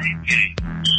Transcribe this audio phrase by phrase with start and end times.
[0.00, 0.97] It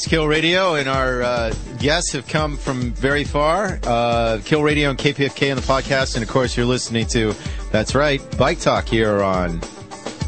[0.00, 3.78] is Kill Radio, and our uh, guests have come from very far.
[3.82, 7.34] Uh, Kill Radio and KPFK on the podcast, and of course, you're listening to,
[7.70, 9.60] that's right, Bike Talk here on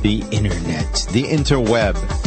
[0.03, 2.22] the internet, the interweb.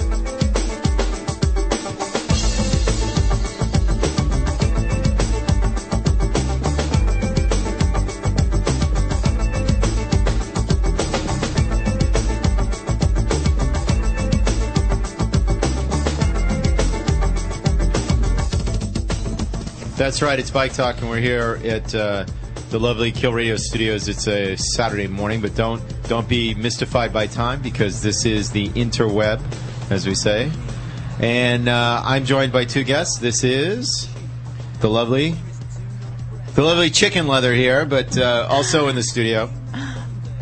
[20.06, 20.38] That's right.
[20.38, 22.28] It's Bike Talk, and we're here at uh,
[22.70, 24.08] the lovely Kill Radio Studios.
[24.08, 28.70] It's a Saturday morning, but don't don't be mystified by time because this is the
[28.70, 29.42] interweb,
[29.90, 30.52] as we say.
[31.20, 33.18] And uh, I'm joined by two guests.
[33.18, 34.08] This is
[34.80, 35.34] the lovely,
[36.54, 39.50] the lovely chicken leather here, but uh, also in the studio.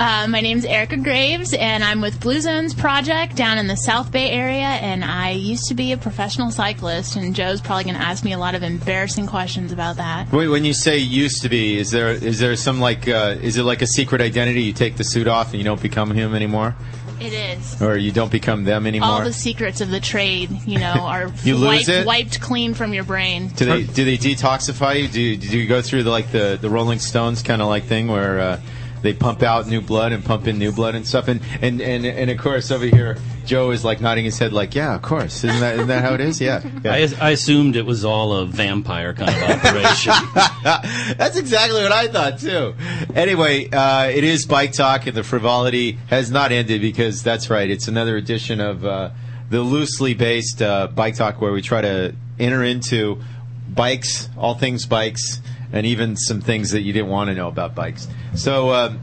[0.04, 4.12] Uh, my name's Erica Graves, and I'm with Blue Zones Project down in the South
[4.12, 4.66] Bay area.
[4.66, 8.34] And I used to be a professional cyclist, and Joe's probably going to ask me
[8.34, 10.30] a lot of embarrassing questions about that.
[10.34, 13.56] Wait, when you say used to be, is there is there some like uh, is
[13.56, 14.64] it like a secret identity?
[14.64, 16.76] You take the suit off and you don't become him anymore,
[17.22, 17.82] It is.
[17.82, 19.08] or you don't become them anymore?
[19.08, 22.06] All the secrets of the trade, you know, are You lose wiped, it?
[22.06, 23.48] wiped clean from your brain.
[23.56, 25.08] Do they do they detoxify you?
[25.08, 27.86] Do you, do you go through the, like the the Rolling Stones kind of like
[27.86, 28.62] thing where uh,
[29.04, 31.28] they pump out new blood and pump in new blood and stuff?
[31.28, 34.74] And and and, and of course over here Joe is like nodding his head like
[34.74, 36.94] yeah of course isn't that isn't that how it is yeah, yeah.
[36.94, 40.14] I, I assumed it was all a vampire kind of operation.
[41.18, 42.74] That's exactly what I thought too.
[43.16, 47.70] Anyway, uh, it is Bike Talk, and the frivolity has not ended because that's right.
[47.70, 49.12] It's another edition of uh,
[49.50, 53.22] the loosely based uh, Bike Talk, where we try to enter into
[53.70, 55.42] bikes, all things bikes,
[55.74, 58.08] and even some things that you didn't want to know about bikes.
[58.36, 59.02] So, um,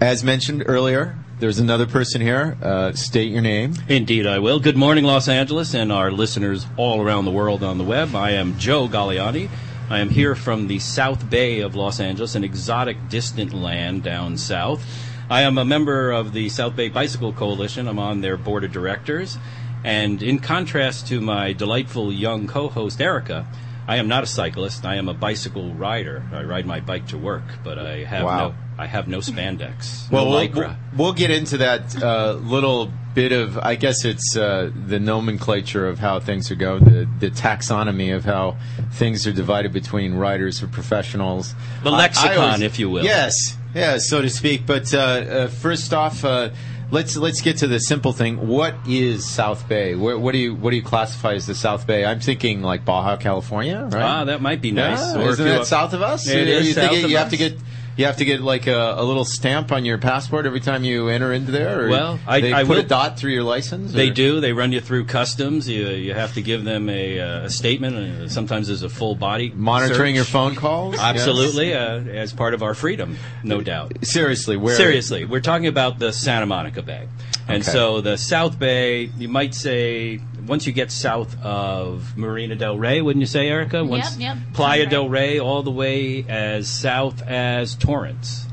[0.00, 2.58] as mentioned earlier, there's another person here.
[2.60, 3.74] Uh, state your name.
[3.88, 4.60] Indeed, I will.
[4.60, 8.14] Good morning, Los Angeles, and our listeners all around the world on the web.
[8.14, 9.48] I am Joe Galliani.
[9.88, 14.36] I am here from the South Bay of Los Angeles, an exotic, distant land down
[14.38, 14.84] south.
[15.30, 17.88] I am a member of the South Bay Bicycle Coalition.
[17.88, 19.38] I'm on their board of directors.
[19.84, 23.46] And in contrast to my delightful young co host, Erica,
[23.92, 24.86] I am not a cyclist.
[24.86, 26.22] I am a bicycle rider.
[26.32, 28.48] I ride my bike to work, but I have Wow.
[28.48, 28.54] no.
[28.78, 30.10] I have no spandex.
[30.10, 34.70] Well, no we'll, we'll, get into that uh, little bit of, I guess it's uh,
[34.86, 38.56] the nomenclature of how things are going, the, the taxonomy of how
[38.92, 41.54] things are divided between riders or professionals.
[41.82, 43.04] The I- I lexicon, always- if you will.
[43.04, 44.64] Yes, yeah, so to speak.
[44.64, 46.48] But uh, uh, first off, uh,
[46.92, 48.46] let's let's get to the simple thing.
[48.46, 49.96] What is South Bay?
[49.96, 52.04] What, what do you what do you classify as the South Bay?
[52.04, 54.02] I'm thinking like Baja California, right?
[54.02, 55.00] Ah, that might be nice.
[55.00, 56.28] Yeah, isn't that south of us?
[56.28, 57.38] It you, is you south it- of you have to us.
[57.50, 57.58] get
[57.96, 61.08] you have to get like a, a little stamp on your passport every time you
[61.08, 61.84] enter into there.
[61.84, 63.92] Or Well, I- they I put a dot through your license.
[63.92, 64.40] They or- do.
[64.40, 65.68] They run you through customs.
[65.68, 68.30] You you have to give them a, uh, a statement.
[68.30, 70.16] Sometimes there's a full body monitoring search.
[70.16, 70.98] your phone calls.
[70.98, 73.92] Absolutely, uh, as part of our freedom, no doubt.
[74.02, 77.08] Seriously, where Seriously, we're talking about the Santa Monica Bay.
[77.48, 77.72] And Okay.
[77.72, 83.00] so the South Bay, you might say, once you get south of Marina del Rey,
[83.00, 83.84] wouldn't you say, Erica?
[83.84, 84.36] Once yep.
[84.54, 85.08] Playa Sounds del.
[85.08, 88.46] Rey, all the way as south as Torrance.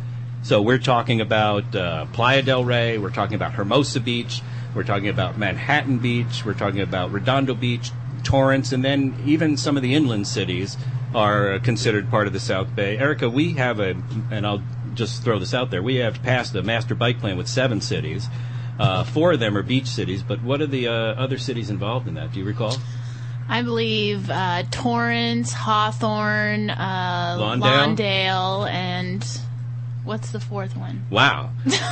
[0.43, 4.41] So we're talking about uh, Playa del Rey, we're talking about Hermosa Beach,
[4.73, 7.91] we're talking about Manhattan Beach, we're talking about Redondo Beach,
[8.23, 10.77] Torrance, and then even some of the inland cities
[11.13, 12.97] are considered part of the South Bay.
[12.97, 13.95] Erica, we have a,
[14.31, 14.63] and I'll
[14.93, 18.27] just throw this out there, we have passed a master bike plan with seven cities.
[18.79, 22.07] Uh, four of them are beach cities, but what are the uh, other cities involved
[22.07, 22.31] in that?
[22.31, 22.75] Do you recall?
[23.49, 27.95] I believe uh, Torrance, Hawthorne, uh, Lawndale?
[27.95, 29.25] Lawndale, and
[30.03, 31.05] what's the fourth one?
[31.09, 31.49] Wow.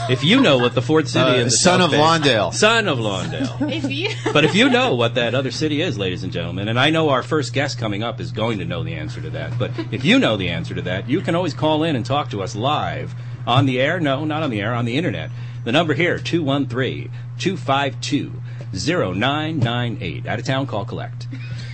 [0.09, 2.53] if you know what the fourth city Uh, in the son South of Bay- Lawndale.
[2.53, 3.71] Son of Lawndale.
[3.73, 6.79] If you But if you know what that other city is, ladies and gentlemen, and
[6.79, 9.57] I know our first guest coming up is going to know the answer to that,
[9.59, 12.29] but if you know the answer to that, you can always call in and talk
[12.29, 13.13] to us live
[13.47, 13.99] on the air.
[13.99, 15.31] No, not on the air, on the internet.
[15.63, 17.09] The number here, 213
[17.39, 18.31] 252
[18.73, 20.25] 0998.
[20.27, 21.27] Out of town, call collect.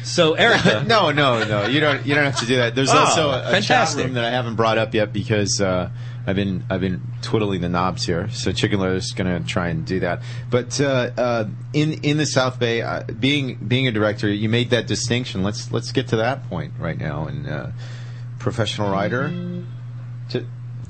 [0.03, 0.83] So, Erica.
[0.87, 1.65] no, no, no.
[1.65, 2.05] You don't.
[2.05, 2.75] You don't have to do that.
[2.75, 4.05] There's Oh, also a, a chat fantastic.
[4.05, 5.89] room that I haven't brought up yet because uh,
[6.27, 8.29] I've been I've been twiddling the knobs here.
[8.31, 10.21] So Chicken Lettuce is going to try and do that.
[10.49, 14.71] But uh, uh, in in the South Bay, uh, being being a director, you made
[14.71, 15.41] that distinction.
[15.43, 17.27] Let's let's get to that point right now.
[17.27, 17.67] And uh,
[18.39, 19.65] professional rider, ju-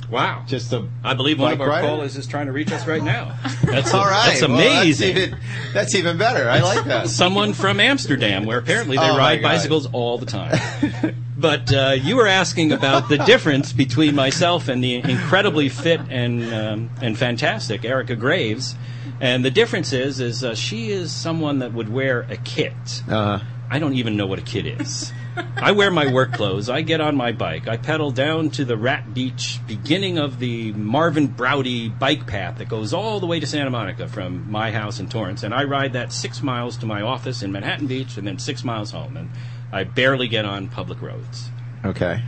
[0.09, 0.43] Wow.
[0.47, 1.87] just a I believe one of our rider?
[1.87, 3.37] callers is trying to reach us right now.
[3.63, 5.17] That's All right, That's well, that's amazing.
[5.17, 5.39] even,
[5.73, 6.47] that's even better.
[6.49, 7.09] I like that.
[7.09, 11.15] Someone from Amsterdam, where apparently they Oh, ride bicycles all the time.
[11.37, 16.53] but uh, you were asking about the difference between myself and the incredibly fit and
[16.53, 18.75] um, and fantastic Erica Graves.
[19.21, 22.73] And the difference is, is uh, she is someone that would wear a kit.
[23.09, 23.39] Uh,
[23.69, 25.11] I don't even know what a kit is.
[25.55, 26.69] I wear my work clothes.
[26.69, 27.67] I get on my bike.
[27.67, 32.69] I pedal down to the Rat Beach beginning of the Marvin Braude bike path that
[32.69, 35.43] goes all the way to Santa Monica from my house in Torrance.
[35.43, 38.63] And I ride that six miles to my office in Manhattan Beach and then six
[38.63, 39.17] miles home.
[39.17, 39.29] And
[39.71, 41.49] I barely get on public roads.
[41.83, 42.21] okay.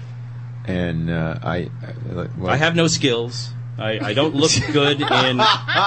[0.68, 3.52] And uh, I, I, well, I have no skills.
[3.78, 5.42] I, I don't look good in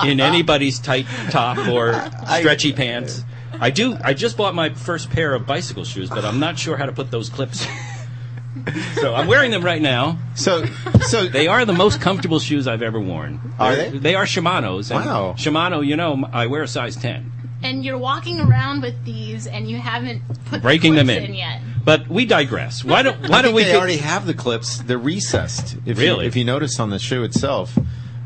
[0.06, 1.94] in anybody's tight top or
[2.38, 3.25] stretchy pants.
[3.60, 3.96] I do.
[4.02, 6.93] I just bought my first pair of bicycle shoes, but I'm not sure how to
[6.93, 7.66] put those clips.
[8.94, 10.19] so I'm wearing them right now.
[10.34, 10.64] so
[11.06, 13.40] so They are the most comfortable shoes I've ever worn.
[13.58, 13.99] Are They're- they?
[13.99, 14.90] They are Shimano's.
[14.90, 15.34] and Wow.
[15.37, 17.32] Shimano, you know, I wear a size 10.
[17.62, 21.34] And you're walking around with these, and you haven't put Breaking the them clips in.
[21.34, 21.60] yet.
[21.84, 22.84] But we digress.
[22.84, 23.64] Why don't Why I don't we?
[23.64, 24.78] they get- already have the clips.
[24.78, 25.76] They're recessed.
[25.84, 26.25] If Really?
[26.25, 27.76] You, if you notice on the shoe itself.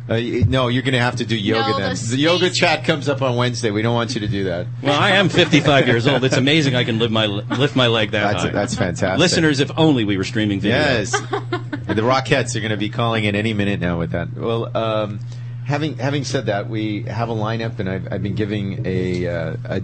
[0.09, 0.19] Uh,
[0.49, 1.95] no, you're going to have to do yoga No, then.
[1.95, 3.71] the The yoga chat comes up on Wednesday.
[3.71, 4.67] We don't want you to do that.
[4.83, 6.25] well, I am 55 years old.
[6.25, 8.51] It's amazing I can lift my lift my leg that That's high.
[8.51, 9.19] that's fantastic.
[9.21, 10.77] Listeners, if only we were streaming video.
[10.79, 11.13] Yes.
[11.13, 14.33] the Rockettes are going to be calling in any minute now with that.
[14.35, 15.21] Well, um,
[15.67, 19.57] having having said that, we have a lineup, and I've, I've been giving a, uh,
[19.65, 19.83] a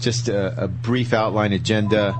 [0.00, 2.14] just a, a brief outline agenda.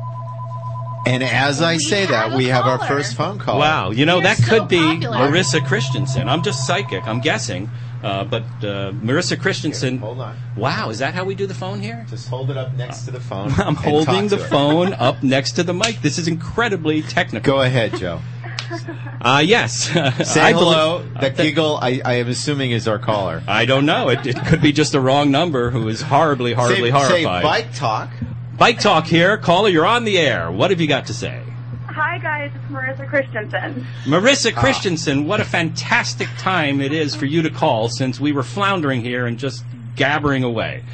[1.06, 3.58] And as I We say have that, a we have our first phone call.
[3.60, 5.16] Wow, you know You're that so could be popular.
[5.18, 6.28] Marissa Christensen.
[6.28, 7.06] I'm just psychic.
[7.06, 7.70] I'm guessing,
[8.02, 9.98] uh, but uh, Marissa Christensen.
[9.98, 10.36] Hold on.
[10.56, 12.04] Wow, is that how we do the phone here?
[12.10, 13.52] Just hold it up next to the phone.
[13.52, 14.48] I'm and holding talk the her.
[14.48, 16.02] phone up next to the mic.
[16.02, 17.54] This is incredibly technical.
[17.54, 18.20] Go ahead, Joe.
[19.20, 19.74] Uh, yes.
[19.84, 20.98] Say I hello.
[20.98, 23.44] believe- that giggle, I, I am assuming, is our caller.
[23.46, 24.08] I don't know.
[24.08, 27.42] It, it could be just a wrong number who is horribly, horribly say, say horrified.
[27.44, 28.10] bike talk.
[28.58, 29.36] Bike talk here.
[29.36, 30.50] Caller, you're on the air.
[30.50, 31.42] What have you got to say?
[31.88, 33.86] Hi guys, it's Marissa Christensen.
[34.04, 34.60] Marissa Ah.
[34.60, 39.00] Christensen, what a fantastic time it is for you to call since we were floundering
[39.00, 39.64] here and just
[39.94, 40.84] gabbering away.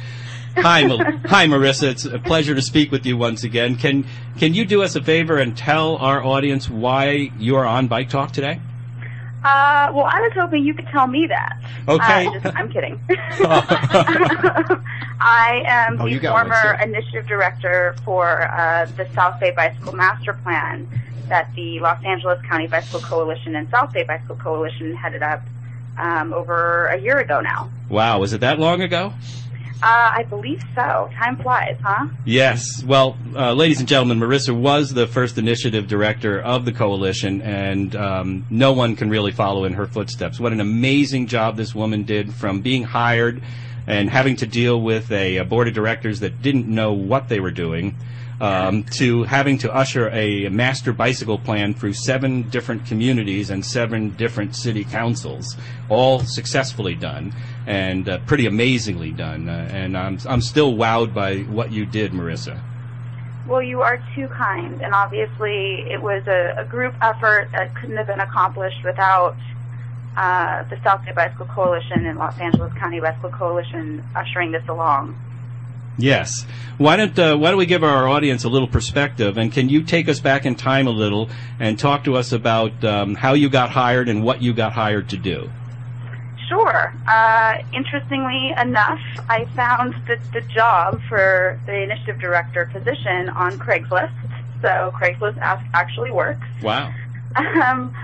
[0.55, 1.89] Hi, Ma- hi, Marissa.
[1.89, 3.75] It's a pleasure to speak with you once again.
[3.75, 4.05] Can
[4.37, 8.07] can you do us a favor and tell our audience why you are on Bike
[8.09, 8.61] Talk today?
[9.43, 11.57] Uh, well, I was hoping you could tell me that.
[11.89, 12.27] Okay.
[12.27, 12.97] Uh, just, I'm kidding.
[15.23, 20.87] I am Oh, the former initiative director for uh, the South Bay Bicycle Master Plan
[21.29, 25.41] that the Los Angeles County Bicycle Coalition and South Bay Bicycle Coalition headed up
[25.97, 27.69] um, over a year ago now.
[27.87, 29.13] Wow, was it that long ago?
[29.81, 31.09] Uh, I believe so.
[31.17, 32.07] Time flies, huh?
[32.25, 32.83] Yes.
[32.83, 37.95] Well, uh, ladies and gentlemen, Marissa was the first initiative director of the coalition, and
[37.95, 40.39] um, no one can really follow in her footsteps.
[40.39, 43.41] What an amazing job this woman did from being hired
[43.87, 47.39] and having to deal with a, a board of directors that didn't know what they
[47.39, 47.95] were doing.
[48.41, 54.09] Um, to having to usher a master bicycle plan through seven different communities and seven
[54.17, 55.55] different city councils,
[55.87, 57.33] all successfully done
[57.67, 59.47] and uh, pretty amazingly done.
[59.47, 62.61] Uh, and I'm I'm still wowed by what you did, Marissa.
[63.47, 67.97] Well, you are too kind, and obviously it was a, a group effort that couldn't
[67.97, 69.35] have been accomplished without
[70.15, 75.17] uh, the South Bay Bicycle Coalition and Los Angeles County Bicycle Coalition ushering this along.
[75.97, 76.45] Yes.
[76.77, 79.37] Why don't uh, Why don't we give our audience a little perspective?
[79.37, 81.29] And can you take us back in time a little
[81.59, 85.09] and talk to us about um, how you got hired and what you got hired
[85.09, 85.49] to do?
[86.47, 86.93] Sure.
[87.07, 94.13] Uh, interestingly enough, I found the, the job for the initiative director position on Craigslist.
[94.61, 95.37] So Craigslist
[95.73, 96.45] actually works.
[96.61, 96.93] Wow.
[97.35, 97.95] Um,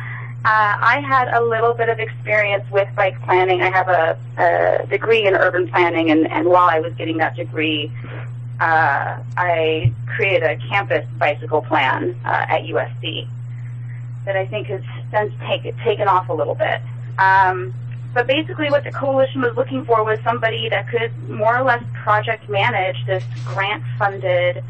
[0.45, 3.61] uh, I had a little bit of experience with bike planning.
[3.61, 7.35] I have a, a degree in urban planning, and, and while I was getting that
[7.35, 7.91] degree,
[8.61, 13.27] uh, I created a campus bicycle plan uh, at USC
[14.25, 14.81] that I think has
[15.11, 16.81] since take, taken off a little bit.
[17.17, 17.73] Um,
[18.13, 21.83] but basically, what the coalition was looking for was somebody that could more or less
[21.93, 24.63] project manage this grant-funded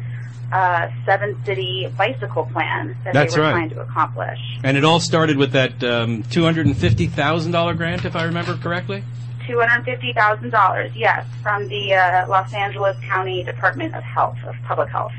[0.52, 3.52] uh, seven-city bicycle plan that That's they were right.
[3.52, 4.38] trying to accomplish.
[4.64, 8.16] And it all started with that um, two hundred and fifty thousand dollar grant, if
[8.16, 9.04] I remember correctly.
[9.48, 15.12] $250,000, yes, from the uh, Los Angeles County Department of Health, of Public Health.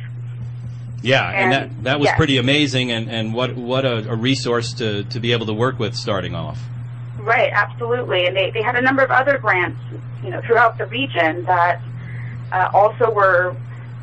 [1.02, 2.18] Yeah, and, And- that that was yes.
[2.18, 5.80] pretty amazing, and, and what what a, a resource to, to be able to work
[5.80, 6.60] with starting off.
[7.18, 8.26] Right, absolutely.
[8.26, 9.80] And they, they had a number of other grants,
[10.24, 11.82] you know, throughout the region that
[12.52, 13.56] uh, also were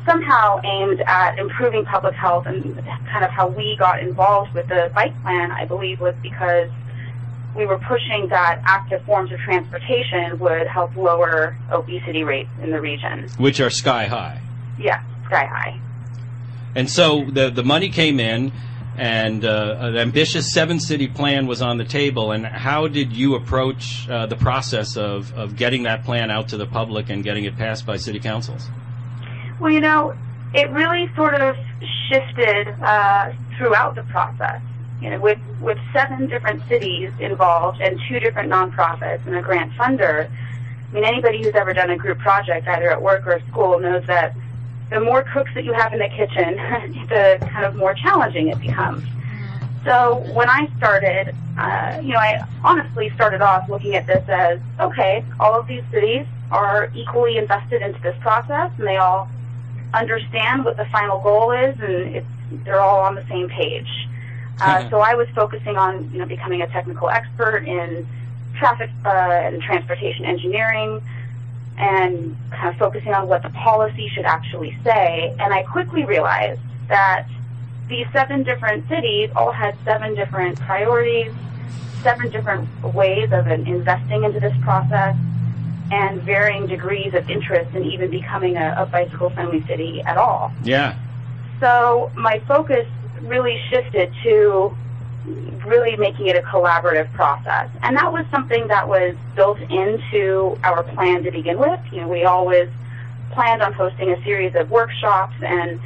[0.09, 2.75] somehow aimed at improving public health and
[3.07, 6.69] kind of how we got involved with the bike plan, I believe, was because
[7.55, 12.81] we were pushing that active forms of transportation would help lower obesity rates in the
[12.81, 13.29] region.
[13.37, 14.41] Which are sky high.
[14.79, 15.79] Yeah, sky high.
[16.75, 18.51] And so the the money came in,
[18.97, 22.31] and uh, an ambitious seven city plan was on the table.
[22.31, 26.57] And how did you approach uh, the process of, of getting that plan out to
[26.57, 28.69] the public and getting it passed by city councils?
[29.59, 30.15] Well, you know,
[30.53, 31.57] it really sort of
[32.07, 34.61] shifted uh, throughout the process.
[35.01, 39.71] You know, with with seven different cities involved and two different nonprofits and a grant
[39.73, 40.29] funder.
[40.29, 44.05] I mean, anybody who's ever done a group project, either at work or school, knows
[44.07, 44.35] that
[44.89, 46.55] the more cooks that you have in the kitchen,
[47.09, 49.03] the kind of more challenging it becomes.
[49.85, 54.59] So when I started, uh, you know, I honestly started off looking at this as,
[54.79, 59.29] okay, all of these cities are equally invested into this process, and they all
[59.93, 62.27] understand what the final goal is, and it's,
[62.63, 63.89] they're all on the same page.
[64.61, 68.07] Uh, so I was focusing on, you know, becoming a technical expert in
[68.57, 71.01] traffic uh, and transportation engineering,
[71.77, 75.33] and kind of focusing on what the policy should actually say.
[75.39, 77.25] And I quickly realized that
[77.87, 81.33] these seven different cities all had seven different priorities,
[82.03, 85.15] seven different ways of investing into this process,
[85.91, 90.51] and varying degrees of interest in even becoming a, a bicycle friendly city at all.
[90.63, 90.97] Yeah.
[91.59, 92.87] So my focus
[93.21, 94.75] really shifted to
[95.65, 97.69] really making it a collaborative process.
[97.83, 101.79] And that was something that was built into our plan to begin with.
[101.91, 102.69] You know, we always
[103.31, 105.79] planned on hosting a series of workshops and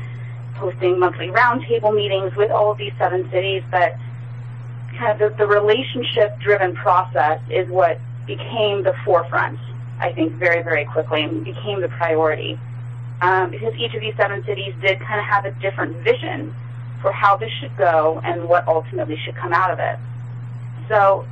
[0.55, 3.95] hosting monthly roundtable meetings with all of these seven cities, but
[4.97, 9.59] kind of the, the relationship driven process is what became the forefront,
[10.03, 12.59] I think, very, very quickly and became the priority.
[13.21, 16.53] Um, because each of these seven cities did kind of have a different vision
[17.01, 19.97] for how this should go and what ultimately should come out of it.
[20.89, 21.25] So,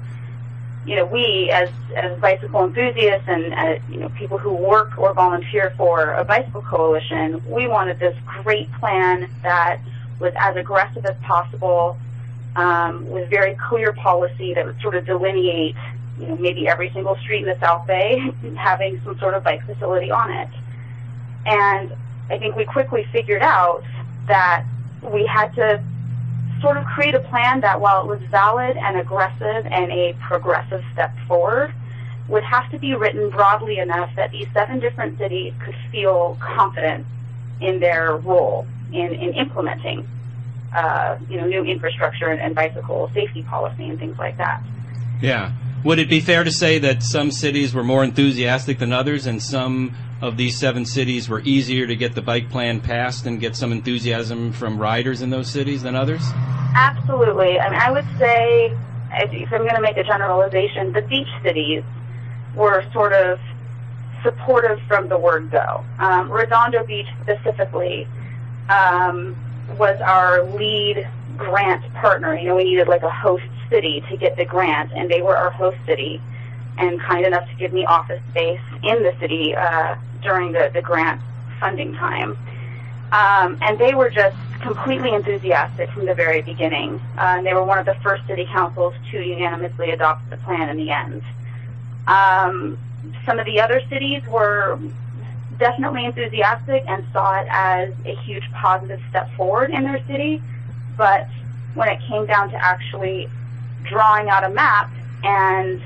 [0.86, 5.13] you know, we as as bicycle enthusiasts and uh, you know people who work or
[5.13, 9.80] volunteer for a bicycle coalition, we wanted this great plan that
[10.20, 11.98] was as aggressive as possible,
[12.56, 15.75] um, with very clear policy that would sort of delineate,
[16.22, 18.20] you know, maybe every single street in the South Bay
[18.56, 20.50] having some sort of bike facility on it.
[21.46, 21.96] And
[22.30, 23.84] I think we quickly figured out
[24.28, 24.66] that
[25.04, 25.84] we had to
[26.62, 30.84] sort of create a plan that while it was valid and aggressive and a progressive
[30.94, 31.74] step forward,
[32.28, 37.06] would have to be written broadly enough that these seven different cities could feel confident
[37.60, 40.08] in their role in, in implementing
[40.74, 44.63] uh, you know, new infrastructure and, and bicycle safety policy and things like that.
[45.22, 45.51] Yeah.
[45.84, 49.42] Would it be fair to say that some cities were more enthusiastic than others and
[49.42, 53.56] some of these seven cities were easier to get the bike plan passed and get
[53.56, 56.22] some enthusiasm from riders in those cities than others?
[56.76, 57.60] Absolutely.
[57.60, 58.78] I mean, I would say,
[59.12, 61.84] if I'm going to make a generalization, the beach cities
[62.56, 63.40] were sort of
[64.22, 65.84] supportive from the word go.
[65.98, 68.08] Um, Redondo Beach specifically
[68.70, 69.36] um,
[69.80, 71.08] was our lead
[71.38, 72.36] grant partner.
[72.36, 75.36] You know, we needed like a host city to get the grant, and they were
[75.36, 76.22] our host city
[76.78, 80.82] and kind enough to give me office space in the city uh, during the, the
[80.82, 81.22] grant
[81.60, 82.38] funding time.
[83.12, 87.00] Um, and they were just completely enthusiastic from the very beginning.
[87.18, 90.70] Uh, and they were one of the first city councils to unanimously adopt the plan
[90.70, 91.22] in the end.
[92.08, 92.78] Um,
[93.26, 94.80] some of the other cities were
[95.58, 100.42] definitely enthusiastic and saw it as a huge positive step forward in their city.
[100.98, 101.28] But
[101.74, 103.30] when it came down to actually
[103.84, 104.92] drawing out a map
[105.24, 105.82] and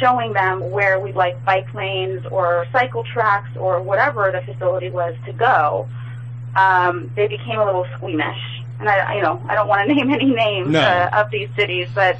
[0.00, 5.14] showing them where we'd like bike lanes or cycle tracks or whatever the facility was
[5.26, 5.88] to go,
[6.56, 8.62] um, they became a little squeamish.
[8.80, 10.80] And I, you know, I don't want to name any names No.
[10.80, 12.16] uh, of these cities, but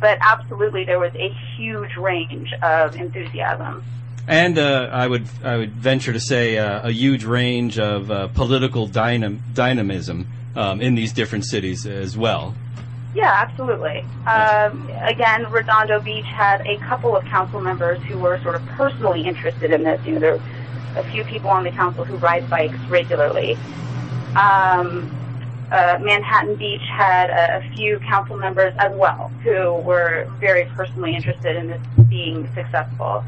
[0.00, 3.84] but absolutely there was a huge range of enthusiasm.
[4.26, 8.28] And uh, I would I would venture to say uh, a huge range of uh,
[8.28, 12.54] political dynam- dynamism um, in these different cities as well.
[13.14, 14.04] Yeah, absolutely.
[14.26, 19.26] Um, again, Redondo Beach had a couple of council members who were sort of personally
[19.26, 20.00] interested in this.
[20.06, 23.56] You know, there are a few people on the council who ride bikes regularly.
[24.34, 25.10] Um,
[25.70, 31.14] uh, Manhattan Beach had a, a few council members as well who were very personally
[31.14, 33.24] interested in this being successful.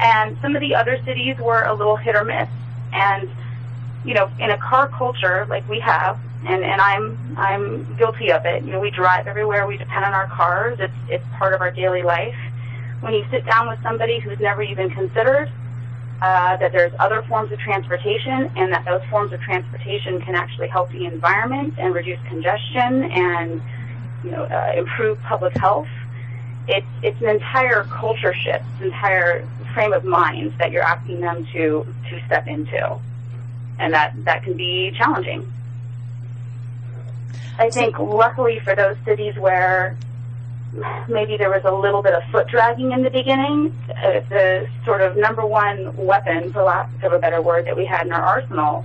[0.00, 2.48] And some of the other cities were a little hit or miss.
[2.92, 3.30] And
[4.04, 8.44] you know, in a car culture like we have, and, and I'm I'm guilty of
[8.46, 8.64] it.
[8.64, 9.66] You know, we drive everywhere.
[9.66, 10.78] We depend on our cars.
[10.80, 12.36] It's it's part of our daily life.
[13.00, 15.50] when you sit down with somebody who's never even considered
[16.22, 20.68] uh, that there's other forms of transportation and that those forms of transportation can actually
[20.68, 23.62] help the environment and reduce congestion and
[24.24, 25.88] you know uh, improve public health.
[26.68, 31.46] It's it's an entire culture shift, an entire frame of mind that you're asking them
[31.52, 32.98] to to step into,
[33.78, 35.52] and that that can be challenging.
[37.58, 39.96] I think luckily for those cities where
[41.08, 43.74] maybe there was a little bit of foot dragging in the beginning.
[43.90, 47.84] Uh, the sort of number one weapon, for lack of a better word, that we
[47.84, 48.84] had in our arsenal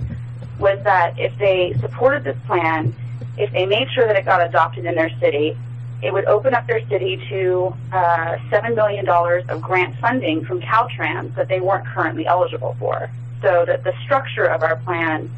[0.58, 2.94] was that if they supported this plan,
[3.36, 5.56] if they made sure that it got adopted in their city,
[6.02, 11.34] it would open up their city to uh, $7 million of grant funding from Caltrans
[11.36, 13.08] that they weren't currently eligible for.
[13.40, 15.30] So that the structure of our plan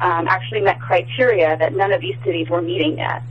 [0.00, 3.22] um, actually met criteria that none of these cities were meeting yet.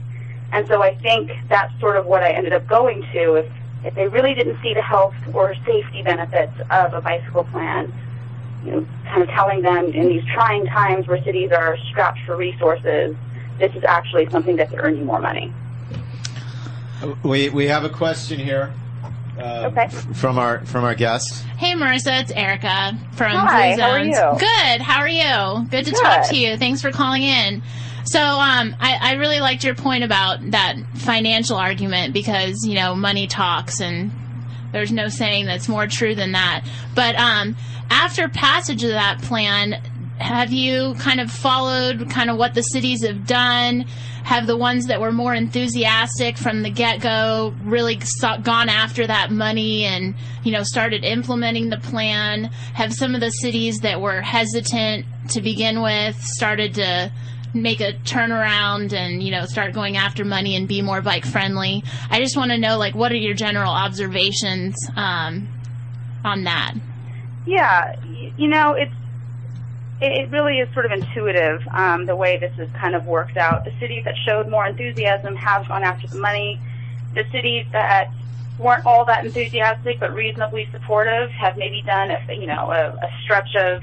[0.52, 3.34] And so I think that's sort of what I ended up going to.
[3.34, 3.52] If,
[3.84, 7.92] if they really didn't see the health or safety benefits of a bicycle plan,
[8.64, 12.36] you know, kind of telling them in these trying times where cities are strapped for
[12.36, 13.16] resources,
[13.58, 15.52] this is actually something that could earn you more money.
[17.22, 18.72] We we have a question here.
[19.38, 19.88] Um, Okay.
[19.88, 21.44] From our from our guest.
[21.58, 24.38] Hey, Marissa, it's Erica from Hi, Blue how are you?
[24.38, 24.80] Good.
[24.80, 25.66] How are you?
[25.68, 26.56] Good to talk to you.
[26.56, 27.62] Thanks for calling in.
[28.04, 32.94] So, um, I, I really liked your point about that financial argument because you know
[32.94, 34.10] money talks, and
[34.72, 36.64] there's no saying that's more true than that.
[36.94, 37.56] But um,
[37.90, 39.82] after passage of that plan,
[40.18, 43.82] have you kind of followed kind of what the cities have done?
[44.24, 48.00] Have the ones that were more enthusiastic from the get go really
[48.42, 52.44] gone after that money and, you know, started implementing the plan?
[52.74, 57.12] Have some of the cities that were hesitant to begin with started to
[57.54, 61.84] make a turnaround and, you know, start going after money and be more bike friendly?
[62.10, 65.48] I just want to know, like, what are your general observations um,
[66.24, 66.74] on that?
[67.46, 67.94] Yeah,
[68.36, 68.92] you know, it's
[70.00, 73.64] it really is sort of intuitive um, the way this has kind of worked out.
[73.64, 76.60] The cities that showed more enthusiasm have gone after the money.
[77.14, 78.10] The cities that
[78.58, 83.10] weren't all that enthusiastic but reasonably supportive have maybe done a you know a, a
[83.22, 83.82] stretch of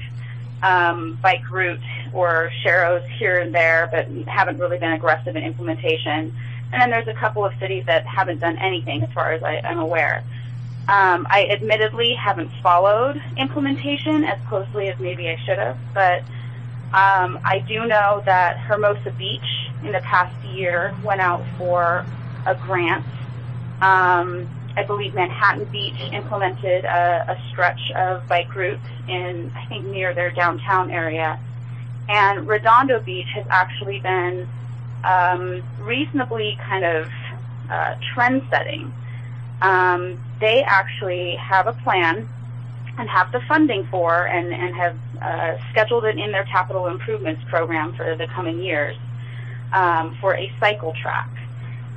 [0.62, 1.80] um, bike route
[2.12, 6.34] or sharrows here and there, but haven't really been aggressive in implementation.
[6.72, 9.58] And then there's a couple of cities that haven't done anything, as far as I,
[9.58, 10.24] I'm aware.
[10.86, 16.20] Um, I admittedly haven't followed implementation as closely as maybe I should have, but
[16.92, 22.04] um, I do know that Hermosa Beach in the past year went out for
[22.46, 23.04] a grant.
[23.80, 29.86] Um, I believe Manhattan Beach implemented a, a stretch of bike routes in, I think,
[29.86, 31.38] near their downtown area.
[32.08, 34.46] And Redondo Beach has actually been
[35.04, 37.08] um, reasonably kind of
[37.70, 38.92] uh, trend setting.
[39.62, 42.28] Um, they actually have a plan
[42.98, 47.42] and have the funding for and, and have uh, scheduled it in their capital improvements
[47.48, 48.96] program for the coming years
[49.72, 51.28] um, for a cycle track.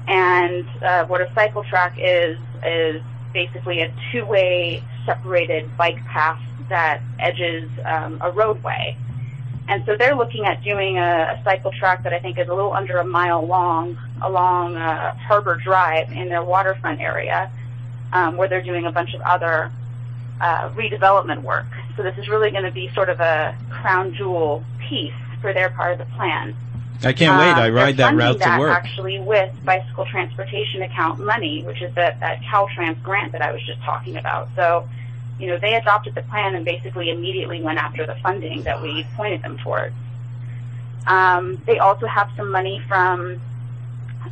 [0.07, 3.01] And uh, what a cycle track is is
[3.33, 8.97] basically a two-way separated bike path that edges um, a roadway.
[9.67, 12.53] And so they're looking at doing a, a cycle track that I think is a
[12.53, 17.51] little under a mile long along uh, Harbor Drive in their waterfront area,
[18.13, 19.71] um, where they're doing a bunch of other
[20.41, 21.65] uh, redevelopment work.
[21.95, 25.69] So this is really going to be sort of a crown jewel piece for their
[25.69, 26.55] part of the plan.
[27.03, 27.51] I can't wait.
[27.51, 28.75] Um, I ride that route funding to work.
[28.75, 33.61] Actually, with bicycle transportation account money, which is that that Caltrans grant that I was
[33.63, 34.49] just talking about.
[34.55, 34.87] So,
[35.39, 39.05] you know, they adopted the plan and basically immediately went after the funding that we
[39.15, 39.93] pointed them towards.
[41.05, 43.39] Um, they also have some money from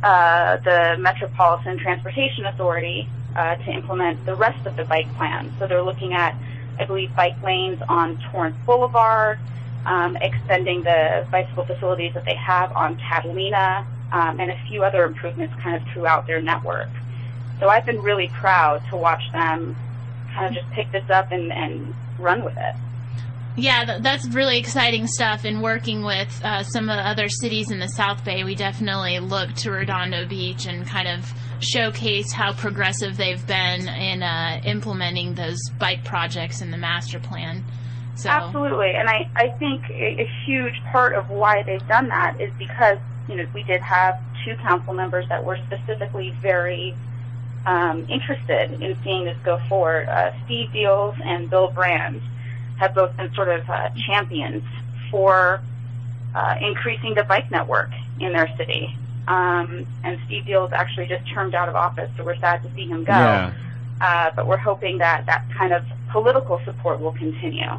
[0.02, 5.52] uh, the Metropolitan Transportation Authority uh, to implement the rest of the bike plan.
[5.58, 6.34] So they're looking at,
[6.78, 9.38] I believe, bike lanes on Torrance Boulevard,
[9.84, 15.04] um, extending the bicycle facilities that they have on Catalina, um, and a few other
[15.04, 16.88] improvements kind of throughout their network.
[17.60, 19.76] So I've been really proud to watch them
[20.32, 22.74] kind of just pick this up and, and run with it.
[23.58, 25.44] Yeah, that's really exciting stuff.
[25.44, 29.18] And working with uh, some of the other cities in the South Bay, we definitely
[29.18, 35.34] look to Redondo Beach and kind of showcase how progressive they've been in uh, implementing
[35.34, 37.64] those bike projects in the master plan.
[38.16, 42.40] So Absolutely, and I, I think a, a huge part of why they've done that
[42.40, 46.94] is because you know we did have two council members that were specifically very
[47.66, 50.08] um, interested in seeing this go forward.
[50.08, 52.22] Uh, Steve Diels and Bill Brand
[52.78, 54.62] have both been sort of uh, champions
[55.10, 55.60] for
[56.34, 57.90] uh, increasing the bike network
[58.20, 58.96] in their city.
[59.28, 62.86] Um, and Steve Diels actually just termed out of office, so we're sad to see
[62.86, 63.12] him go.
[63.12, 63.52] Yeah.
[64.00, 67.70] uh, but we're hoping that that kind of political support will continue.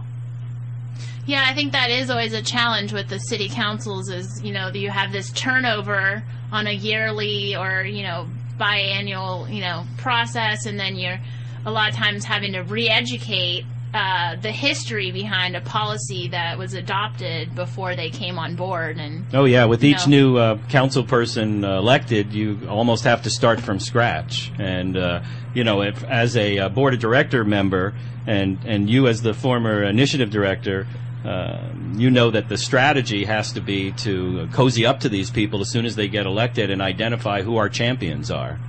[1.26, 4.70] Yeah, I think that is always a challenge with the city councils is, you know,
[4.70, 10.80] you have this turnover on a yearly or, you know, biannual, you know, process and
[10.80, 11.20] then you're
[11.66, 16.74] a lot of times having to re-educate uh, the history behind a policy that was
[16.74, 20.34] adopted before they came on board and Oh yeah, with each know.
[20.34, 24.52] new uh, council person uh, elected, you almost have to start from scratch.
[24.60, 25.22] And uh,
[25.54, 27.94] you know, if as a uh, board of director member,
[28.26, 30.86] and and you as the former initiative director,
[31.26, 35.62] uh, you know that the strategy has to be to cozy up to these people
[35.62, 38.60] as soon as they get elected and identify who our champions are.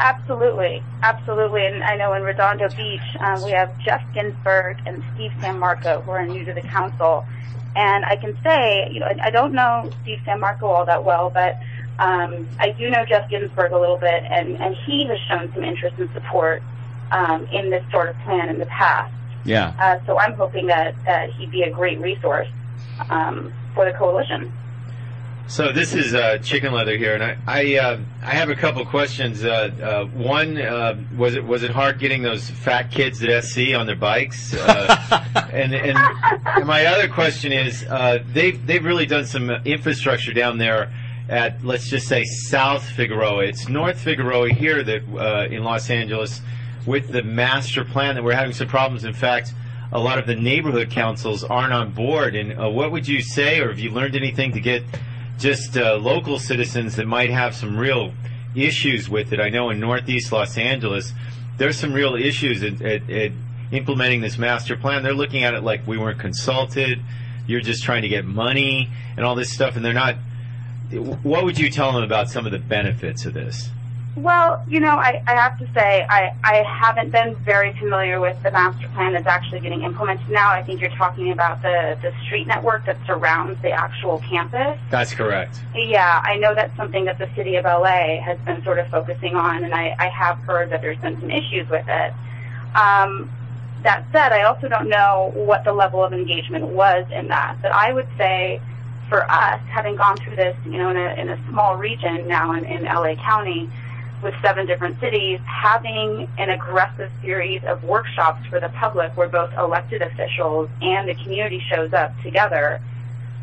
[0.00, 1.66] Absolutely, absolutely.
[1.66, 6.10] And I know in Redondo Beach, um, we have Jeff Ginsburg and Steve Sammarco who
[6.10, 7.26] are new to the council.
[7.76, 11.58] And I can say, you know, I don't know Steve Sammarco all that well, but
[11.98, 15.62] um, I do know Jeff Ginsburg a little bit, and, and he has shown some
[15.62, 16.62] interest and support
[17.12, 19.12] um, in this sort of plan in the past.
[19.44, 19.74] Yeah.
[19.78, 22.48] Uh, so I'm hoping that, that he'd be a great resource
[23.10, 24.50] um, for the coalition.
[25.50, 28.86] So this is uh, Chicken Leather here, and I I, uh, I have a couple
[28.86, 29.44] questions.
[29.44, 33.74] Uh, uh, one uh, was it was it hard getting those fat kids at SC
[33.74, 34.54] on their bikes?
[34.54, 35.98] Uh, and, and
[36.64, 40.92] my other question is uh, they've they've really done some infrastructure down there
[41.28, 43.42] at let's just say South Figueroa.
[43.46, 46.42] It's North Figueroa here that uh, in Los Angeles
[46.86, 49.04] with the master plan that we're having some problems.
[49.04, 49.52] In fact.
[49.92, 53.58] A lot of the neighborhood councils aren't on board, and uh, what would you say,
[53.58, 54.84] or have you learned anything to get
[55.40, 58.12] just uh, local citizens that might have some real
[58.54, 59.40] issues with it.
[59.40, 61.12] I know in Northeast Los Angeles,
[61.56, 63.32] there's some real issues at, at, at
[63.72, 65.02] implementing this master plan.
[65.02, 67.00] They're looking at it like we weren't consulted.
[67.46, 70.16] You're just trying to get money and all this stuff, and they're not.
[71.22, 73.70] What would you tell them about some of the benefits of this?
[74.16, 78.42] Well, you know, I, I have to say, I, I haven't been very familiar with
[78.42, 80.50] the master plan that's actually getting implemented now.
[80.50, 84.78] I think you're talking about the, the street network that surrounds the actual campus.
[84.90, 85.60] That's correct.
[85.74, 89.36] Yeah, I know that's something that the city of LA has been sort of focusing
[89.36, 92.12] on, and I, I have heard that there's been some issues with it.
[92.74, 93.30] Um,
[93.82, 97.56] that said, I also don't know what the level of engagement was in that.
[97.62, 98.60] But I would say,
[99.08, 102.52] for us, having gone through this, you know, in a, in a small region now
[102.52, 103.70] in, in LA County,
[104.22, 109.52] with seven different cities, having an aggressive series of workshops for the public where both
[109.56, 112.80] elected officials and the community shows up together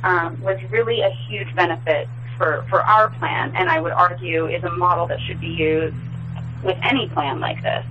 [0.03, 4.63] um, was really a huge benefit for, for our plan, and I would argue is
[4.63, 5.95] a model that should be used
[6.63, 7.85] with any plan like this.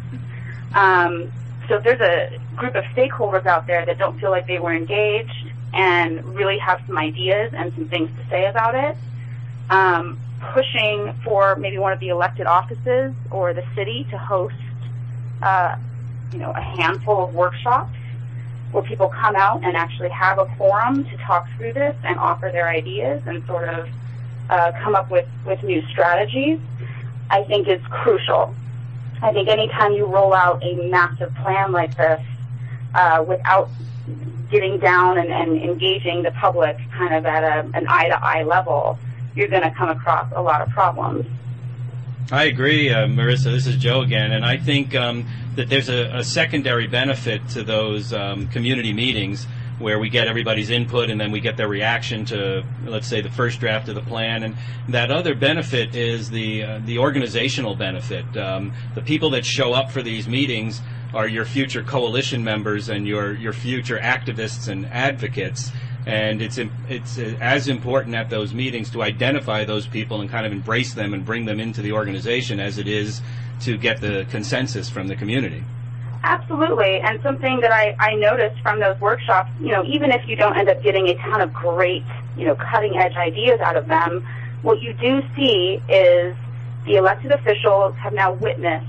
[0.74, 1.32] Um,
[1.68, 4.72] so if there's a group of stakeholders out there that don't feel like they were
[4.72, 8.96] engaged and really have some ideas and some things to say about it,
[9.68, 10.18] um,
[10.52, 14.54] pushing for maybe one of the elected offices or the city to host,
[15.42, 15.76] uh,
[16.32, 17.94] you know, a handful of workshops
[18.72, 22.50] where people come out and actually have a forum to talk through this and offer
[22.52, 23.88] their ideas and sort of
[24.50, 26.58] uh, come up with, with new strategies,
[27.30, 28.54] I think is crucial.
[29.22, 32.20] I think anytime you roll out a massive plan like this
[32.94, 33.70] uh, without
[34.50, 38.98] getting down and, and engaging the public kind of at a, an eye-to-eye level,
[39.36, 41.26] you're going to come across a lot of problems.
[42.32, 43.44] I agree, uh, Marissa.
[43.44, 47.62] This is Joe again, and I think um, that there's a, a secondary benefit to
[47.62, 49.46] those um, community meetings
[49.78, 53.30] where we get everybody's input and then we get their reaction to, let's say, the
[53.30, 54.42] first draft of the plan.
[54.42, 54.56] And
[54.88, 58.36] that other benefit is the uh, the organizational benefit.
[58.36, 60.80] Um, the people that show up for these meetings
[61.14, 65.70] are your future coalition members and your your future activists and advocates.
[66.06, 70.52] And it's it's as important at those meetings to identify those people and kind of
[70.52, 73.20] embrace them and bring them into the organization as it is
[73.62, 75.64] to get the consensus from the community.
[76.22, 76.98] Absolutely.
[77.00, 80.56] And something that I, I noticed from those workshops, you know, even if you don't
[80.56, 82.02] end up getting a ton of great,
[82.36, 84.26] you know, cutting edge ideas out of them,
[84.62, 86.36] what you do see is
[86.84, 88.86] the elected officials have now witnessed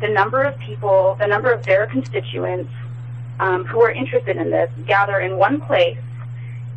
[0.00, 2.70] the number of people, the number of their constituents
[3.40, 5.98] um, who are interested in this gather in one place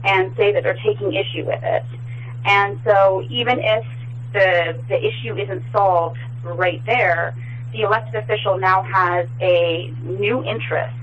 [0.03, 1.83] and say that they're taking issue with it.
[2.45, 3.85] And so even if
[4.33, 7.35] the, the issue isn't solved right there,
[7.71, 10.95] the elected official now has a new interest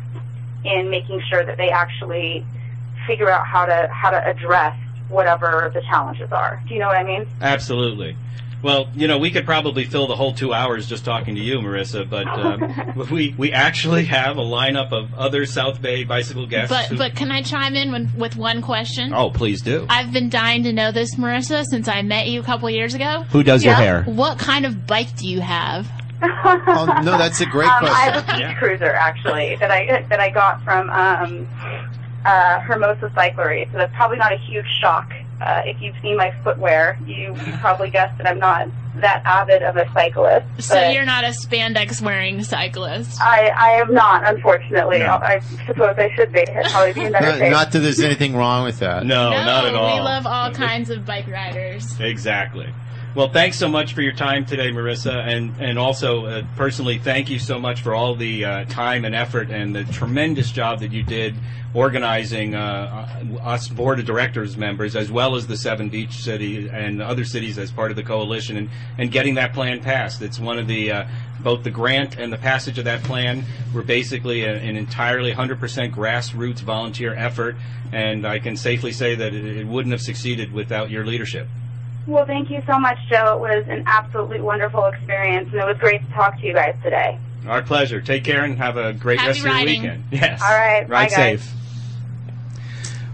[0.65, 2.45] in making sure that they actually
[3.07, 4.77] figure out how to how to address
[5.09, 6.63] whatever the challenges are.
[6.67, 7.27] Do you know what I mean?
[7.41, 8.17] Absolutely.
[8.61, 11.59] Well, you know, we could probably fill the whole two hours just talking to you,
[11.59, 16.71] Marissa, but um, we we actually have a lineup of other South Bay bicycle guests.
[16.75, 19.13] But who- but can I chime in with, with one question?
[19.15, 19.87] oh, please do.
[19.89, 23.25] I've been dying to know this, Marissa, since I met you a couple years ago.
[23.31, 24.03] Who does your hair?
[24.05, 25.87] What kind of bike do you have?
[26.21, 28.55] Oh, no, that's a great um, I have a beach Yeah.
[28.59, 31.49] cruiser actually that I that I got from um,
[32.25, 33.71] uh, Hermosa Cyclery.
[33.71, 35.13] So that's probably not a huge shock.
[35.41, 39.63] Uh, if you've seen my footwear, you, you probably guessed that I'm not that avid
[39.63, 40.47] of a cyclist.
[40.59, 43.21] So you're not a spandex wearing cyclist.
[43.21, 44.99] I, I am not, unfortunately.
[44.99, 45.07] No.
[45.23, 46.41] I suppose I should be.
[46.41, 47.51] I'd probably be in better Not, shape.
[47.53, 49.07] not that there's anything wrong with that.
[49.07, 49.95] No, no, not at all.
[49.97, 51.99] We love all kinds of bike riders.
[52.01, 52.69] Exactly.
[53.15, 57.31] Well, thanks so much for your time today, Marissa, and and also uh, personally, thank
[57.31, 60.93] you so much for all the uh, time and effort and the tremendous job that
[60.93, 61.35] you did
[61.73, 66.69] organizing uh, uh, us board of directors members, as well as the seven beach city
[66.69, 68.69] and other cities as part of the coalition, and
[68.99, 70.21] and getting that plan passed.
[70.21, 71.07] It's one of the uh,
[71.41, 73.43] both the grant and the passage of that plan
[73.73, 77.57] were basically a, an entirely 100% grassroots volunteer effort,
[77.91, 81.49] and I can safely say that it, it wouldn't have succeeded without your leadership.
[82.09, 83.35] Well, thank you so much, Joe.
[83.37, 86.75] It was an absolutely wonderful experience, and it was great to talk to you guys
[86.83, 87.19] today.
[87.47, 88.01] Our pleasure.
[88.01, 89.83] Take care and have a great Happy rest of your riding.
[89.83, 90.05] weekend.
[90.11, 90.41] Yes.
[90.43, 90.89] All right.
[90.89, 91.43] Ride Bye, guys.
[91.43, 91.53] safe.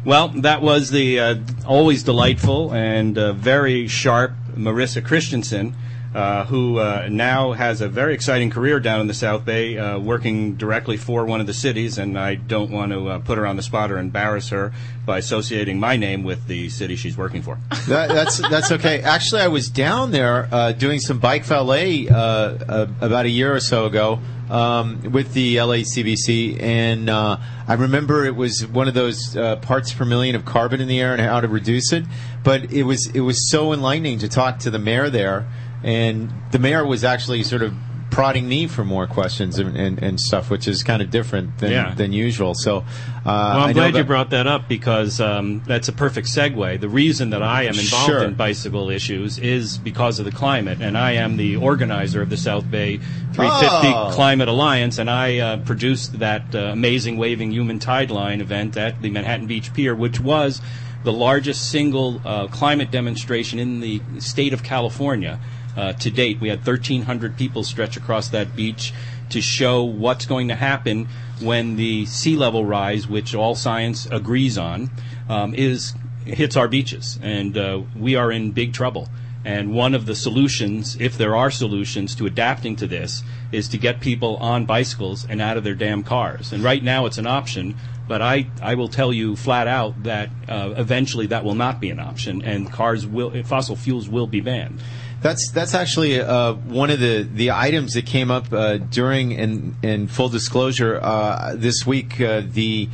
[0.05, 5.75] Well, that was the uh, always delightful and uh, very sharp Marissa Christensen,
[6.15, 9.99] uh, who uh, now has a very exciting career down in the South Bay, uh,
[9.99, 11.99] working directly for one of the cities.
[11.99, 14.73] And I don't want to uh, put her on the spot or embarrass her
[15.05, 17.59] by associating my name with the city she's working for.
[17.85, 19.03] That, that's that's okay.
[19.03, 23.61] Actually, I was down there uh, doing some bike valet uh, about a year or
[23.61, 29.37] so ago um, with the LACBC, and uh, I remember it was one of those
[29.37, 32.05] uh, parts per million of carbon in the air and how to reduce it.
[32.43, 35.47] But it was it was so enlightening to talk to the mayor there,
[35.85, 37.73] and the mayor was actually sort of
[38.11, 41.73] prodding me for more questions and, and, and stuff, which is kind of different than,
[41.73, 41.95] Yeah.
[41.95, 42.55] than usual.
[42.55, 42.83] So, uh,
[43.25, 46.79] Well, I'm glad you brought that up because um, that's a perfect segue.
[46.81, 48.23] The reason that I am involved Sure.
[48.23, 52.37] in bicycle issues is because of the climate, and I am the organizer of the
[52.37, 52.99] South Bay
[53.33, 54.11] 350 Oh.
[54.13, 59.03] Climate Alliance, and I uh, produced that uh, amazing waving human tide line event at
[59.03, 60.61] the Manhattan Beach Pier, which was
[61.03, 65.41] the largest single uh, climate demonstration in the state of California.
[65.77, 68.93] Uh, to date, we had 1,300 people stretch across that beach
[69.31, 71.09] to show what's going to happen
[71.41, 74.91] when the sea level rise, which all science agrees on,
[75.29, 79.09] um, is hits our beaches, and uh, we are in big trouble.
[79.45, 83.79] And one of the solutions, if there are solutions to adapting to this, is to
[83.79, 86.51] get people on bicycles and out of their damn cars.
[86.51, 87.77] And right now it's an option,
[88.09, 91.91] but I, I will tell you flat out that uh, eventually that will not be
[91.91, 94.81] an option, and cars will, fossil fuels will be banned.
[95.25, 99.75] That's that's actually uh, one of the, the items that came up uh, during and
[99.83, 102.21] in full disclosure uh, this week.
[102.21, 102.91] Uh, the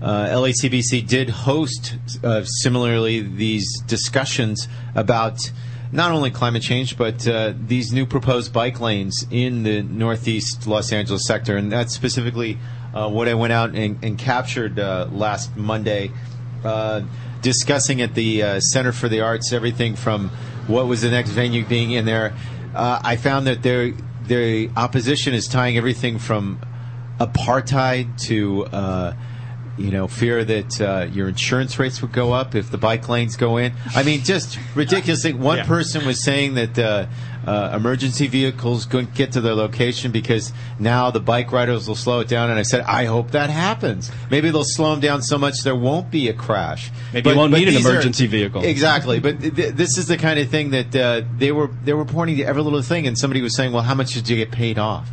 [0.00, 5.52] uh, LACBC did host uh, similarly these discussions about
[5.92, 7.28] not only climate change but
[7.68, 12.54] these new proposed bike lanes in the northeast Los Angeles sector, and that's specifically
[12.94, 16.12] what I went out and, and captured last Monday
[17.42, 20.30] discussing at the Center for the Arts everything from
[20.66, 22.34] what was the next venue being in there.
[22.74, 23.92] Uh, I found that their
[24.26, 26.58] their opposition is tying everything from
[27.20, 29.14] apartheid to uh,
[29.78, 33.36] you know fear that uh, your insurance rates would go up if the bike lanes
[33.36, 33.72] go in.
[33.94, 35.24] I mean, just ridiculous.
[35.26, 35.66] One Yeah.
[35.66, 36.78] person was saying that.
[37.46, 42.20] Uh, emergency vehicles couldn't get to their location because now the bike riders will slow
[42.20, 42.50] it down.
[42.50, 44.10] And I said, I hope that happens.
[44.30, 46.90] Maybe they'll slow them down so much there won't be a crash.
[47.12, 48.62] Maybe you won't need an these are- emergency vehicle.
[48.64, 52.04] Exactly, but th- this is the kind of thing that uh, they were they were
[52.04, 54.50] pointing to every little thing, and somebody was saying, "Well, how much did you get
[54.50, 55.08] paid off?"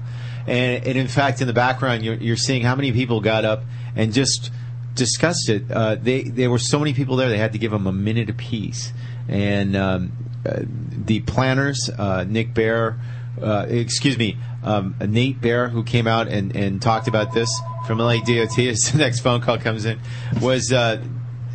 [0.48, 3.64] And, and in fact, in the background, you're, you're seeing how many people got up
[3.96, 4.52] and just
[4.96, 5.70] discussed it.
[5.72, 8.30] Uh, they there were so many people there; they had to give them a minute
[8.30, 8.92] apiece,
[9.28, 10.12] and um,
[10.46, 13.00] uh, the planners, uh, Nick Baird,
[13.42, 17.50] uh, excuse me, um, Nate Baird, who came out and, and talked about this
[17.88, 20.00] from LA DOT as the next phone call comes in,
[20.42, 21.04] was uh,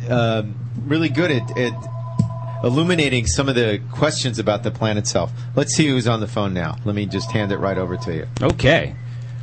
[0.09, 0.43] uh,
[0.85, 1.73] really good at, at
[2.63, 5.31] illuminating some of the questions about the plan itself.
[5.55, 6.77] Let's see who's on the phone now.
[6.85, 8.27] Let me just hand it right over to you.
[8.41, 8.95] Okay.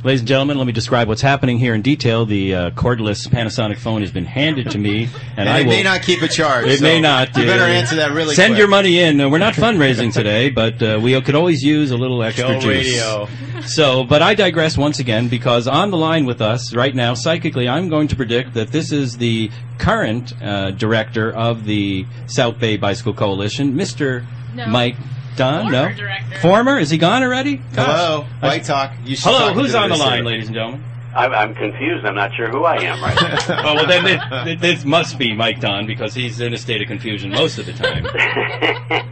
[0.05, 2.27] Ladies and gentlemen, let me describe what's happening here in detail.
[2.27, 5.71] The uh, cordless Panasonic phone has been handed to me, and, And, I it will.
[5.71, 6.67] may not keep a charge.
[6.67, 7.35] it so may not.
[7.35, 8.59] You better uh, answer that really Send quick.
[8.59, 9.19] your money in.
[9.19, 12.59] Uh, We're not fundraising today, but uh, we could always use a little extra Go
[12.59, 12.85] juice.
[12.85, 13.27] radio.
[13.65, 17.67] So, but I digress once again because on the line with us right now, psychically,
[17.67, 22.77] I'm going to predict that this is the current uh, director of the South Bay
[22.77, 24.23] Bicycle Coalition, Mr.
[24.53, 24.67] No.
[24.67, 24.97] Mike
[25.35, 25.63] Dunn.
[25.63, 26.37] Former no, director.
[26.39, 26.79] former.
[26.79, 27.57] Is he gone already?
[27.57, 27.85] Gosh.
[27.85, 28.93] Hello, I- Talk.
[29.05, 30.09] You Hello, talk who's on the receiver.
[30.09, 30.83] line, ladies and gentlemen?
[31.15, 32.05] I'm, I'm confused.
[32.05, 33.15] I'm not sure who I am right
[33.47, 33.61] now.
[33.65, 36.89] Oh, well, then this, this must be Mike Don because he's in a state of
[36.89, 38.05] confusion most of the time.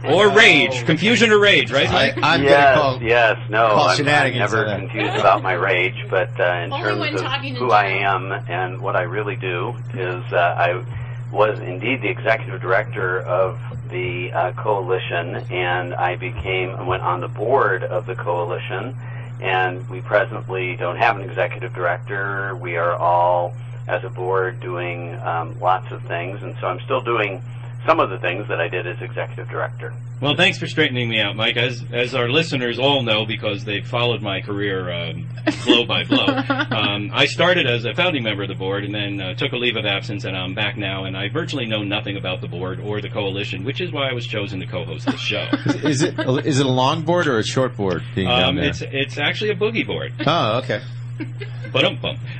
[0.14, 0.84] or rage.
[0.84, 1.88] Confusion or rage, right?
[1.88, 3.02] I, I'm yes, call.
[3.02, 7.22] yes, no, call I'm, I'm never confused about my rage, but uh, in Only terms
[7.22, 10.84] of who I am and what I really do is uh, I
[11.32, 13.58] was indeed the executive director of
[13.90, 18.96] the uh, coalition, and I became went on the board of the coalition,
[19.40, 22.56] and we presently don't have an executive director.
[22.56, 23.54] We are all
[23.86, 27.42] as a board doing um, lots of things, and so I'm still doing
[27.86, 29.92] some of the things that I did as executive director.
[30.20, 31.56] Well, thanks for straightening me out, Mike.
[31.56, 35.28] As as our listeners all know, because they've followed my career um,
[35.64, 36.24] blow by blow,
[36.70, 39.56] um, I started as a founding member of the board, and then uh, took a
[39.56, 41.04] leave of absence, and I'm back now.
[41.04, 44.12] And I virtually know nothing about the board or the coalition, which is why I
[44.14, 45.46] was chosen to co-host this show.
[45.84, 48.66] Is it is it a long board or a short board being down Um, there?
[48.70, 50.12] it's it's actually a boogie board.
[50.26, 50.80] oh, okay.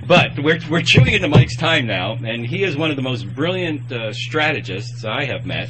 [0.07, 3.27] But we're we're chewing into Mike's time now, and he is one of the most
[3.35, 5.69] brilliant uh, strategists I have met,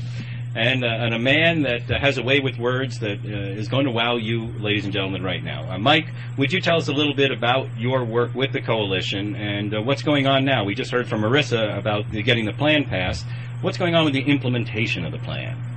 [0.54, 3.68] and uh, and a man that uh, has a way with words that uh, is
[3.68, 5.70] going to wow you, ladies and gentlemen, right now.
[5.70, 9.34] Uh, Mike, would you tell us a little bit about your work with the coalition
[9.36, 10.64] and uh, what's going on now?
[10.64, 13.24] We just heard from Marissa about the, getting the plan passed.
[13.62, 15.73] What's going on with the implementation of the plan?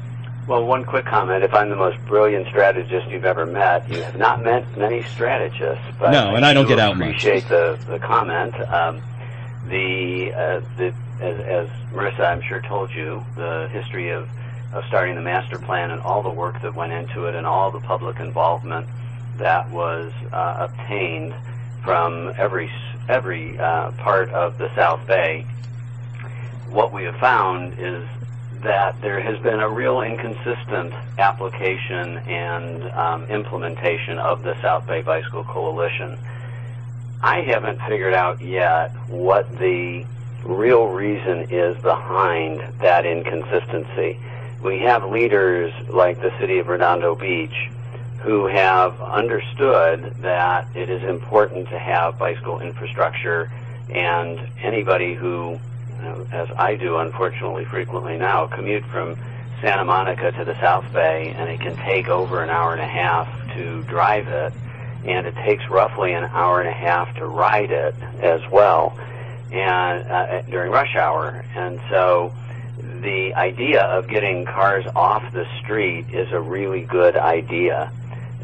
[0.47, 1.43] Well, one quick comment.
[1.43, 5.83] If I'm the most brilliant strategist you've ever met, you have not met many strategists.
[5.99, 7.09] But No, and I don't do get out much.
[7.09, 8.55] appreciate the, the comment.
[8.55, 9.01] Um,
[9.67, 14.29] the, uh, the as, as Marissa, I'm sure, told you, the history of,
[14.73, 17.69] of starting the master plan and all the work that went into it and all
[17.69, 18.87] the public involvement
[19.37, 21.33] that was uh, obtained
[21.83, 22.71] from every
[23.09, 25.45] every uh, part of the South Bay.
[26.69, 28.07] What we have found is
[28.61, 35.01] that there has been a real inconsistent application and um, implementation of the South Bay
[35.01, 36.17] Bicycle Coalition.
[37.21, 40.05] I haven't figured out yet what the
[40.43, 44.19] real reason is behind that inconsistency.
[44.63, 47.69] We have leaders like the city of Redondo Beach
[48.21, 53.51] who have understood that it is important to have bicycle infrastructure
[53.89, 55.59] and anybody who
[56.31, 59.17] as I do unfortunately frequently now, commute from
[59.61, 62.87] Santa Monica to the South Bay, and it can take over an hour and a
[62.87, 64.53] half to drive it,
[65.05, 68.97] and it takes roughly an hour and a half to ride it as well,
[69.51, 71.43] and uh, during rush hour.
[71.55, 72.33] And so,
[73.01, 77.91] the idea of getting cars off the street is a really good idea.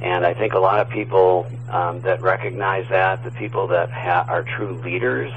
[0.02, 4.26] And I think a lot of people um, that recognize that, the people that ha-
[4.28, 5.32] are true leaders,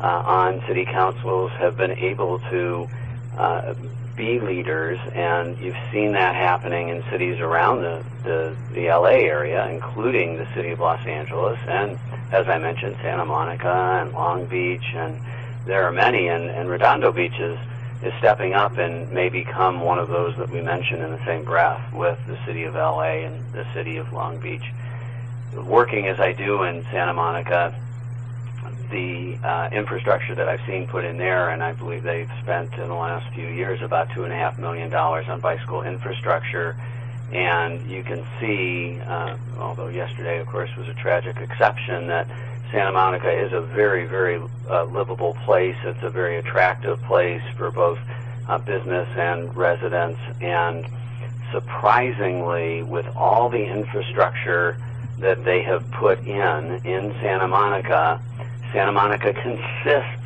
[0.00, 2.88] uh, on city councils have been able to
[3.36, 3.74] uh,
[4.16, 9.68] be leaders, and you've seen that happening in cities around the, the, the LA area,
[9.68, 11.98] including the city of Los Angeles, and
[12.32, 15.20] as I mentioned, Santa Monica and Long Beach, and
[15.66, 17.58] there are many, and, and Redondo Beach is,
[18.02, 21.44] is stepping up and may become one of those that we mention in the same
[21.44, 24.64] breath with the city of LA and the city of Long Beach.
[25.54, 27.74] Working as I do in Santa Monica,
[28.90, 32.88] the uh, infrastructure that I've seen put in there, and I believe they've spent in
[32.88, 36.76] the last few years about two and a half million dollars on bicycle infrastructure.
[37.32, 42.26] And you can see, uh, although yesterday, of course, was a tragic exception, that
[42.72, 45.76] Santa Monica is a very, very uh, livable place.
[45.84, 47.98] It's a very attractive place for both
[48.48, 50.20] uh, business and residents.
[50.40, 50.86] And
[51.52, 54.76] surprisingly, with all the infrastructure
[55.18, 58.20] that they have put in in Santa Monica,
[58.72, 60.20] Santa Monica consists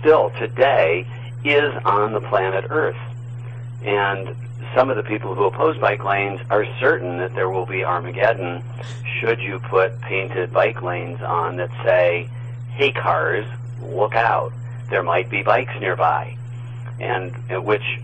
[0.00, 1.06] still today
[1.44, 2.96] is on the planet Earth.
[3.82, 4.34] And
[4.74, 8.62] some of the people who oppose bike lanes are certain that there will be Armageddon
[9.20, 12.28] should you put painted bike lanes on that say,
[12.70, 13.46] hey cars,
[13.80, 14.52] look out.
[14.88, 16.36] There might be bikes nearby.
[16.98, 18.00] And uh, which,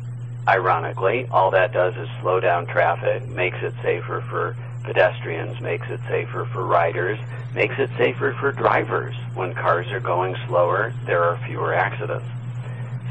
[0.46, 6.00] ironically, all that does is slow down traffic, makes it safer for pedestrians, makes it
[6.08, 7.18] safer for riders,
[7.54, 9.14] makes it safer for drivers.
[9.34, 12.26] When cars are going slower, there are fewer accidents.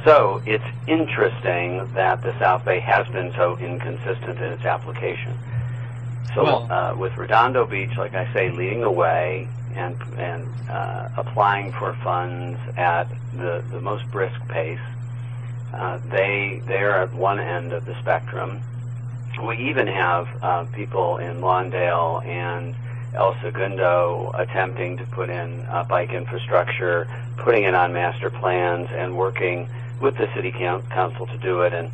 [0.06, 5.34] So it's interesting that the South Bay has been so inconsistent in its application.
[6.36, 11.10] So Well- uh, with Redondo Beach, like I say, leading the way and and uh,
[11.18, 14.80] applying for funds at the, the most brisk pace,
[15.74, 18.62] uh, they they are at one end of the spectrum.
[19.42, 22.76] We even have uh, people in Lawndale and
[23.14, 27.08] El Segundo attempting to put in uh, bike infrastructure,
[27.38, 29.70] putting it on master plans, and working
[30.02, 31.74] with the city council to do it.
[31.74, 31.90] And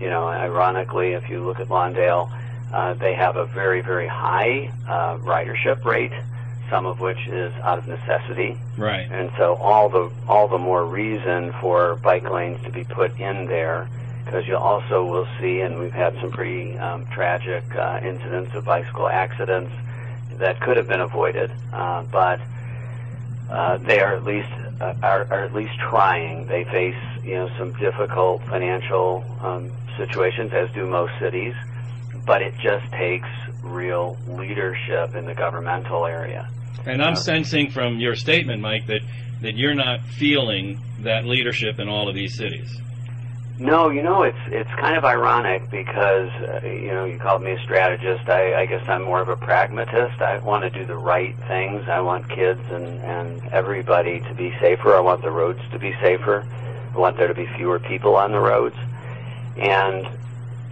[0.00, 2.30] you know, ironically, if you look at Lawndale,
[2.72, 6.12] uh, they have a very very high uh, ridership rate.
[6.70, 8.56] some of which is out of necessity.
[8.76, 9.06] Right.
[9.10, 13.46] And so all the all the more reason for bike lanes to be put in
[13.46, 13.88] there,
[14.24, 18.64] because you also will see, and we've had some pretty um, tragic uh, incidents of
[18.64, 19.72] bicycle accidents
[20.38, 22.40] that could have been avoided, uh, but
[23.50, 24.48] uh, they are at least
[24.80, 26.46] uh, are, are at least trying.
[26.46, 31.54] They face you know some difficult financial um, situations, as do most cities,
[32.26, 33.28] but it just takes
[33.62, 36.48] real leadership in the governmental area.
[36.86, 39.00] And I'm sensing from your statement, Mike, that,
[39.40, 42.78] that you're not feeling that leadership in all of these cities.
[43.58, 47.52] No, you know it's it's kind of ironic because uh, you know you called me
[47.52, 48.28] a strategist.
[48.28, 50.20] I, I guess I'm more of a pragmatist.
[50.20, 51.88] I want to do the right things.
[51.88, 54.96] I want kids and and everybody to be safer.
[54.96, 56.44] I want the roads to be safer.
[56.94, 58.76] I want there to be fewer people on the roads.
[59.56, 60.08] And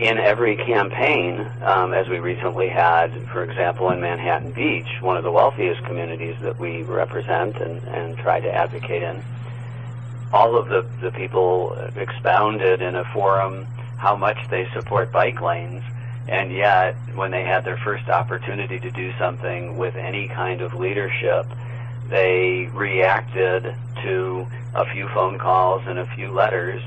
[0.00, 5.22] in every campaign, um, as we recently had, for example, in Manhattan Beach, one of
[5.22, 9.22] the wealthiest communities that we represent and, and try to advocate in,
[10.32, 13.66] all of the, the people expounded in a forum
[13.98, 15.82] how much they support bike lanes,
[16.28, 20.74] and yet when they had their first opportunity to do something with any kind of
[20.74, 21.46] leadership,
[22.08, 26.82] they reacted to a few phone calls and a few letters.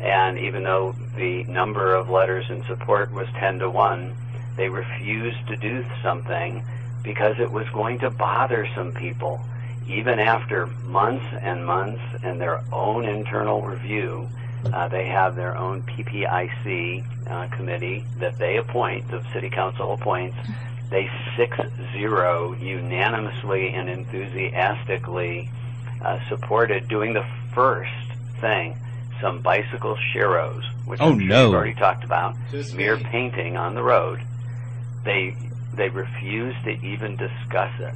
[0.00, 4.14] And even though the number of letters in support was 10 to 1,
[4.56, 6.64] they refused to do something
[7.02, 9.40] because it was going to bother some people
[9.88, 14.28] even after months and months and their own internal review,
[14.72, 20.36] uh, they have their own PPIC uh, committee that they appoint, the city council appoints.
[20.90, 25.50] They 6-0 unanimously and enthusiastically
[26.04, 27.24] uh, supported doing the
[27.54, 27.90] first
[28.40, 28.76] thing,
[29.20, 31.44] some bicycle sharrows, which Oh, I'm sure no.
[31.46, 33.04] you've already talked about, Just mere me.
[33.04, 34.20] painting on the road.
[35.04, 35.36] They
[35.74, 37.94] they refused to even discuss it.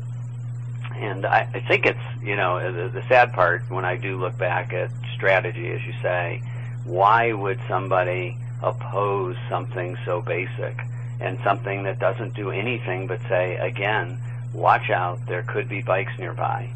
[1.00, 4.20] And I, I think it's, you know, uh, the, the sad part when I do
[4.20, 6.42] look back at strategy, as you say,
[6.84, 10.78] why would somebody oppose something so basic
[11.18, 14.20] and something that doesn't do anything but say, again,
[14.52, 16.70] watch out, there could be bikes nearby.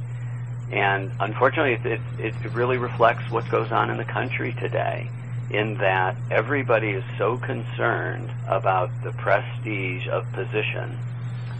[0.72, 5.10] And unfortunately, it, it, it really reflects what goes on in the country today
[5.50, 10.98] in that everybody is so concerned about the prestige of position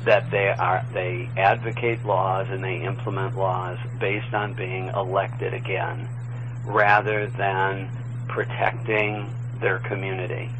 [0.06, 6.08] that they are they advocate laws and they implement laws based on being elected again
[6.66, 7.88] rather than
[8.28, 9.28] protecting
[9.60, 10.50] their community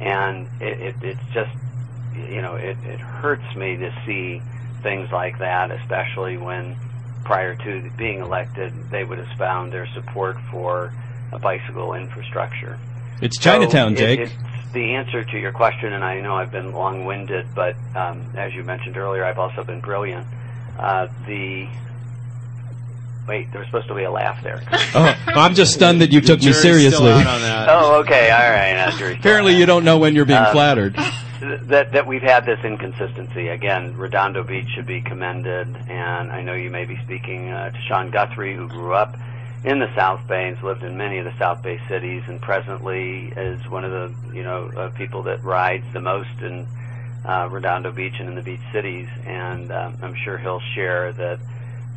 [0.00, 1.50] and it, it, it's just
[2.30, 4.40] you know it, it hurts me to see
[4.82, 6.76] things like that especially when
[7.24, 10.92] prior to being elected they would have found their support for
[11.32, 12.78] a bicycle infrastructure
[13.20, 14.30] It's so Chinatown, it- Jake.
[14.70, 18.54] It's the answer to your question, and I know I've been long-winded, but um, as
[18.54, 20.26] you mentioned earlier, I've also been brilliant.
[20.78, 21.68] Uh, the
[23.26, 24.62] wait, there was supposed to be a laugh there.
[24.94, 27.10] oh, I'm just stunned that you took me Jury's still seriously.
[27.10, 27.68] out on that.
[27.68, 29.14] oh, okay, all right.
[29.18, 30.94] Apparently, you don't know when you're being Uh, flattered.
[31.40, 33.96] that that we've had this inconsistency again.
[33.96, 38.10] Redondo Beach should be commended, and I know you may be speaking uh, to Sean
[38.10, 39.16] Guthrie, who grew up
[39.64, 43.32] in the South Bay has lived in many of the South Bay cities, and presently
[43.36, 46.66] is one of the you know uh, people that rides the most in
[47.24, 51.38] uh, Redondo Beach and in the beach cities, and um, I'm sure he'll share that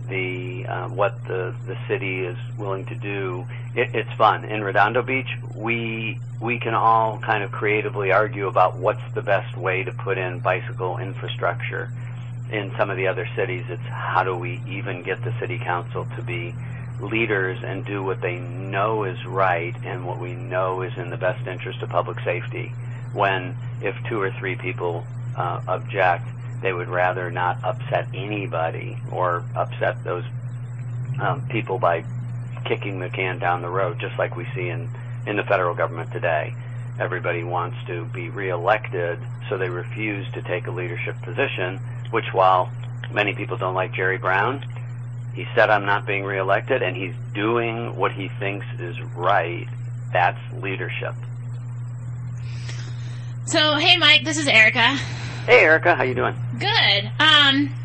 [0.10, 3.46] the uh, what the the city is willing to do.
[3.76, 5.30] It, it's fun in Redondo Beach.
[5.56, 10.18] We we can all kind of creatively argue about what's the best way to put
[10.18, 11.90] in bicycle infrastructure.
[12.52, 16.06] In some of the other cities, it's how do we even get the city council
[16.18, 16.54] to be
[17.04, 21.18] leaders and do what they know is right and what we know is in the
[21.18, 22.74] best interest of public safety.
[23.14, 26.28] When if two or three people uh, object,
[26.62, 30.24] they would rather not upset anybody or upset those
[31.20, 32.04] um, people by
[32.66, 34.90] kicking the can down the road, just like we see in,
[35.28, 36.56] in the federal government today.
[37.00, 41.78] Everybody wants to be reelected, so they refuse to take a leadership position,
[42.12, 42.72] which while
[43.12, 44.64] many people don't like Jerry Brown,
[45.34, 49.68] he said I'm not being reelected and he's doing what he thinks is right.
[50.12, 51.16] That's leadership.
[53.46, 54.96] So, hey, Mike, this is Erica.
[55.46, 56.36] Hey Erica, how you doing?
[56.58, 57.12] Good.
[57.20, 57.76] Um,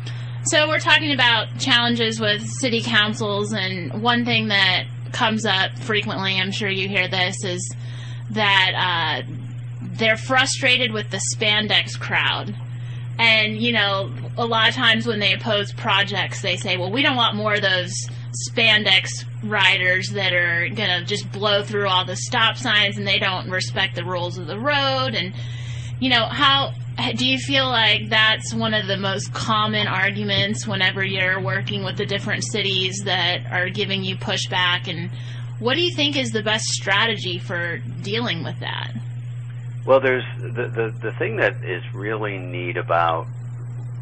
[0.45, 6.37] so we're talking about challenges with city councils, and one thing that comes up frequently,
[6.39, 7.75] I'm sure you hear this, is
[8.29, 9.29] that uh,
[9.81, 12.55] they're frustrated with the spandex crowd.
[13.19, 17.01] And, you know, a lot of times when they oppose projects, they say, well, we
[17.01, 17.93] don't want more of those
[18.49, 23.19] spandex riders that are going to just blow through all the stop signs and they
[23.19, 25.15] don't respect the rules of the road.
[25.15, 25.33] And,
[25.99, 26.73] you know, how
[27.15, 31.97] do you feel like that's one of the most common arguments whenever you're working with
[31.97, 34.87] the different cities that are giving you pushback?
[34.87, 35.11] And
[35.59, 38.93] what do you think is the best strategy for dealing with that?
[39.89, 43.25] Well, there's the, the, the thing that is really neat about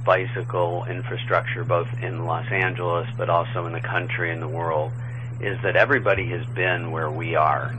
[0.03, 4.91] bicycle infrastructure, both in Los Angeles but also in the country and the world,
[5.39, 7.73] is that everybody has been where we are.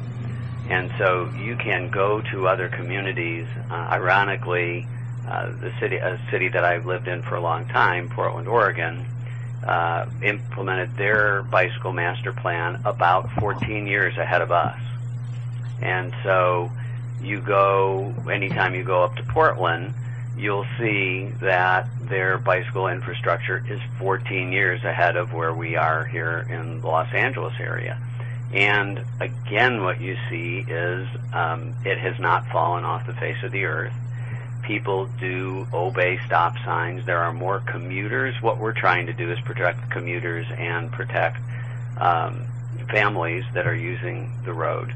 [0.70, 3.46] And so you can go to other communities.
[3.70, 4.86] Uh, ironically,
[5.28, 9.04] uh, the city, a city that I've lived in for a long time, Portland, Oregon,
[9.66, 14.80] uh, implemented their bicycle master plan about 14 years ahead of us.
[15.82, 16.70] And so
[17.22, 19.94] you go, anytime you go up to Portland,
[20.36, 26.46] you'll see that their bicycle infrastructure is 14 years ahead of where we are here
[26.48, 28.00] in the Los Angeles area.
[28.52, 33.52] And again, what you see is um, it has not fallen off the face of
[33.52, 33.92] the earth.
[34.62, 37.04] People do obey stop signs.
[37.04, 38.34] There are more commuters.
[38.40, 41.38] What we're trying to do is protect commuters and protect
[41.98, 42.46] um,
[42.90, 44.94] families that are using the road.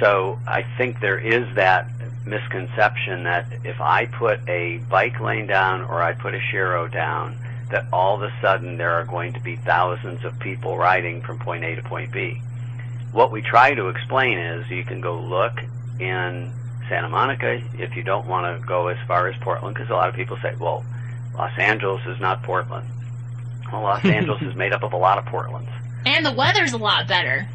[0.00, 1.88] So I think there is that
[2.24, 7.38] misconception that if I put a bike lane down or I put a Sharrow down,
[7.70, 11.38] that all of a sudden there are going to be thousands of people riding from
[11.38, 12.40] point A to point B.
[13.12, 15.58] What we try to explain is you can go look
[15.98, 16.52] in
[16.88, 20.08] Santa Monica if you don't want to go as far as Portland, because a lot
[20.08, 20.84] of people say, well,
[21.34, 22.88] Los Angeles is not Portland.
[23.72, 25.70] Well, Los Angeles is made up of a lot of Portlands.
[26.06, 27.46] And the weather's a lot better.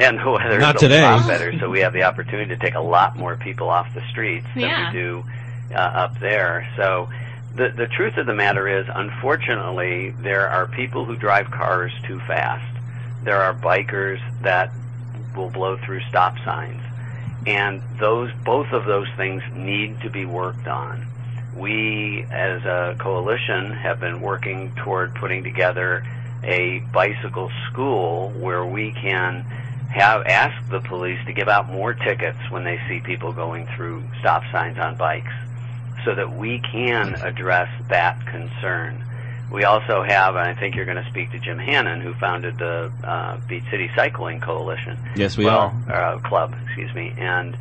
[0.00, 1.02] And the weather's Not a today.
[1.02, 4.02] lot better, so we have the opportunity to take a lot more people off the
[4.10, 5.24] streets than we do
[5.74, 6.66] uh, up there.
[6.76, 7.08] So
[7.54, 12.18] the the truth of the matter is, unfortunately, there are people who drive cars too
[12.20, 12.78] fast.
[13.24, 14.72] There are bikers that
[15.36, 16.82] will blow through stop signs,
[17.46, 21.06] and those both of those things need to be worked on.
[21.54, 26.06] We, as a coalition, have been working toward putting together
[26.42, 29.44] a bicycle school where we can
[29.90, 34.02] have asked the police to give out more tickets when they see people going through
[34.20, 35.32] stop signs on bikes
[36.04, 39.04] so that we can address that concern.
[39.52, 42.56] We also have, and I think you're going to speak to Jim Hannon, who founded
[42.58, 44.96] the uh, Beach City Cycling Coalition.
[45.16, 47.12] Yes, we well, Uh, club, excuse me.
[47.18, 47.56] And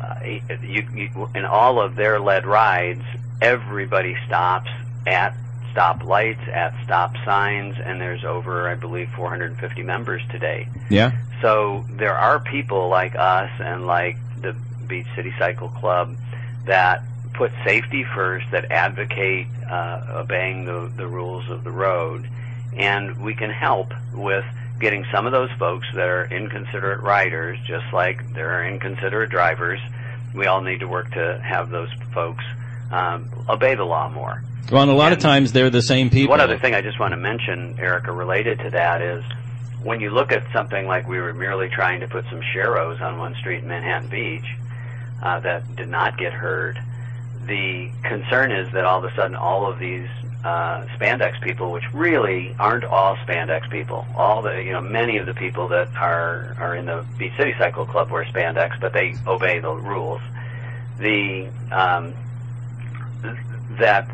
[0.00, 3.02] uh, you, you, in all of their led rides,
[3.42, 4.70] everybody stops
[5.06, 5.36] at
[5.72, 10.66] stop lights, at stop signs, and there's over, I believe, 450 members today.
[10.88, 11.12] Yeah.
[11.42, 14.56] So there are people like us and like the
[14.86, 16.16] Beach City Cycle Club
[16.66, 17.02] that
[17.34, 22.28] put safety first, that advocate uh, obeying the, the rules of the road,
[22.76, 24.44] and we can help with
[24.80, 29.80] getting some of those folks that are inconsiderate riders, just like there are inconsiderate drivers.
[30.34, 32.44] We all need to work to have those folks
[32.90, 34.42] um, obey the law more.
[34.70, 36.30] Well, and a lot of times they're the same people.
[36.30, 39.24] One other thing I just want to mention, Erica, related to that is
[39.86, 43.18] when you look at something like we were merely trying to put some Sharrows on
[43.18, 44.44] one street in Manhattan Beach
[45.22, 46.78] uh, that did not get heard,
[47.46, 50.08] the concern is that all of a sudden all of these
[50.44, 55.26] uh, spandex people, which really aren't all spandex people, all the you know many of
[55.26, 59.14] the people that are are in the Beach City Cycle Club wear spandex, but they
[59.26, 60.20] obey the rules.
[60.98, 62.12] The um,
[63.78, 64.08] that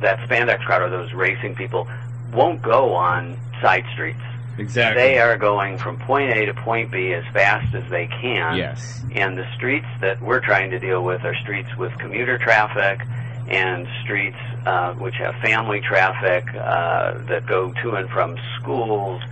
[0.00, 1.86] that spandex crowd or those racing people
[2.32, 4.20] won't go on side streets.
[4.58, 5.02] Exactly.
[5.02, 8.56] They are going from point A to point B as fast as they can.
[8.56, 9.02] Yes.
[9.12, 13.06] And the streets that we're trying to deal with are streets with commuter traffic
[13.48, 14.36] and streets
[14.66, 19.22] uh, which have family traffic uh, that go to and from schools,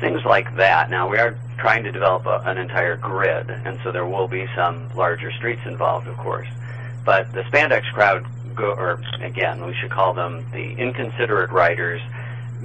[0.00, 0.90] things like that.
[0.90, 4.46] Now we are trying to develop a, an entire grid, and so there will be
[4.54, 6.48] some larger streets involved, of course.
[7.04, 12.00] But the spandex crowd go, or again, we should call them the inconsiderate riders,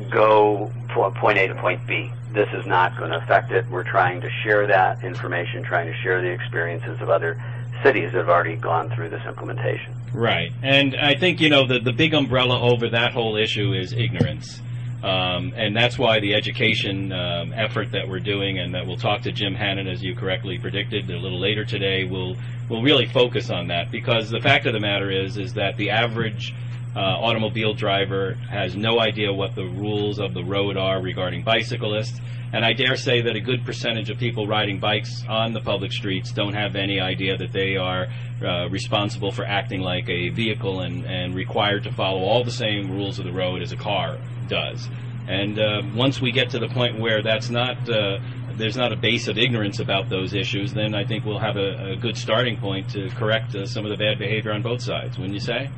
[0.09, 2.11] go from point A to point B.
[2.31, 3.67] This is not going to affect it.
[3.69, 7.41] We're trying to share that information, trying to share the experiences of other
[7.83, 9.95] cities that have already gone through this implementation.
[10.13, 10.51] Right.
[10.61, 14.61] And I think, you know, the, the big umbrella over that whole issue is ignorance.
[15.01, 19.21] Um, and that's why the education um, effort that we're doing, and that we'll talk
[19.21, 22.35] to Jim Hannon, as you correctly predicted, a little later today, will
[22.67, 23.91] will really focus on that.
[23.91, 26.53] Because the fact of the matter is, is that the average
[26.95, 32.19] uh, automobile driver has no idea what the rules of the road are regarding bicyclists.
[32.51, 35.91] And I dare say that a good percentage of people riding bikes on the public
[35.91, 38.07] streets don't have any idea that they are
[38.43, 42.89] uh, responsible for acting like a vehicle and, and required to follow all the same
[42.89, 44.17] rules of the road as a car
[44.47, 44.89] does.
[45.27, 48.17] And uh, once we get to the point where that's not, uh,
[48.53, 51.91] there's not a base of ignorance about those issues, then I think we'll have a,
[51.91, 55.19] a good starting point to correct uh, some of the bad behavior on both sides.
[55.19, 55.69] Wouldn't you say?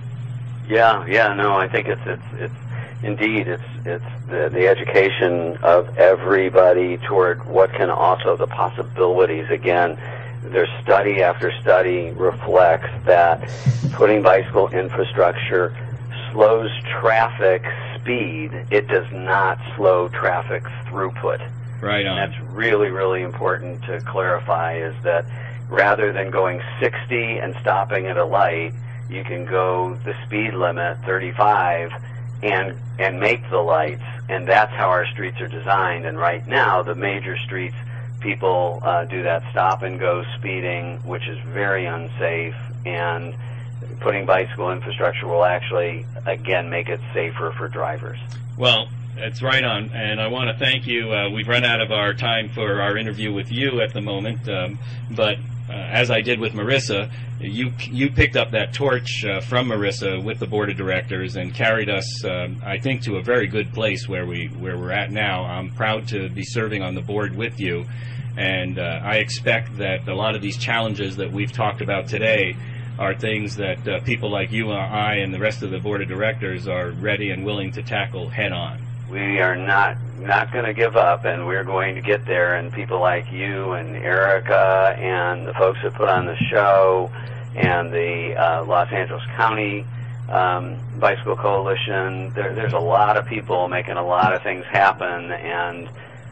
[0.71, 2.53] Yeah, yeah, no, I think it's it's it's
[3.03, 9.99] indeed it's it's the the education of everybody toward what can also the possibilities again.
[10.43, 13.41] There's study after study reflects that
[13.91, 15.75] putting bicycle infrastructure
[16.31, 17.65] slows traffic
[17.99, 18.53] speed.
[18.71, 21.45] It does not slow traffic throughput.
[21.81, 22.15] Right on.
[22.15, 25.25] That's really, really important to clarify is that
[25.67, 28.71] rather than going 60 and stopping at a light,
[29.11, 31.91] you can go the speed limit 35
[32.43, 36.81] and and make the lights and that's how our streets are designed and right now
[36.81, 37.75] the major streets
[38.19, 42.55] people uh, do that stop and go speeding which is very unsafe
[42.85, 43.35] and
[43.99, 48.17] putting bicycle infrastructure will actually again make it safer for drivers
[48.57, 51.11] Well, that's right on, and I want to thank you.
[51.11, 54.47] Uh, we've run out of our time for our interview with you at the moment,
[54.47, 54.79] um,
[55.11, 55.37] but
[55.71, 57.09] uh, as I did with Marissa,
[57.39, 61.53] you you picked up that torch uh, from Marissa with the board of directors and
[61.53, 65.11] carried us, um, I think, to a very good place where we where we're at
[65.11, 65.45] now.
[65.45, 67.85] I'm proud to be serving on the board with you,
[68.35, 72.57] and uh, I expect that a lot of these challenges that we've talked about today
[72.99, 76.01] are things that uh, people like you and I and the rest of the board
[76.01, 78.90] of directors are ready and willing to tackle head on.
[79.11, 82.55] We are not not going to give up, and we're going to get there.
[82.55, 87.11] And people like you and Erica and the folks that put on the show,
[87.55, 89.85] and the uh, Los Angeles County
[90.29, 92.31] um, Bicycle Coalition.
[92.33, 95.89] There, there's a lot of people making a lot of things happen, and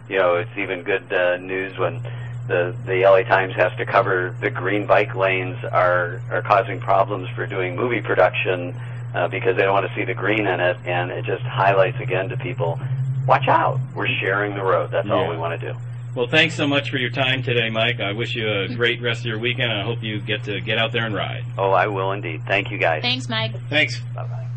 [0.07, 2.01] you know it's even good uh, news when
[2.47, 7.27] the the LA Times has to cover the green bike lanes are are causing problems
[7.36, 8.75] for doing movie production
[9.14, 11.99] uh, because they don't want to see the green in it, and it just highlights
[11.99, 12.80] again to people,
[13.28, 14.91] watch out, we're sharing the road.
[14.91, 15.80] That's all we want to do.
[16.16, 17.99] Well, thanks so much for your time today, Mike.
[17.99, 19.72] I wish you a great rest of your weekend.
[19.72, 21.45] and I hope you get to get out there and ride.
[21.57, 22.41] Oh, I will indeed.
[22.47, 23.03] Thank you guys.
[23.03, 23.53] Thanks, Mike.
[23.70, 23.99] Thanks.
[24.16, 24.49] Bye bye.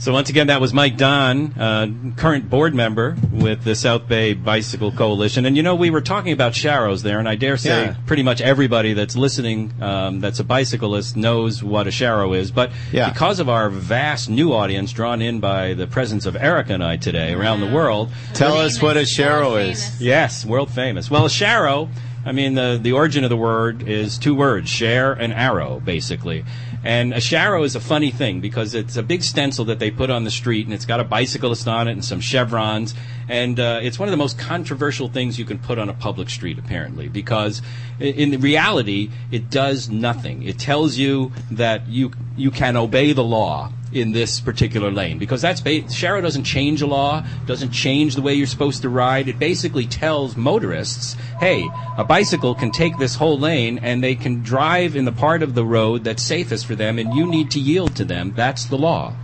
[0.00, 4.32] So once again, that was Mike Don, uh, current board member with the South Bay
[4.32, 5.44] Bicycle Coalition.
[5.44, 7.94] And you know, we were talking about Sharrows there, and I dare say Yeah.
[8.06, 12.52] pretty much everybody that's listening um, that's a bicyclist knows what a Sharrow is.
[12.52, 13.10] But Yeah.
[13.10, 16.96] because of our vast new audience drawn in by the presence of Erica and I
[16.96, 19.82] today around the world, Tell us what a Sharrow is.
[19.82, 20.00] famous.
[20.00, 21.10] Yes, world famous.
[21.10, 21.88] Well, a sharrow,
[22.24, 26.44] I mean, the, the origin of the word is two words, share and arrow, basically.
[26.84, 30.10] And a sharrow is a funny thing because it's a big stencil that they put
[30.10, 32.94] on the street and it's got a bicyclist on it and some chevrons.
[33.28, 36.30] And uh, it's one of the most controversial things you can put on a public
[36.30, 37.60] street, apparently, because
[38.00, 40.42] in reality, it does nothing.
[40.42, 45.40] It tells you that you, you can obey the law in this particular lane because
[45.40, 49.28] that's ba- Sharrow doesn't change the law, doesn't change the way you're supposed to ride.
[49.28, 51.66] It basically tells motorists, hey,
[51.96, 55.54] a bicycle can take this whole lane and they can drive in the part of
[55.54, 58.32] the road that's safest for them, and you need to yield to them.
[58.34, 59.14] That's the law.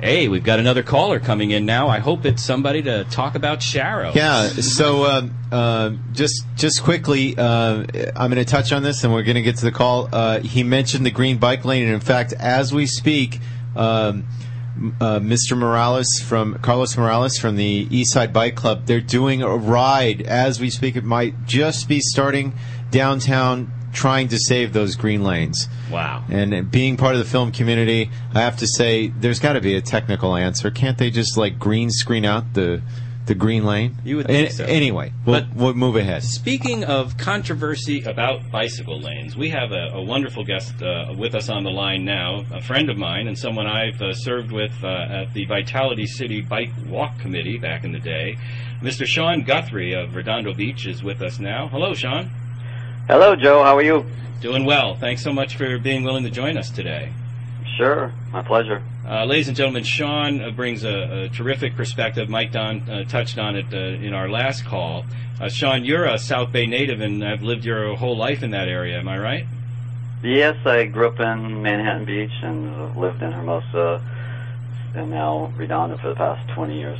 [0.00, 1.88] Hey, we've got another caller coming in now.
[1.88, 4.14] I hope it's somebody to talk about Sharrow.
[4.14, 4.46] Yeah.
[4.48, 7.84] So um, uh, just just quickly, uh,
[8.14, 10.08] I'm going to touch on this, and we're going to get to the call.
[10.12, 13.40] Uh, he mentioned the green bike lane, and in fact, as we speak.
[13.76, 14.26] Um,
[15.00, 15.58] uh, Mr.
[15.58, 18.86] Morales from Carlos Morales from the Eastside Bike Club.
[18.86, 20.94] They're doing a ride as we speak.
[20.94, 22.54] It might just be starting
[22.92, 25.68] downtown, trying to save those green lanes.
[25.90, 26.24] Wow.
[26.30, 29.74] And being part of the film community, I have to say there's got to be
[29.74, 30.70] a technical answer.
[30.70, 32.80] Can't they just like green screen out the
[33.26, 33.96] the green lane?
[34.04, 34.64] You would think An- so.
[34.64, 36.22] Anyway, we'll, But- we'll move ahead.
[36.22, 41.48] Speaking of controversy about bicycle lanes, we have a, a wonderful guest uh, with us
[41.50, 44.86] on the line now, a friend of mine and someone I've uh, served with uh,
[45.22, 48.38] at the Vitality City Bike Walk Committee back in the day.
[48.80, 49.04] Mr.
[49.04, 51.66] Sean Guthrie of Redondo Beach is with us now.
[51.68, 52.30] Hello, Sean.
[53.08, 53.64] Hello, Joe.
[53.64, 54.04] How are you?
[54.42, 54.94] Doing well.
[54.94, 57.10] Thanks so much for being willing to join us today.
[57.78, 58.12] Sure.
[58.32, 58.82] My pleasure.
[59.08, 62.28] Uh, ladies and gentlemen, Sean uh, brings a, a terrific perspective.
[62.28, 65.06] Mike Don uh, touched on it uh, in our last call.
[65.40, 68.68] Uh, Sean, you're a South Bay native and I've lived your whole life in that
[68.68, 68.98] area.
[68.98, 69.46] Am I right?
[70.22, 74.02] Yes, I grew up in Manhattan Beach and lived in Hermosa
[74.94, 76.98] and now Redondo for the past 20 years.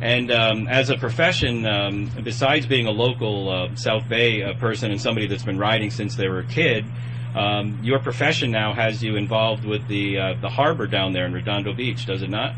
[0.00, 4.90] And um, as a profession, um, besides being a local uh, South Bay uh, person
[4.90, 6.86] and somebody that's been riding since they were a kid,
[7.34, 11.32] um, your profession now has you involved with the uh, the harbor down there in
[11.32, 12.54] Redondo Beach, does it not?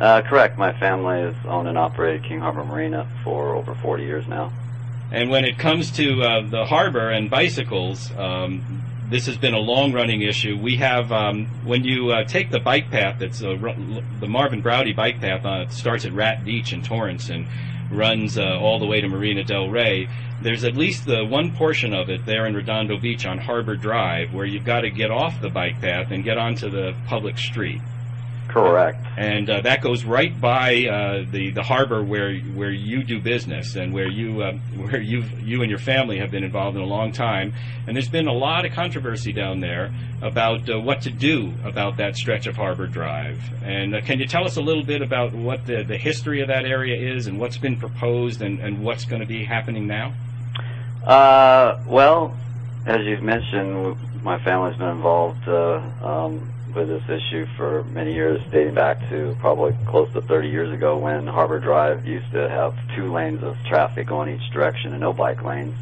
[0.00, 0.56] Uh, correct.
[0.56, 4.52] My family has owned and operated King Harbor Marina for over 40 years now.
[5.10, 9.58] And when it comes to uh, the harbor and bicycles, um, this has been a
[9.58, 10.58] long running issue.
[10.60, 13.56] We have um, when you uh, take the bike path that's uh,
[14.20, 17.46] the Marvin Braude bike path uh, it starts at Rat Beach in Torrance and
[17.90, 20.08] runs uh, all the way to Marina Del Rey.
[20.42, 24.34] There's at least the one portion of it there in Redondo Beach on Harbor Drive
[24.34, 27.80] where you've got to get off the bike path and get onto the public street
[28.48, 28.98] Correct.
[29.16, 33.76] and uh, that goes right by uh, the the harbor where where you do business
[33.76, 36.86] and where you uh, where you you and your family have been involved in a
[36.86, 37.52] long time.
[37.86, 39.92] And there's been a lot of controversy down there
[40.22, 43.40] about uh, what to do about that stretch of Harbor Drive.
[43.62, 46.48] And uh, can you tell us a little bit about what the the history of
[46.48, 50.14] that area is and what's been proposed and and what's going to be happening now?
[51.04, 52.36] Uh, well,
[52.86, 58.40] as you've mentioned, my family's been involved uh, um, with this issue for many years,
[58.50, 62.74] dating back to probably close to 30 years ago when Harbor Drive used to have
[62.94, 65.74] two lanes of traffic going each direction and no bike lanes.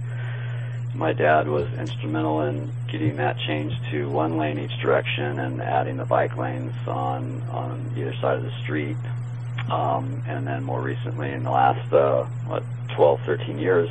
[0.94, 5.98] My dad was instrumental in getting that changed to one lane each direction and adding
[5.98, 8.96] the bike lanes on on either side of the street.
[9.70, 12.62] Um, and then more recently, in the last uh, what
[12.94, 13.90] 12, 13 years,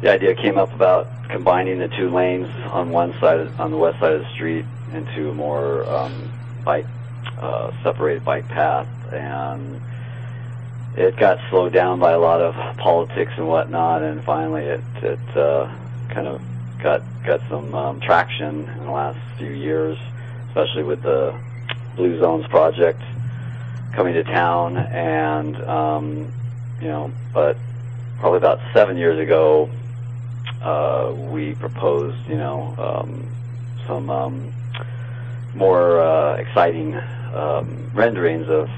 [0.00, 3.98] the idea came up about combining the two lanes on one side, on the west
[4.00, 6.32] side of the street, into a more um,
[6.64, 6.86] bike
[7.38, 9.80] uh, separated bike path, and
[10.96, 15.36] it got slowed down by a lot of politics and whatnot, and finally it it
[15.36, 15.66] uh,
[16.08, 16.40] kind of
[16.82, 19.98] got got some um, traction in the last few years,
[20.48, 21.38] especially with the
[21.96, 23.02] Blue Zones project
[23.92, 26.32] coming to town, and um,
[26.80, 27.56] you know, but
[28.18, 29.68] probably about seven years ago,
[30.62, 33.28] uh, we proposed, you know, um,
[33.86, 34.52] some um,
[35.54, 38.68] more uh, exciting um, renderings of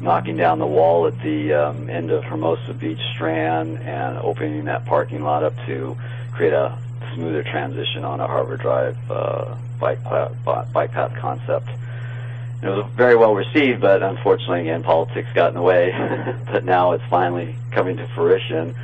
[0.00, 4.84] knocking down the wall at the um, end of Hermosa Beach Strand and opening that
[4.84, 5.96] parking lot up to
[6.32, 6.76] create a
[7.14, 11.68] smoother transition on a Harbor Drive uh, bike, pa- bi- bike path concept.
[12.62, 15.92] It was very well received, but unfortunately, again, politics got in the way.
[16.46, 18.74] but now it's finally coming to fruition.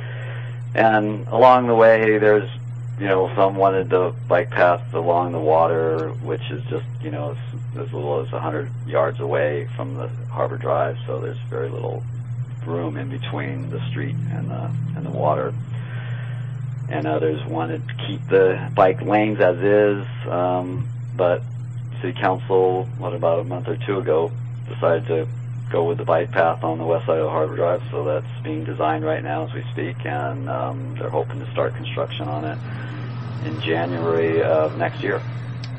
[0.73, 2.49] And along the way, there's,
[2.99, 7.31] you know, some wanted the bike path along the water, which is just, you know,
[7.31, 12.03] as, as little as 100 yards away from the Harbor Drive, so there's very little
[12.65, 15.53] room in between the street and the and the water.
[16.89, 21.41] And others wanted to keep the bike lanes as is, um, but
[22.01, 24.31] City Council, what about a month or two ago,
[24.67, 25.27] decided to
[25.71, 28.63] go with the bike path on the west side of Harbor Drive, so that's being
[28.63, 32.57] designed right now as we speak, and um, they're hoping to start construction on it
[33.47, 35.21] in January of next year.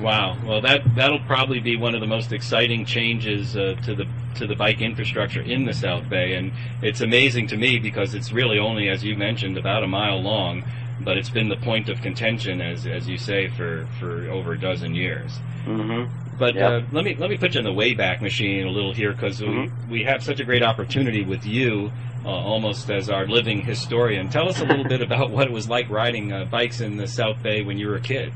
[0.00, 0.36] Wow.
[0.44, 4.46] Well, that that'll probably be one of the most exciting changes uh, to the to
[4.46, 8.58] the bike infrastructure in the South Bay, and it's amazing to me because it's really
[8.58, 10.64] only, as you mentioned, about a mile long,
[11.02, 14.58] but it's been the point of contention, as as you say, for for over a
[14.58, 15.38] dozen years.
[15.66, 16.21] Mm-hmm.
[16.38, 16.70] But Yep.
[16.70, 19.40] uh, let me let me put you in the Wayback Machine a little here because
[19.40, 19.70] Mhm.
[19.88, 21.90] we, we have such a great opportunity with you,
[22.24, 24.28] uh, almost as our living historian.
[24.28, 27.06] Tell us a little bit about what it was like riding uh, bikes in the
[27.06, 28.32] South Bay when you were a kid.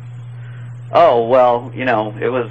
[0.93, 2.51] Oh well, you know, it was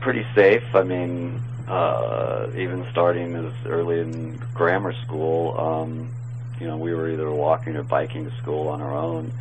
[0.00, 0.62] pretty safe.
[0.74, 6.08] I mean, uh, even starting as early in grammar school, um,
[6.60, 9.32] you know, we were either walking or biking to school on our own.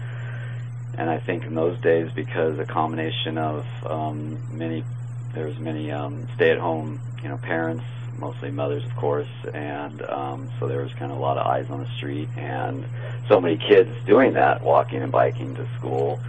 [0.98, 4.84] And I think in those days, because a combination of um, many,
[5.36, 7.84] there was many um, stay-at-home, you know, parents,
[8.18, 11.70] mostly mothers, of course, and um, so there was kind of a lot of eyes
[11.70, 12.86] on the street, and
[13.28, 16.20] so many kids doing that, walking and biking to school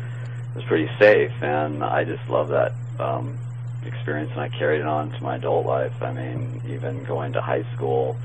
[0.50, 3.38] It was pretty safe, and I just love that um,
[3.84, 5.92] experience, and I carried it on to my adult life.
[6.02, 8.16] I mean, even going to high school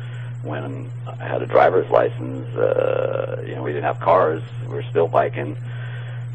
[0.44, 4.42] when I had a driver's license, uh, you know, we didn't have cars.
[4.64, 5.56] We were still biking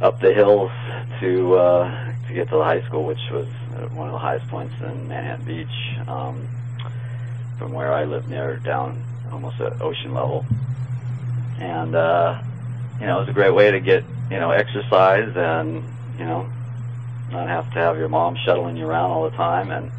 [0.00, 0.70] up the hills
[1.20, 3.48] to uh, to get to the high school, which was
[3.94, 6.08] one of the highest points in Manhattan Beach.
[6.08, 6.48] Um,
[7.58, 9.02] from where I lived near down
[9.32, 10.44] almost at ocean level,
[11.58, 12.38] and uh,
[13.00, 15.84] you know, it was a great way to get, you know, exercise and,
[16.18, 16.48] you know,
[17.30, 19.70] not have to have your mom shuttling you around all the time.
[19.70, 19.90] And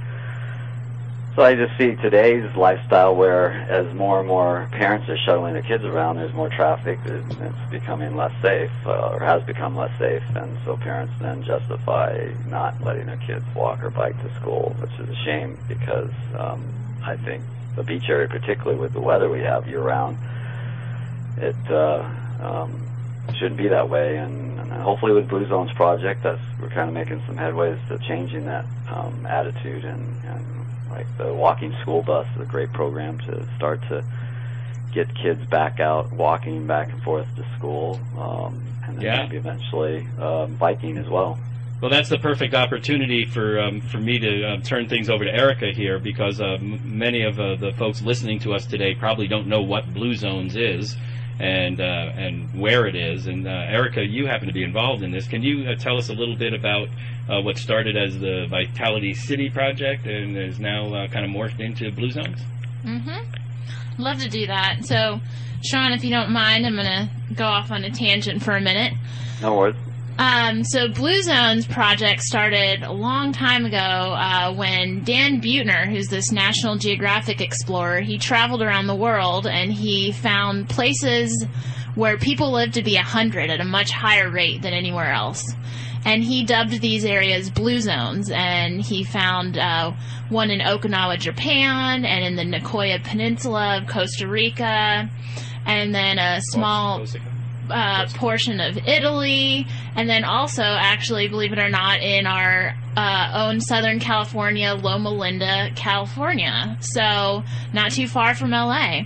[1.38, 5.61] so I just see today's lifestyle where as more and more parents are shuttling their
[5.61, 10.23] kids around, there's more traffic, it's becoming less safe, uh, or has become less safe.
[10.35, 14.89] And so parents then justify not letting their kids walk or bike to school, which
[14.99, 16.09] is a shame because,
[16.39, 16.65] um,
[17.05, 17.43] I think
[17.75, 20.17] the beach area, particularly with the weather we have year round,
[21.38, 22.03] it, uh,
[22.41, 22.83] um,
[23.35, 24.17] shouldn't be that way.
[24.17, 27.99] And, and hopefully with Blue Zones project, that's we're kind of making some headways to
[28.07, 29.85] changing that um, attitude.
[29.85, 30.56] And, and
[30.97, 34.03] like the walking school bus is a great program to start to
[34.93, 39.23] get kids back out walking back and forth to school, um, and then Yeah.
[39.23, 41.37] maybe eventually um, biking as well.
[41.81, 45.31] Well, that's the perfect opportunity for um, for me to uh, turn things over to
[45.31, 49.27] Erica here because uh, m- many of uh, the folks listening to us today probably
[49.27, 50.97] don't know what Blue Zones is
[51.39, 53.27] and uh, and where it is.
[53.27, 55.27] And uh, Erica, you happen to be involved in this.
[55.27, 56.88] Can you uh, tell us a little bit about
[57.29, 61.59] uh, what started as the Vitality City project and is now uh, kind of morphed
[61.59, 62.39] into Blue Zones?
[62.83, 64.01] Mm-hmm.
[64.01, 64.85] Love to do that.
[64.85, 65.19] So,
[65.63, 68.93] Sean, if you don't mind, I'm gonna go off on a tangent for a minute.
[69.41, 69.75] No worries.
[70.20, 76.07] Um, so Blue Zones project started a long time ago uh, when Dan Buettner, who's
[76.07, 81.45] this National Geographic explorer, he traveled around the world and he found places
[81.93, 85.43] where people lived to be a hundred at a much higher rate than anywhere else.
[86.05, 89.91] And he dubbed these areas blue zones, and he found uh,
[90.30, 95.09] one in Okinawa, Japan, and in the Nicoya Peninsula of Costa Rica,
[95.65, 97.03] and then a small
[97.70, 103.32] uh, portion of Italy, and then also, actually, believe it or not, in our uh,
[103.34, 106.78] own Southern California, Loma Linda, California.
[106.82, 107.43] So,
[107.74, 109.03] not too far from LA.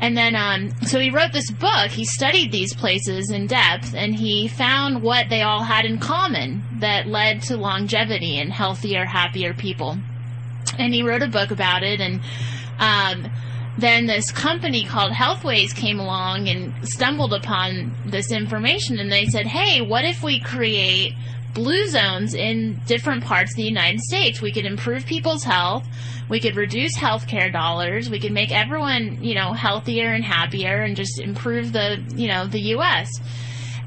[0.00, 1.90] And then, um, so he wrote this book.
[1.90, 6.62] He studied these places in depth, and he found what they all had in common
[6.78, 9.98] that led to longevity and healthier, happier people.
[10.78, 12.20] And he wrote a book about it, and
[12.78, 13.30] um,
[13.78, 19.46] then this company called Healthways came along and stumbled upon this information and they said,
[19.46, 21.14] hey, what if we create
[21.54, 24.40] blue zones in different parts of the United States?
[24.40, 25.86] We could improve people's health.
[26.28, 28.10] We could reduce healthcare dollars.
[28.10, 32.46] We could make everyone, you know, healthier and happier and just improve the, you know,
[32.46, 33.10] the U.S.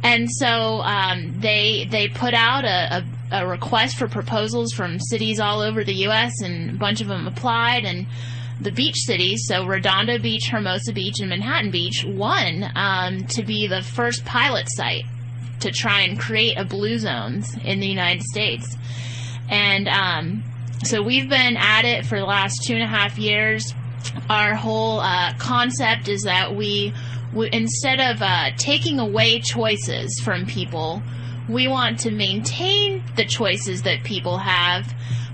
[0.02, 5.40] And so um, they they put out a, a, a request for proposals from cities
[5.40, 6.42] all over the U.S.
[6.42, 8.08] and a bunch of them applied and
[8.62, 13.68] the beach cities, so Redondo Beach, Hermosa Beach, and Manhattan Beach, won um, to be
[13.68, 15.06] the first pilot site
[15.60, 18.78] to try and create a blue zones in the United States.
[19.50, 20.44] And um,
[20.84, 23.74] so we've been at it for the last two and a half years.
[24.30, 26.94] Our whole uh, concept is that we,
[27.34, 31.02] we instead of uh, taking away choices from people,
[31.50, 34.94] we want to maintain the choices that people have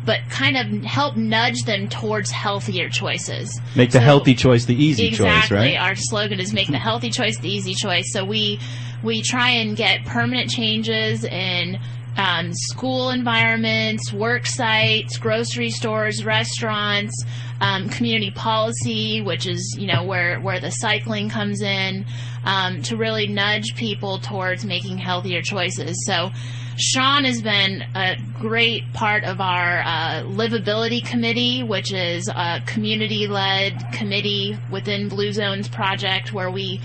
[0.10, 3.62] but kind of help nudge them towards healthier choices.
[3.76, 5.40] Make the So- healthy choice the easy exactly.
[5.40, 5.78] choice, right?
[5.78, 8.12] Our slogan is make the healthy choice the easy choice.
[8.12, 8.60] So we
[9.04, 11.78] we try and get permanent changes in
[12.18, 17.14] um, school environments, work sites, grocery stores, restaurants,
[17.62, 22.04] um, community policy, which is you know where where the cycling comes in,
[22.46, 26.04] um, to really nudge people towards making healthier choices.
[26.08, 26.32] So.
[26.80, 33.92] Sean has been a great part of our uh, livability committee, which is a community-led
[33.92, 36.80] committee within Blue Zones project where we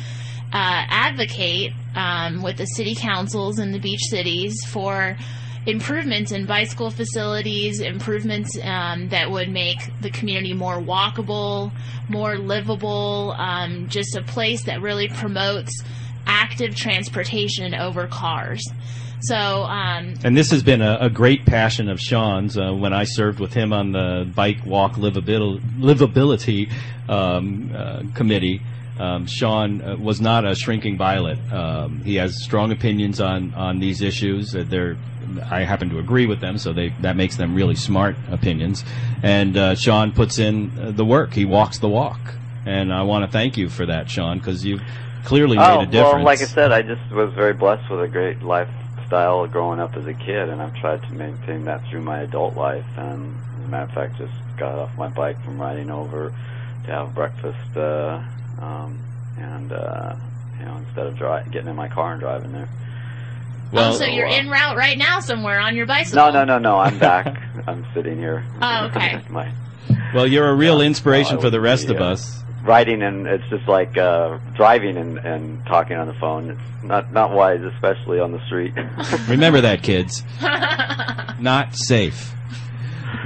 [0.52, 5.16] uh, advocate um, with the city councils in the beach cities for
[5.64, 11.70] improvements in bicycle facilities, improvements um, that would make the community more walkable,
[12.08, 15.84] more livable, um, just a place that really promotes
[16.26, 18.64] active transportation over cars.
[19.26, 22.58] So, um, And this has been a, a great passion of Sean's.
[22.58, 26.70] Uh, when I served with him on the bike walk livabil- livability
[27.08, 28.60] um, uh, committee,
[28.98, 31.38] um, Sean uh, was not a shrinking violet.
[31.52, 34.54] Um, he has strong opinions on on these issues.
[34.54, 34.96] Uh, they're
[35.50, 38.84] I happen to agree with them, so they that makes them really smart opinions.
[39.22, 41.32] And uh, Sean puts in uh, the work.
[41.32, 42.20] He walks the walk,
[42.66, 44.80] and I want to thank you for that, Sean, because you
[45.24, 46.14] clearly made oh, a difference.
[46.14, 48.42] well, like I said, I just was very blessed with a great
[49.04, 52.54] lifestyle growing up as a kid, and I've tried to maintain that through my adult
[52.56, 52.84] life.
[52.96, 56.30] And as a matter of fact, just got off my bike from riding over
[56.84, 58.22] to have breakfast, uh,
[58.60, 58.98] um,
[59.38, 60.14] and uh,
[60.58, 62.68] you know, instead of dri- getting in my car and driving there.
[63.72, 66.16] Well, oh, so you're en route right now somewhere on your bicycle?
[66.26, 66.78] No, no, no, no.
[66.78, 67.42] I'm back.
[67.66, 68.44] I'm sitting here.
[68.60, 69.20] Oh, okay.
[69.30, 69.52] my
[70.14, 70.86] well, you're a real Yeah.
[70.86, 72.40] inspiration Well, for the rest be, of uh, us.
[72.64, 77.12] Riding and it's just like uh driving and and talking on the phone it's not
[77.12, 78.72] not wise especially on the street
[79.28, 80.22] Remember that, kids.
[81.40, 82.32] Not safe.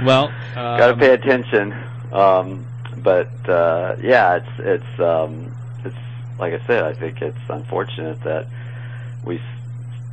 [0.03, 0.25] Well,
[0.55, 1.73] um, got to pay attention
[2.11, 2.65] um
[2.97, 5.95] but uh yeah it's it's um it's
[6.39, 8.47] like i said i think it's unfortunate that
[9.23, 9.39] we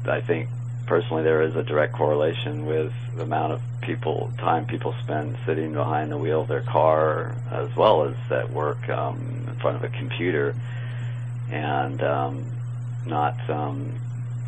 [0.09, 0.49] I think
[0.87, 5.73] personally there is a direct correlation with the amount of people time people spend sitting
[5.73, 9.85] behind the wheel of their car as well as at work um in front of
[9.85, 10.55] a computer
[11.51, 12.45] and um
[13.07, 14.01] not um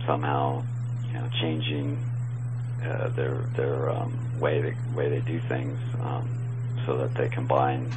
[0.07, 0.65] somehow
[1.07, 1.99] you know changing
[2.85, 6.29] uh, their their um, way they way they do things, um,
[6.87, 7.93] so that they combine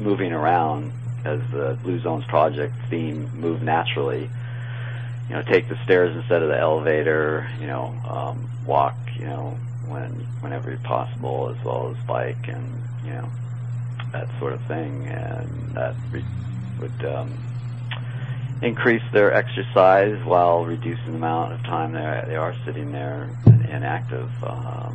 [0.00, 0.92] moving around
[1.24, 4.28] as the Blue Zones project theme, move naturally,
[5.28, 7.48] you know, take the stairs instead of the elevator.
[7.60, 8.96] You know, um, walk.
[9.18, 10.10] You know, when
[10.40, 13.30] whenever possible, as well as bike and you know
[14.12, 16.24] that sort of thing, and that re-
[16.80, 17.32] would um,
[18.62, 24.30] increase their exercise while reducing the amount of time they they are sitting there inactive,
[24.44, 24.94] um,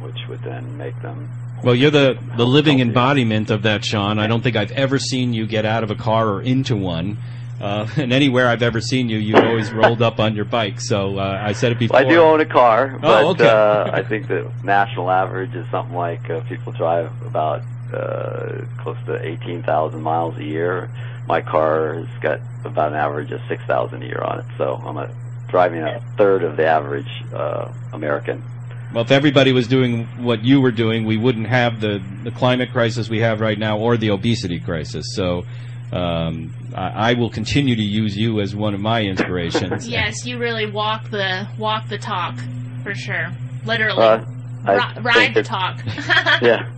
[0.00, 1.28] which would then make them
[1.62, 4.18] Well, you're the, the living embodiment of that, Sean.
[4.18, 7.18] I don't think I've ever seen you get out of a car or into one.
[7.60, 10.80] Uh, and anywhere I've ever seen you, you've always rolled up on your bike.
[10.80, 11.98] So uh, I said it before.
[11.98, 13.48] Well, I do own a car, but Oh, okay.
[13.48, 18.96] uh, I think the national average is something like uh, people drive about uh, close
[19.06, 20.90] to 18,000 miles a year.
[21.26, 24.96] My car has got about an average of 6,000 a year on it, so I'm
[24.96, 25.14] a,
[25.48, 28.42] driving a third of the average uh, American.
[28.92, 32.70] Well, if everybody was doing what you were doing, we wouldn't have the, the climate
[32.72, 35.14] crisis we have right now or the obesity crisis.
[35.14, 35.44] So
[35.94, 39.88] um, I, I will continue to use you as one of my inspirations.
[39.94, 42.36] Yes, you really walk the walk the talk
[42.82, 43.30] for sure.
[43.64, 44.24] Literally, Uh,
[44.66, 45.80] I ride the talk.
[46.42, 46.70] yeah,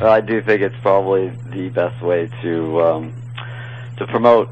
[0.00, 3.14] Well, I do think it's probably the best way to um,
[3.98, 4.48] to promote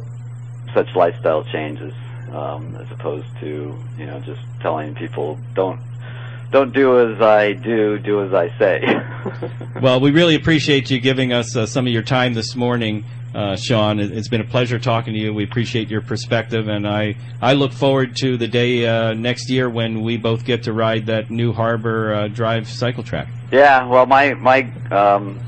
[0.74, 1.92] such lifestyle changes,
[2.32, 5.80] um, as opposed to you know just telling people don't
[6.52, 8.84] don't do as I do, do as I say.
[9.80, 13.56] Well, we really appreciate you giving us uh, some of your time this morning, uh,
[13.56, 13.98] Sean.
[13.98, 15.34] It- It's been a pleasure talking to you.
[15.34, 19.68] We appreciate your perspective, and I, I look forward to the day uh, next year
[19.68, 23.26] when we both get to ride that new Harbor uh, Drive cycle track.
[23.50, 25.40] Yeah, well, my my um,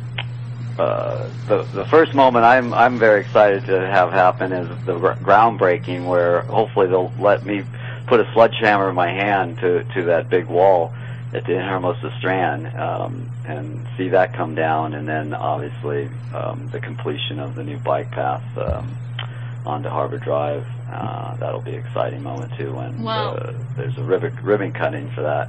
[0.80, 5.12] uh, the the first moment I'm I'm very excited to have happen is the gr-
[5.22, 7.62] groundbreaking, where hopefully they'll let me
[8.06, 10.92] put a sledgehammer in my hand to to that big wall
[11.32, 16.80] at the Hermosa Strand um, and see that come down, and then obviously um, the
[16.80, 18.42] completion of the new bike path.
[18.56, 18.96] Um,
[19.66, 20.66] onto Harbor Drive.
[20.92, 25.10] Uh, that'll be an exciting moment too when Well- uh, there's a ribbon, ribbon cutting
[25.12, 25.48] for that.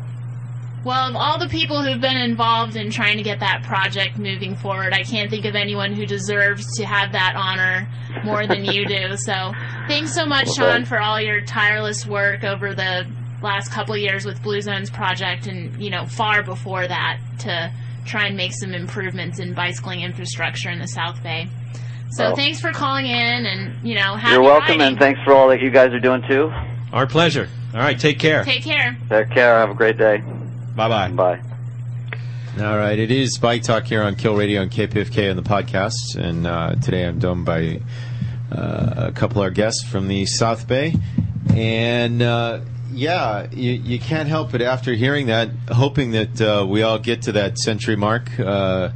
[0.86, 4.56] Well, of all the people who've been involved in trying to get that project moving
[4.56, 7.88] forward, I can't think of anyone who deserves to have that honor
[8.24, 9.16] more than you do.
[9.26, 9.54] So,
[9.88, 13.08] thanks so much, Well, Sean, for all your tireless work over the
[13.42, 17.74] last couple of years with Blue Zones Project, and you know, far before that, to
[18.06, 21.48] try and make some improvements in bicycling infrastructure in the South Bay.
[22.12, 24.82] So, Well- thanks for calling in, and you know, happy You're welcome, riding.
[24.82, 26.54] and thanks for all that you guys are doing too.
[26.94, 27.50] Our pleasure.
[27.74, 28.44] All right, take care.
[28.44, 28.96] Take care.
[29.10, 29.58] Take care.
[29.58, 30.22] Have a great day.
[30.76, 31.08] Bye bye.
[31.10, 31.42] Bye.
[32.58, 36.18] All right, it is Bike Talk here on Kill Radio and KPFK on the podcast,
[36.18, 37.80] and uh, today I'm joined by
[38.52, 40.94] uh, a couple of our guests from the South Bay,
[41.54, 42.60] and uh,
[42.92, 47.22] yeah, you, you can't help but after hearing that, hoping that uh, we all get
[47.24, 48.90] to that century mark uh,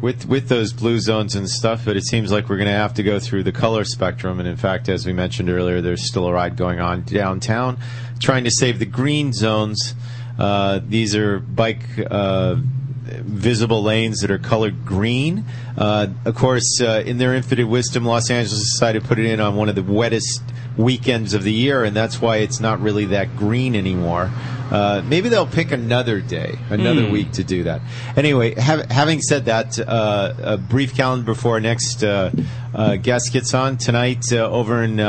[0.00, 1.84] with with those blue zones and stuff.
[1.84, 4.48] But it seems like we're going to have to go through the color spectrum, and
[4.48, 7.78] in fact, as we mentioned earlier, there's still a ride going on downtown,
[8.18, 9.94] trying to save the green zones.
[10.42, 11.82] Uh, these are bike.
[12.10, 12.56] Uh,
[13.04, 15.44] visible lanes that are colored green.
[15.76, 19.40] Uh, of course, uh, in their infinite wisdom, Los Angeles decided to put it in
[19.40, 20.40] on one of the wettest
[20.76, 24.30] weekends of the year, and that's why it's not really that green anymore.
[24.70, 27.12] Uh, maybe they'll pick another day, another Hmm.
[27.12, 27.82] week to do that.
[28.16, 32.30] Anyway, hav having said that, uh, a brief calendar before our next uh,
[32.74, 35.00] uh, guest gets on tonight uh, over in.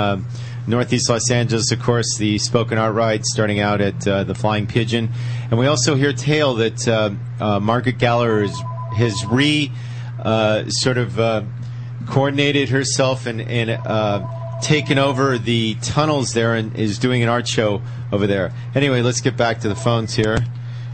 [0.66, 4.66] Northeast Los Angeles, of course, the spoken art ride starting out at uh, the Flying
[4.66, 5.10] Pigeon,
[5.50, 8.58] and we also hear tale that uh, uh, Margaret Gallagher is,
[8.96, 9.72] has re
[10.20, 11.44] uh, sort of uh,
[12.08, 14.26] coordinated herself and, and uh,
[14.62, 18.54] taken over the tunnels there and is doing an art show over there.
[18.74, 20.38] Anyway, let's get back to the phones here.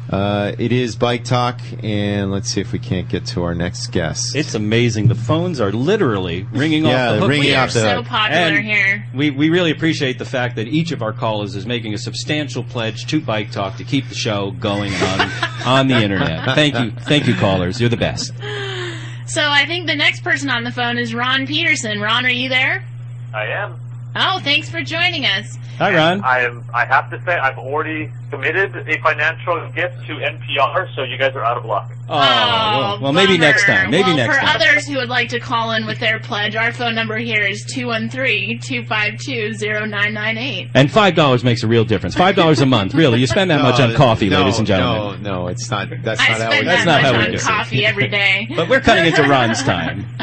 [0.09, 3.87] Uh, it is Bike Talk, and let's see if we can't get to our next
[3.91, 4.35] guest.
[4.35, 5.07] It's amazing.
[5.07, 7.29] The phones are literally ringing Yeah, off the hook.
[7.29, 8.05] ringing We off are the so hook.
[8.07, 9.05] popular And here.
[9.13, 12.63] We, we really appreciate the fact that each of our callers is making a substantial
[12.63, 15.31] pledge to Bike Talk to keep the show going on
[15.67, 16.55] on the internet.
[16.55, 17.79] Thank you, thank you, callers.
[17.79, 18.33] You're the best.
[19.27, 21.99] So I think the next person on the phone is Ron Peterson.
[22.01, 22.83] Ron, are you there?
[23.31, 23.79] I am.
[24.15, 25.57] Oh, thanks for joining us.
[25.77, 26.21] Hi, Ron.
[26.23, 26.63] I am.
[26.73, 31.35] I have to say, I've already committed a financial gift to NPR, so you guys
[31.35, 31.89] are out of luck.
[32.09, 33.91] Oh, well, well, maybe next time.
[33.91, 34.55] Maybe well, next for time.
[34.55, 37.63] others who would like to call in with their pledge, our phone number here is
[37.73, 40.71] 213-252-0998.
[40.73, 42.15] And five dollars makes a real difference.
[42.15, 43.19] Five dollars a month, really.
[43.19, 45.21] You spend that much on coffee, no, ladies and gentlemen.
[45.23, 45.87] No, no, it's not.
[46.03, 47.41] That's I not how we That's that not much how we on do it.
[47.41, 48.47] coffee every day.
[48.59, 50.05] But we're cutting into Ron's time.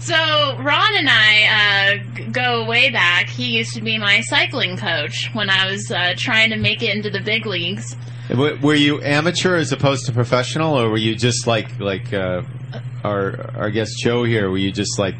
[0.00, 1.96] So Ron and I uh,
[2.30, 3.28] go way back.
[3.36, 6.94] He used to be my cycling coach when I was uh, trying to make it
[6.94, 7.96] into the big leagues.
[8.30, 12.42] Were you amateur as opposed to professional, or were you just like like uh,
[13.02, 14.48] our our guest Joe here?
[14.50, 15.14] Were you just like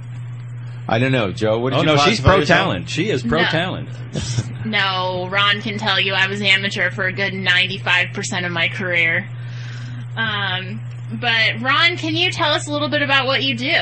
[0.89, 1.59] I don't know, Joe.
[1.59, 2.61] What did Oh you no, she's pro yourself?
[2.61, 2.89] talent.
[2.91, 3.49] She is pro No.
[3.49, 3.89] talent.
[4.67, 9.29] No, Ron can tell you I was amateur for a good 95% of my career.
[10.17, 10.81] Um,
[11.21, 13.75] but Ron, can you tell us a little bit about what you do?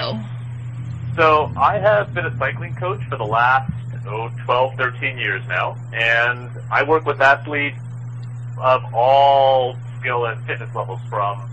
[1.14, 3.70] So I have been a cycling coach for the last
[4.06, 7.78] oh, 12, 13 years now, and I work with athletes
[8.58, 11.48] of all skill and fitness levels from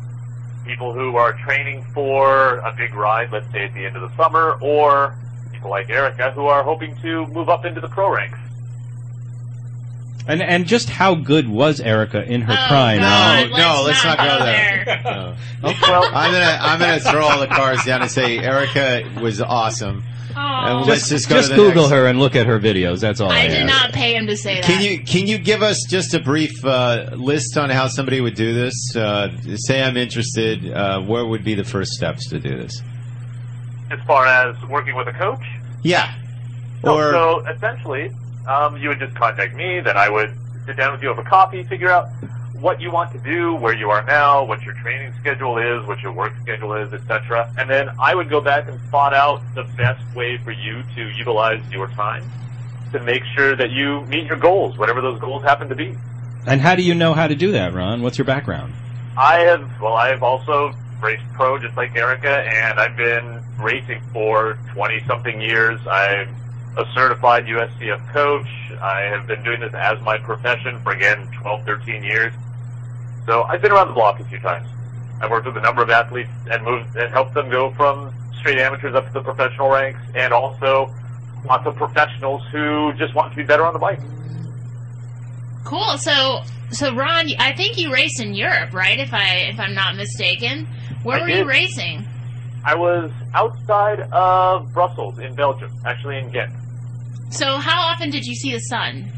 [0.66, 4.16] people who are training for a big ride, let's say at the end of the
[4.16, 5.18] summer, or
[5.52, 8.38] people like Erica who are hoping to move up into the pro ranks.
[10.28, 13.00] And and just how good was Erica in her Oh, prime?
[13.00, 13.50] God.
[13.50, 14.84] No, no, let's not go there.
[14.86, 15.02] there.
[15.04, 15.36] No.
[15.62, 15.74] Oh.
[15.82, 20.04] Well, I'm gonna I'm gonna throw all the cards down and say Erica was awesome.
[20.40, 21.92] And Oh, let's just go just Google next.
[21.92, 23.00] her and look at her videos.
[23.00, 23.84] That's all I, I did ask.
[23.84, 24.64] not pay him to say that.
[24.66, 28.36] Can you can you give us just a brief uh, list on how somebody would
[28.36, 28.96] do this?
[28.96, 30.72] Uh, say I'm interested.
[30.72, 32.82] Uh, where would be the first steps to do this?
[33.92, 35.42] as far as working with a coach,
[35.82, 36.14] Yeah.
[36.84, 38.12] So- Or so essentially,
[38.48, 39.80] um, you would just contact me.
[39.80, 40.38] Then I would
[40.68, 42.08] sit down with you over coffee, figure out
[42.62, 46.00] what you want to do, where you are now, what your training schedule is, what
[46.02, 47.54] your work schedule is, etc.
[47.58, 51.10] And then I would go back and spot out the best way for you to
[51.10, 52.30] utilize your time
[52.92, 55.96] to make sure that you meet your goals, whatever those goals happen to be.
[56.46, 58.02] And how do you know how to do that, Ron?
[58.02, 58.74] What's your background?
[59.18, 64.02] I have, well, I have also raced pro just like Erica, and I've been racing
[64.14, 65.80] for 20 something years.
[65.88, 66.36] I'm
[66.78, 68.48] a certified USCF coach.
[68.82, 72.34] I have been doing this as my profession for again 12, 13 years.
[73.30, 74.68] So I've been around the block a few times.
[75.22, 78.58] I've worked with a number of athletes and moved and helped them go from straight
[78.58, 80.92] amateurs up to the professional ranks, and also
[81.46, 84.00] lots of professionals who just want to be better on the bike.
[85.64, 86.00] Cool.
[86.00, 89.00] So, so Ron, I think you raced in Europe, right?
[89.00, 90.66] If I if I'm not mistaken,
[91.04, 91.38] where I were did.
[91.38, 92.08] you racing?
[92.66, 96.52] I was outside of Brussels in Belgium, actually in Ghent.
[97.30, 99.12] So, how often did you see the sun?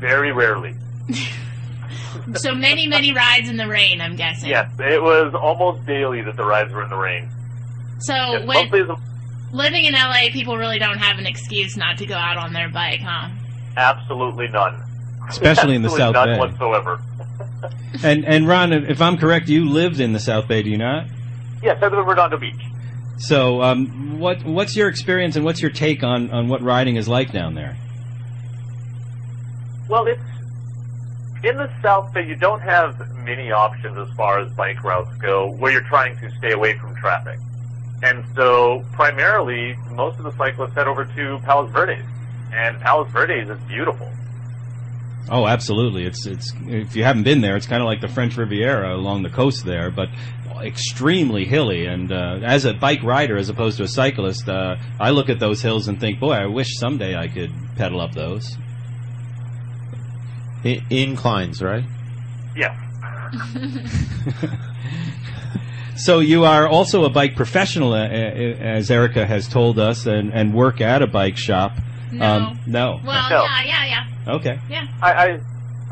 [0.00, 0.74] Very rarely.
[2.36, 4.00] So many, many rides in the rain.
[4.00, 4.48] I'm guessing.
[4.50, 7.28] Yes, it was almost daily that the rides were in the rain.
[8.00, 8.96] So Yes, when mostly a-
[9.56, 12.68] living in LA, people really don't have an excuse not to go out on their
[12.68, 13.28] bike, huh?
[13.76, 14.82] absolutely none.
[15.28, 16.38] Especially in the Absolutely South none Bay.
[16.38, 17.00] whatsoever.
[18.02, 20.76] And and Ron, if if I'm correct, you lived in the South Bay, do you
[20.76, 21.06] not?
[21.62, 22.60] Yes, I live in Redondo Beach.
[23.18, 27.08] So, um, what what's your experience and what's your take on, on what riding is
[27.08, 27.76] like down there?
[29.88, 30.20] Well, it's
[31.46, 32.26] in the South Bay.
[32.26, 36.30] You don't have many options as far as bike routes go, where you're trying to
[36.38, 37.38] stay away from traffic.
[38.02, 42.04] And so, primarily, most of the cyclists head over to Palos Verdes,
[42.52, 44.10] and Palos Verdes is beautiful.
[45.28, 46.04] Oh, absolutely.
[46.04, 49.22] It's it's if you haven't been there, it's kind of like the French Riviera along
[49.22, 50.08] the coast there, but
[50.62, 51.86] extremely hilly.
[51.86, 55.40] And uh, as a bike rider, as opposed to a cyclist, uh, I look at
[55.40, 58.56] those hills and think, boy, I wish someday I could pedal up those.
[60.64, 61.84] I- inclines, right?
[62.56, 62.74] Yes.
[65.98, 70.30] So you are also a bike professional, uh, uh, as Erica has told us, and,
[70.30, 71.72] and work at a bike shop.
[72.12, 72.24] No.
[72.26, 73.00] Um, no.
[73.02, 73.42] well, No.
[73.44, 74.34] yeah, yeah, yeah.
[74.34, 74.58] Okay.
[75.02, 75.40] I, I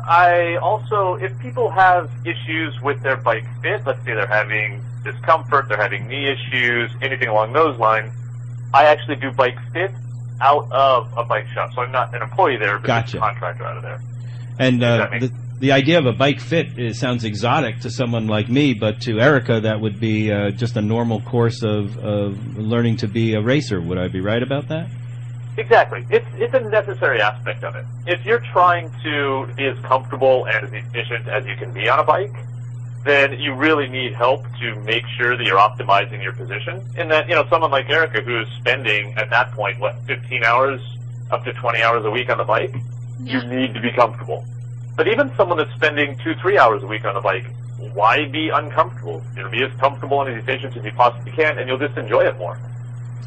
[0.07, 5.67] I also, if people have issues with their bike fit, let's say they're having discomfort,
[5.69, 8.13] they're having knee issues, anything along those lines,
[8.75, 9.89] I actually do bike fit
[10.39, 11.71] out of a bike shop.
[11.73, 13.17] So I'm not an employee there, but just Gotcha.
[13.17, 13.99] a contractor out of there.
[14.59, 18.49] And uh, the, the idea of a bike fit is, sounds exotic to someone like
[18.49, 22.97] me, but to Erica, that would be uh, just a normal course of, of learning
[22.97, 23.81] to be a racer.
[23.81, 24.87] Would I be right about that?
[25.57, 26.05] Exactly.
[26.09, 27.85] It's it's a necessary aspect of it.
[28.05, 31.99] If you're trying to be as comfortable and as efficient as you can be on
[31.99, 32.35] a bike,
[33.05, 36.85] then you really need help to make sure that you're optimizing your position.
[36.97, 40.43] And that, you know, someone like Erica who is spending at that point, what, 15
[40.43, 40.81] hours
[41.31, 42.73] up to 20 hours a week on the bike,
[43.19, 44.45] you need to be comfortable.
[44.95, 47.45] But even someone that's spending two, three hours a week on the bike,
[47.93, 49.21] why be uncomfortable?
[49.35, 51.97] You know, be as comfortable and as efficient as you possibly can, and you'll just
[51.97, 52.59] enjoy it more.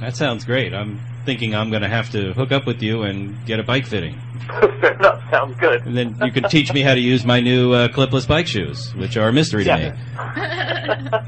[0.00, 0.72] That sounds great.
[0.74, 3.86] I'm thinking I'm going to have to hook up with you and get a bike
[3.86, 4.18] fitting.
[4.80, 5.28] Fair enough.
[5.30, 5.84] Sounds good.
[5.84, 8.94] And then you can teach me how to use my new uh, clipless bike shoes,
[8.94, 9.90] which are a mystery to Yeah.
[9.90, 11.18] me.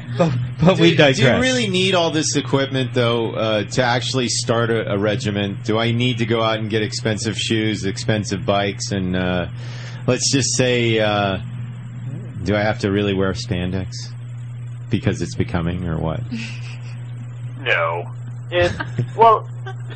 [0.18, 1.18] But, but do, we do digress.
[1.18, 5.64] you really need all this equipment though uh, to actually start a, a regiment?
[5.64, 9.48] Do I need to go out and get expensive shoes, expensive bikes, and uh,
[10.06, 11.38] let's just say, uh,
[12.44, 13.92] do I have to really wear spandex
[14.90, 16.20] because it's becoming, or what?
[17.60, 18.04] No.
[18.50, 18.72] It
[19.16, 19.48] well,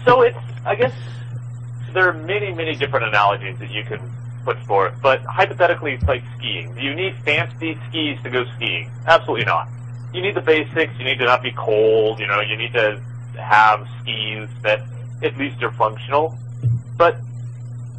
[0.05, 0.93] so it's I guess
[1.93, 4.01] there are many many different analogies that you can
[4.45, 6.75] put forth, but hypothetically it's like skiing.
[6.75, 8.91] Do you need fancy skis to go skiing?
[9.07, 9.69] Absolutely not.
[10.13, 10.93] You need the basics.
[10.99, 12.19] You need to not be cold.
[12.19, 13.01] You know, you need to
[13.37, 14.81] have skis that
[15.23, 16.37] at least are functional.
[16.97, 17.21] But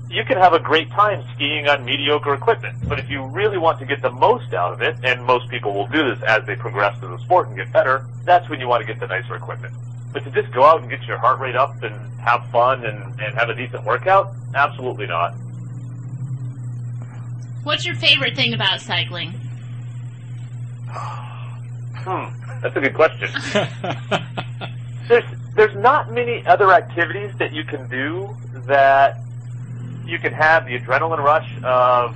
[0.09, 2.77] you can have a great time skiing on mediocre equipment.
[2.87, 5.73] But if you really want to get the most out of it, and most people
[5.73, 8.67] will do this as they progress through the sport and get better, that's when you
[8.67, 9.73] want to get the nicer equipment.
[10.13, 13.19] But to just go out and get your heart rate up and have fun and,
[13.19, 15.33] and have a decent workout, absolutely not.
[17.63, 19.33] What's your favorite thing about cycling?
[22.01, 22.33] Hmm,
[22.63, 23.29] that's a good question.
[25.07, 25.23] there's
[25.55, 28.35] there's not many other activities that you can do
[28.65, 29.19] that
[30.05, 32.15] you can have the adrenaline rush of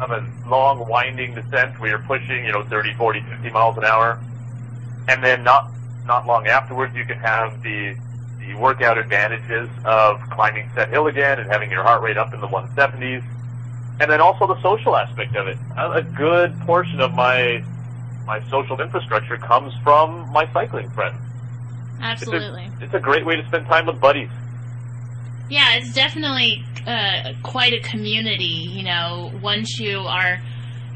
[0.00, 3.84] of a long winding descent where you're pushing, you know, 30, 40, 50 miles an
[3.84, 4.18] hour,
[5.08, 5.70] and then not
[6.10, 7.96] not long afterwards you can have the
[8.40, 12.40] the workout advantages of climbing Set Hill again and having your heart rate up in
[12.40, 13.22] the 170s,
[14.00, 15.56] and then also the social aspect of it.
[15.76, 17.62] A, good portion of my
[18.26, 21.16] my social infrastructure comes from my cycling friends.
[22.00, 22.64] Absolutely.
[22.64, 24.30] It's a, it's a great way to spend time with buddies.
[25.48, 28.66] Yeah, it's definitely uh, quite a community.
[28.76, 30.40] You know, once you are,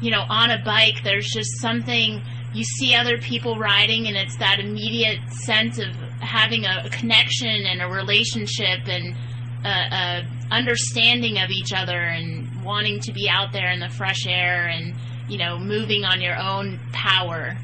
[0.01, 2.21] you know, on a bike, there's just something
[2.55, 5.87] you see other people riding, and it's that immediate sense of
[6.19, 9.15] having a, a connection and a relationship and
[9.63, 14.25] a, a understanding of each other, and wanting to be out there in the fresh
[14.25, 14.95] air and
[15.27, 17.57] you know moving on your own power.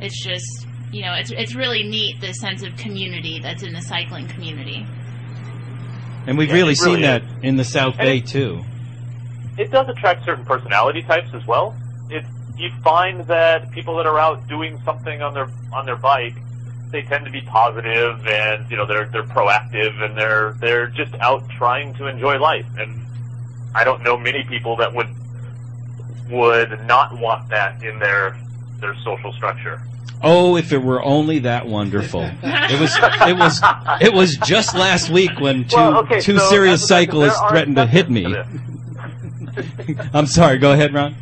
[0.00, 3.80] It's just you know it's it's really neat the sense of community that's in the
[3.82, 4.86] cycling community.
[6.26, 7.28] And we've Yeah, really it seen really that is.
[7.42, 8.64] in the South And Bay it- too.
[9.58, 11.76] it does attract certain personality types as well.
[12.10, 12.24] It
[12.56, 16.34] you find that people that are out doing something on their on their bike,
[16.90, 21.14] they tend to be positive and you know they're they're proactive and they're they're just
[21.16, 22.66] out trying to enjoy life.
[22.78, 23.06] And
[23.74, 25.08] I don't know many people that would
[26.30, 28.38] would not want that in their
[28.80, 29.82] their social structure.
[30.22, 32.22] Oh, if it were only that wonderful!
[32.42, 32.96] It was.
[33.28, 33.60] It was.
[34.00, 37.10] It was just last week when two Well, okay, two so serious as I said,
[37.10, 38.22] there cyclists threatened to hit me.
[38.22, 38.46] to.
[40.14, 40.58] I'm sorry.
[40.58, 41.14] Go ahead, Ron.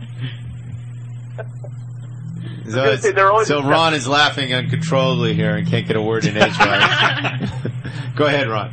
[2.65, 3.71] So, gonna say there are always so exceptions.
[3.73, 7.51] Ron is laughing uncontrollably here and can't get a word in edgewise.
[8.17, 8.73] Go ahead, Ron.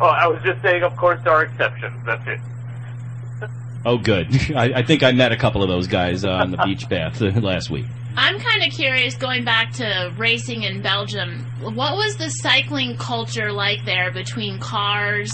[0.00, 1.94] Oh, I was just saying, of course, there are exceptions.
[2.04, 2.40] That's it.
[3.84, 4.28] Oh, good.
[4.56, 7.20] I, I think I met a couple of those guys uh, on the beach bath
[7.20, 7.86] last week.
[8.16, 13.50] I'm kind of curious, going back to racing in Belgium, what was the cycling culture
[13.52, 15.32] like there between cars,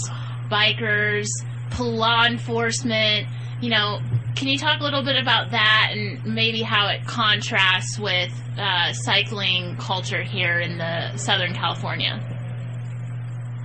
[0.49, 1.27] bikers,
[1.71, 3.27] pol- law enforcement?
[3.61, 3.99] You know,
[4.35, 8.93] can you talk a little bit about that and maybe how it contrasts with uh,
[8.93, 12.21] cycling culture here in the Southern California?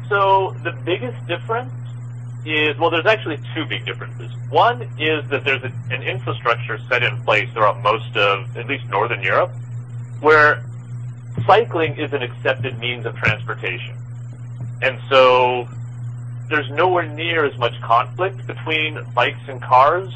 [0.09, 1.73] So the biggest difference
[2.45, 4.31] is well, there's actually two big differences.
[4.51, 8.85] One is that there's a, an infrastructure set in place throughout most of at least
[8.87, 9.53] Northern Europe,
[10.21, 10.65] where
[11.47, 13.97] cycling is an accepted means of transportation,
[14.83, 15.69] and so
[16.49, 20.13] there's nowhere near as much conflict between bikes and cars.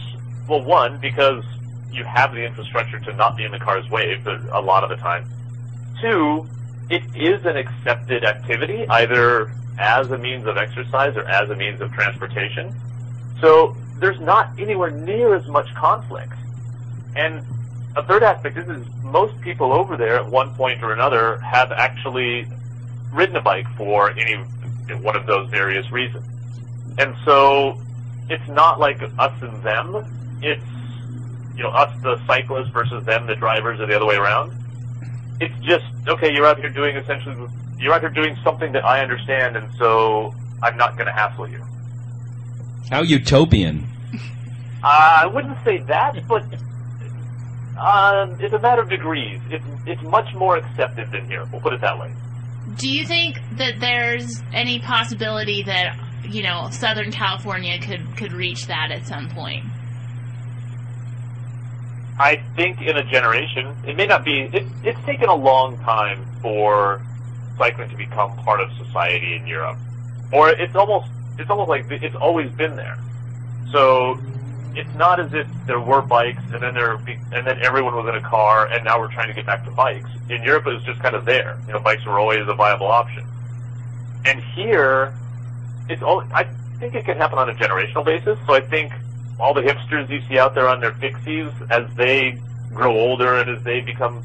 [0.48, 1.44] Well, one because
[1.90, 4.22] you have the infrastructure to not be in the car's way
[4.52, 5.28] a lot of the time.
[6.00, 6.46] Two,
[6.90, 11.80] it is an accepted activity, either as a means of exercise or as a means
[11.80, 12.74] of transportation.
[13.40, 16.32] So there's not anywhere near as much conflict.
[17.16, 17.44] And
[17.96, 21.72] a third aspect is, is most people over there at one point or another have
[21.72, 22.46] actually
[23.12, 24.36] ridden a bike for any
[24.96, 26.26] one of those various reasons.
[26.98, 27.80] And so
[28.28, 30.38] it's not like us and them.
[30.42, 30.62] It's
[31.56, 34.52] you know us the cyclists versus them the drivers or the other way around
[35.40, 36.32] it's just okay.
[36.32, 37.36] You're out here doing essentially,
[37.78, 41.48] you're out here doing something that I understand, and so I'm not going to hassle
[41.48, 41.64] you.
[42.90, 43.86] How utopian.
[44.82, 46.42] Uh, I wouldn't say that, but
[47.78, 49.40] um, it's a matter of degrees.
[49.50, 51.46] It's it's much more accepted than here.
[51.52, 52.12] We'll put it that way.
[52.76, 55.96] Do you think that there's any possibility that
[56.28, 59.64] you know Southern California could could reach that at some point?
[62.18, 64.50] I think in a generation, it may not be.
[64.52, 67.00] It, it's taken a long time for
[67.56, 69.78] cycling to become part of society in Europe,
[70.32, 72.98] or it's almost it's almost like it's always been there.
[73.70, 74.20] So
[74.78, 78.08] it's not as if there were bikes and then there be, and then everyone was
[78.08, 80.08] in a car and now we're trying to get back to bikes.
[80.30, 81.58] In Europe, it was just kind of there.
[81.66, 83.26] You know, bikes were always a viable option.
[84.24, 85.12] And here,
[85.88, 86.22] it's all.
[86.32, 86.44] I
[86.78, 88.38] think it can happen on a generational basis.
[88.46, 88.92] So I think
[89.40, 92.38] all the hipsters you see out there on their fixies, as they
[92.72, 94.22] grow older and as they become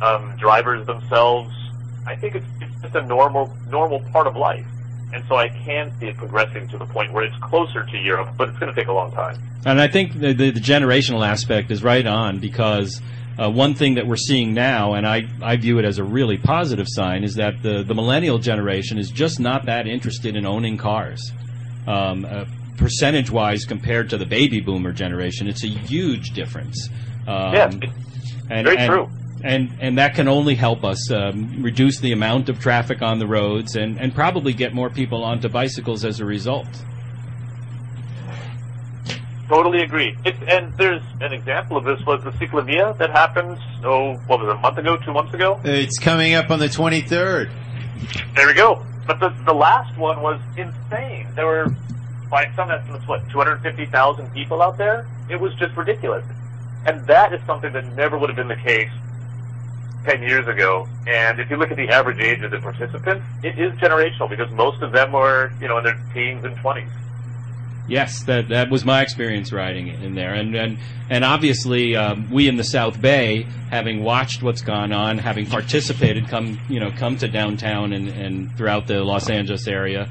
[0.00, 1.52] um, drivers themselves,
[2.06, 4.66] I think it's, it's just a normal normal part of life.
[5.12, 8.30] And so I can see it progressing to the point where it's closer to Europe,
[8.36, 9.40] but it's going to take a long time.
[9.66, 13.00] And I think the, the, the generational aspect is right on because
[13.38, 16.38] uh, one thing that we're seeing now, and I, I view it as a really
[16.38, 20.78] positive sign, is that the, the millennial generation is just not that interested in owning
[20.78, 21.32] cars.
[21.86, 22.44] Um, uh,
[22.76, 26.88] percentage wise, compared to the baby boomer generation, it's a huge difference.
[27.26, 27.70] Um, Yeah,
[28.50, 29.10] and, very and, true.
[29.44, 33.26] And, and that can only help us um, reduce the amount of traffic on the
[33.26, 36.68] roads and, and probably get more people onto bicycles as a result.
[39.48, 40.16] Totally agree.
[40.24, 44.48] It's, and there's an example of this was the Ciclavia that happened, oh, what was
[44.48, 45.60] it, a month ago, two months ago?
[45.64, 47.50] It's coming up on the 23rd.
[48.34, 48.86] There we go.
[49.06, 51.28] But the, the last one was insane.
[51.34, 51.66] There were,
[52.30, 55.06] by some estimates, what, 250,000 people out there?
[55.28, 56.24] It was just ridiculous.
[56.86, 58.90] And that is something that never would have been the case
[60.04, 60.88] 10 years ago.
[61.06, 64.50] And if you look at the average age of the participants, it is generational because
[64.52, 66.90] most of them were, you know, in their teens and 20s.
[67.88, 70.78] Yes, that that was my experience riding in there, and and
[71.10, 76.28] and obviously um, we in the South Bay, having watched what's gone on, having participated,
[76.28, 80.08] come you know come to downtown and and throughout the Los Angeles area,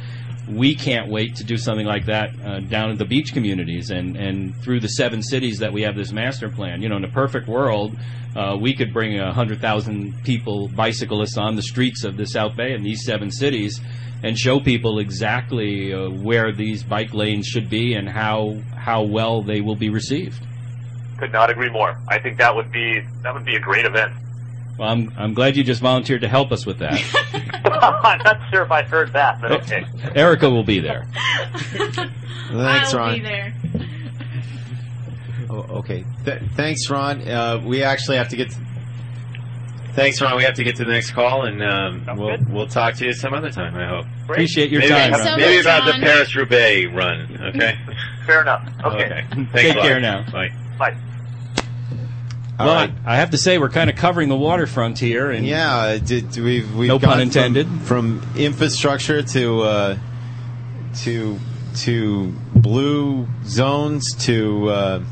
[0.47, 4.17] we can't wait to do something like that uh, down in the beach communities and
[4.17, 6.81] and through the seven cities that we have this master plan.
[6.81, 7.95] You know, in a perfect world,
[8.35, 12.55] uh, we could bring a hundred thousand people, bicyclists, on the streets of the South
[12.55, 13.79] Bay in these seven cities
[14.23, 19.41] and show people exactly uh, where these bike lanes should be and how how well
[19.41, 20.45] they will be received.
[21.17, 21.99] Could not agree more.
[22.07, 24.13] I think that would be that would be a great event.
[24.81, 26.99] Well, I'm I'm glad you just volunteered to help us with that.
[27.65, 29.85] I'm not sure if I heard that, but okay.
[30.15, 31.05] Erica will be there.
[31.13, 33.13] Thanks, I'll Ron.
[33.13, 33.53] be there.
[35.51, 36.03] Oh, okay.
[36.25, 37.21] Th- thanks, Ron.
[37.27, 38.49] Uh, we actually have to get.
[38.49, 38.59] To-
[39.93, 40.35] thanks, Ron.
[40.35, 42.51] We have to get to the next call, and um, we'll good.
[42.51, 43.75] we'll talk to you some other time.
[43.75, 44.07] I hope.
[44.25, 44.37] Great.
[44.37, 45.11] Appreciate your maybe time.
[45.11, 45.27] Thanks Ron.
[45.27, 47.39] so maybe much, about the Paris Roubaix run.
[47.55, 47.77] Okay.
[48.25, 48.67] Fair enough.
[48.83, 49.25] Okay.
[49.29, 50.25] Thanks Take care now.
[50.31, 50.49] Bye.
[50.79, 50.97] Bye.
[52.61, 52.93] All well, right.
[53.05, 56.35] I, I have to say we're kind of covering the waterfront here, and Yeah, did,
[56.37, 57.67] we've we've No pun from- intended.
[57.83, 59.97] From, infrastructure to uh,
[61.03, 61.39] to
[61.77, 65.03] to blue zones to uh,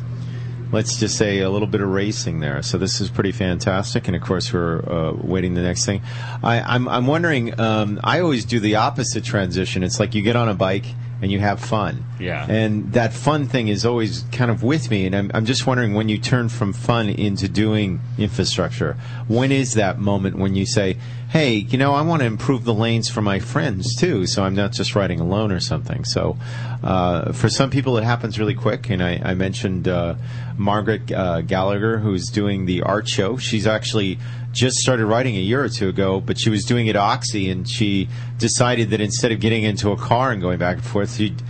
[0.72, 2.62] let's just say a little bit of racing there.
[2.62, 6.02] So this is pretty fantastic, and of course we're uh, waiting the next thing.
[6.44, 7.60] I, I'm I'm wondering.
[7.60, 9.84] Um, I always do the opposite transition.
[9.84, 10.86] It's like you get on a bike
[11.22, 12.06] and you have fun.
[12.20, 12.46] Yeah.
[12.50, 15.94] And that fun thing is always kind of with me, and I'm, I'm just wondering
[15.94, 18.98] when you turn from fun into doing infrastructure,
[19.28, 20.98] when is that moment when you say,
[21.30, 24.56] hey, you know, I want to improve the lanes for my friends too, so I'm
[24.56, 26.04] not just riding alone or something.
[26.04, 26.38] So
[26.84, 30.16] uh, for some people, it happens really quick, and I, I mentioned uh,
[30.58, 33.38] Margaret uh, Gallagher, who's doing the art show.
[33.38, 34.18] She's actually
[34.52, 37.70] just started writing a year or two ago, but she was doing it Oxy, and
[37.70, 38.08] she
[38.38, 41.42] decided that instead of getting into a car and going back and forth, she'd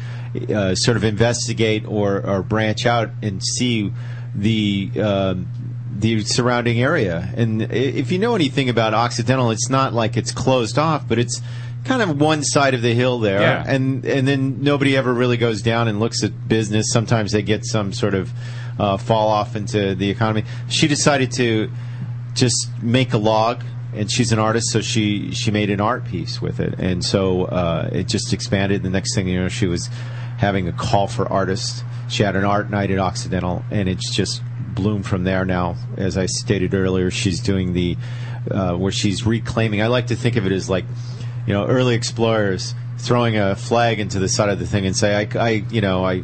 [0.53, 3.91] uh, sort of investigate or, or branch out and see
[4.35, 5.47] the um
[5.91, 7.33] the surrounding area.
[7.35, 11.41] And if you know anything about Occidental, it's not like it's closed off, but it's
[11.83, 13.63] kind of one side of the hill there, Yeah.
[13.67, 16.85] and and then nobody ever really goes down and looks at business.
[16.91, 18.31] Sometimes they get some sort of
[18.77, 20.43] uh, fall off into the economy.
[20.69, 21.69] She decided to
[22.39, 23.63] just make a log
[23.93, 26.75] and she's an artist so she she made an art piece with it.
[26.79, 28.83] And so uh, it just expanded.
[28.83, 29.87] The next thing you know she was
[30.37, 31.83] having a call for artists.
[32.07, 34.41] She had an art night at occidental and it's just
[34.73, 35.75] bloomed from there now.
[35.97, 37.97] As i stated earlier she's doing the
[38.49, 39.81] uh, where she's reclaiming.
[39.81, 40.85] I like to think of it as like
[41.45, 45.15] you know early explorers throwing a flag into the side of the thing and say
[45.15, 46.23] i, I you know i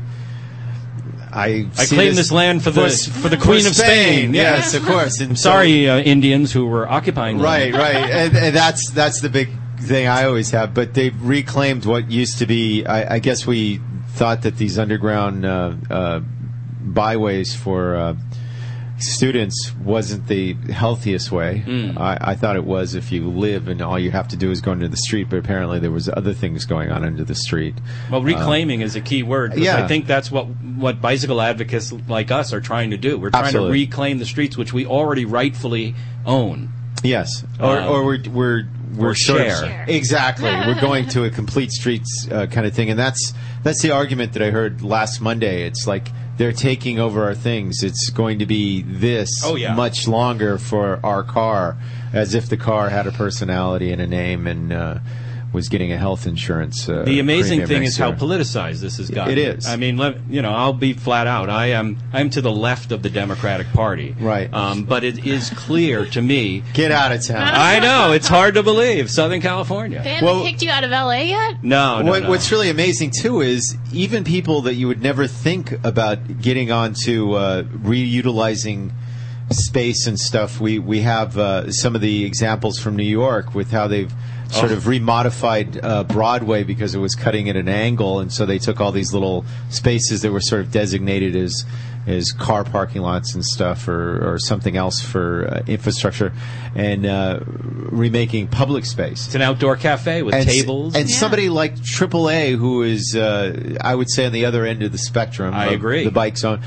[1.35, 2.89] I, I claim this land for the
[3.21, 4.33] for the Queen of Spain.
[4.33, 5.19] Yes, of course.
[5.19, 7.37] And I'm so- sorry, uh, Indians who were occupying.
[7.37, 7.45] them.
[7.45, 9.49] Right, right, and, and that's that's the big
[9.79, 10.73] thing I always have.
[10.73, 12.85] But they've reclaimed what used to be.
[12.85, 13.81] I, I guess we
[14.13, 16.19] thought that these underground uh, uh,
[16.81, 18.15] byways for uh,
[18.97, 21.63] students wasn't the healthiest way.
[21.65, 21.97] Mm.
[21.99, 24.61] I, I thought it was if you live and all you have to do is
[24.61, 25.29] go into the street.
[25.29, 27.75] But apparently there was other things going on under the street.
[28.09, 29.55] Well, reclaiming is a key word.
[29.57, 29.83] yeah.
[29.83, 33.17] I think that's what what bicycle advocates like us are trying to do.
[33.17, 33.79] We're trying Absolutely.
[33.79, 35.95] to reclaim the streets which we already rightfully
[36.25, 36.69] own.
[37.03, 38.63] Yes, or, Um, or we're we're
[38.95, 39.55] we're or sort of- share.
[39.57, 39.85] Share.
[39.89, 40.45] exactly.
[40.67, 44.33] we're going to a complete streets uh, kind of thing, and that's that's the argument
[44.33, 45.67] that I heard last Monday.
[45.67, 46.07] It's like
[46.37, 47.83] they're taking over our things.
[47.83, 49.73] It's going to be this Oh, yeah.
[49.73, 51.77] much longer for our car,
[52.13, 54.99] as if the car had a personality and a name and uh,
[55.55, 56.87] was getting a health insurance.
[56.87, 59.31] Uh, The amazing thing next is how politicized this has gotten.
[59.31, 59.65] It is.
[59.67, 61.49] I mean, let, you know, I'll be flat out.
[61.49, 61.97] I am.
[62.13, 64.15] I'm to the left of the Democratic Party.
[64.19, 64.53] Right.
[64.53, 66.61] Um, but it is clear to me.
[66.73, 67.41] Get out of town.
[67.53, 69.09] I know it's hard to believe.
[69.09, 70.01] Southern California.
[70.03, 71.63] They haven't Well- kicked you out of LA yet?
[71.63, 72.29] No, no, what, no.
[72.29, 77.33] What's really amazing too is even people that you would never think about getting onto
[77.33, 78.91] uh, reutilizing
[79.51, 83.71] space and stuff, we we have uh, some of the examples from New York with
[83.71, 84.11] how they've
[84.51, 84.75] sort Oh.
[84.75, 88.79] of remodified uh, Broadway because it was cutting at an angle, and so they took
[88.81, 91.65] all these little spaces that were sort of designated as
[92.07, 96.31] as car parking lots and stuff, or or something else for uh, infrastructure,
[96.75, 100.95] and uh, remaking public space It's an outdoor cafe with and, s- tables.
[100.95, 101.15] And Yeah.
[101.15, 104.97] somebody like AAA, who is, uh, I would say, on the other end of the
[104.99, 105.53] spectrum.
[105.53, 106.03] I of agree.
[106.03, 106.61] The bike zone.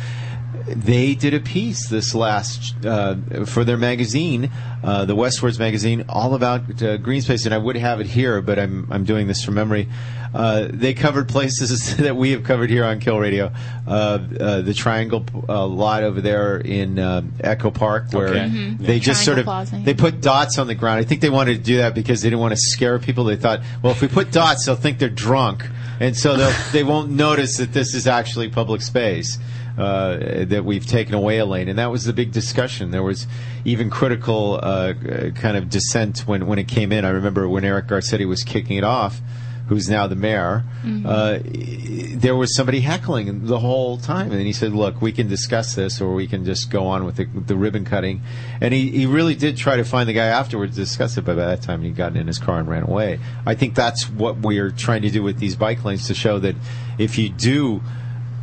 [0.75, 3.17] They did a piece this last uh,
[3.47, 4.51] for their magazine,
[4.85, 8.41] uh, the Westways magazine, all about uh, green space, and I would have it here,
[8.43, 9.89] but I'm I'm doing this from memory.
[10.35, 13.51] Uh, they covered places that we have covered here on Kill Radio,
[13.87, 13.91] uh,
[14.39, 18.41] uh, the Triangle uh, lot over there in uh, Echo Park, where Okay.
[18.49, 18.79] Mhm.
[18.79, 21.01] they just sort of Plaza, they put dots on the ground.
[21.01, 23.25] I think they wanted to do that because they didn't want to scare people.
[23.25, 25.65] They thought, well, if we put dots, they'll think they're drunk,
[25.99, 29.39] and so they'll, they won't notice that this is actually public space.
[29.79, 32.91] Uh, that we've taken away a lane, and that was the big discussion.
[32.91, 33.29] There was
[33.65, 34.95] even critical uh,
[35.37, 37.05] kind of dissent when, when it came in.
[37.05, 39.21] I remember when Eric Garcetti was kicking it off,
[39.69, 40.65] who's now the mayor.
[41.07, 45.77] Uh, there was somebody heckling the whole time, and he said, "Look, we can discuss
[45.77, 48.23] this, or we can just go on with the, the ribbon cutting."
[48.61, 51.37] And he, he really did try to find the guy afterwards to discuss it, but
[51.37, 53.21] by that time he'd gotten in his car and ran away.
[53.47, 56.57] I think that's what we're trying to do with these bike lanes to show that
[56.99, 57.81] if you do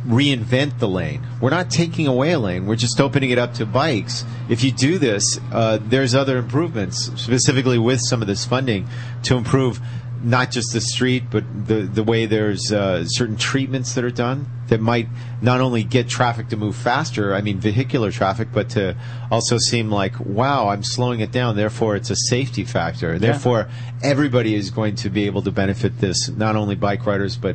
[0.06, 1.26] reinvent the lane.
[1.40, 2.66] We're not taking away a lane.
[2.66, 4.24] We're just opening it up to bikes.
[4.48, 8.88] If you do this, uh, there's other improvements, specifically with some of this funding,
[9.24, 9.80] to improve
[10.22, 14.46] not just the street, but the the way there's uh, certain treatments that are done
[14.68, 15.08] that might
[15.40, 18.96] not only get traffic to move faster, I mean vehicular traffic, but to
[19.30, 21.56] also seem like, wow, I'm slowing it down.
[21.56, 23.18] Therefore, it's a safety factor.
[23.18, 23.68] Therefore,
[24.02, 26.28] everybody is going to be able to benefit this.
[26.28, 27.54] Not only bike riders, but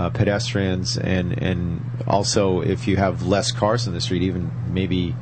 [0.00, 5.14] uh, pedestrians, and and also if you have less cars in the street, even maybe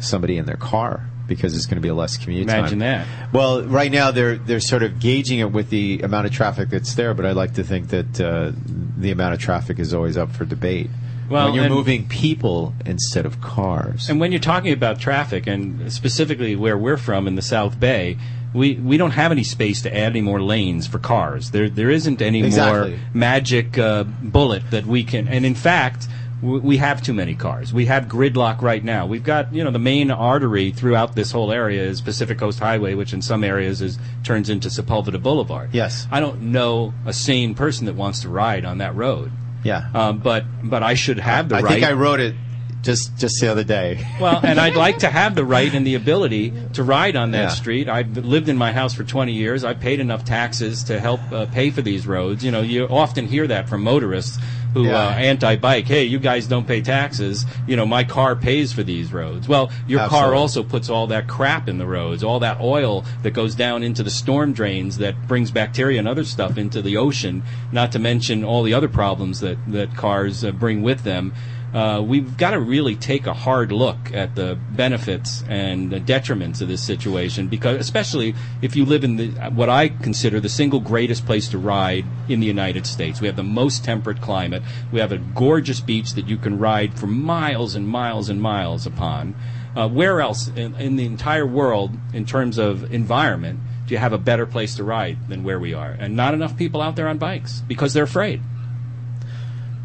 [0.00, 3.06] somebody in their car because it's going to be a less commute Imagine time.
[3.06, 3.32] that.
[3.32, 6.94] Well, right now they're they're sort of gauging it with the amount of traffic that's
[6.94, 8.52] there, but I like to think that uh,
[8.96, 10.90] the amount of traffic is always up for debate.
[11.30, 14.08] Well, when you're and- moving people instead of cars.
[14.08, 18.16] And when you're talking about traffic, and specifically where we're from in the South Bay,
[18.54, 21.50] we, we don't have any space to add any more lanes for cars.
[21.50, 22.90] There there isn't any Exactly.
[22.92, 25.28] more magic uh, bullet that we can.
[25.28, 26.08] And in fact,
[26.40, 27.72] w- we have too many cars.
[27.74, 29.06] We have gridlock right now.
[29.06, 32.94] We've got you know the main artery throughout this whole area is Pacific Coast Highway,
[32.94, 35.70] which in some areas is turns into Sepulveda Boulevard.
[35.74, 36.06] Yes.
[36.10, 39.30] I don't know a sane person that wants to ride on that road.
[39.64, 41.72] yeah, Um, but but I should have the I right.
[41.72, 42.34] think I wrote it
[42.82, 44.06] just just the other day.
[44.20, 47.38] Well, and I'd like to have the right and the ability to ride on that
[47.42, 47.48] Yeah.
[47.48, 47.88] street.
[47.88, 49.64] I've lived in my house for 20 years.
[49.64, 52.44] I've paid enough taxes to help uh, pay for these roads.
[52.44, 54.38] You know, you often hear that from motorists
[54.74, 55.08] who Yeah.
[55.08, 55.86] uh, anti-bike.
[55.86, 57.46] Hey, you guys don't pay taxes.
[57.66, 59.48] You know, my car pays for these roads.
[59.48, 63.32] Well, your car also puts all that crap in the roads, all that oil that
[63.32, 67.42] goes down into the storm drains that brings bacteria and other stuff into the ocean.
[67.72, 71.32] Not to mention all the other problems that that cars uh, bring with them
[71.74, 76.62] uh, we've got to really take a hard look at the benefits and the detriments
[76.62, 80.80] of this situation because especially if you live in the what I consider the single
[80.80, 83.20] greatest place to ride in the United States.
[83.20, 84.62] We have the most temperate climate.
[84.92, 88.86] We have a gorgeous beach that you can ride for miles and miles and miles
[88.86, 89.34] upon.
[89.76, 94.12] Uh, where else in, in the entire world, in terms of environment, do you have
[94.12, 95.90] a better place to ride than where we are?
[95.90, 98.40] And not enough people out there on bikes because they're afraid.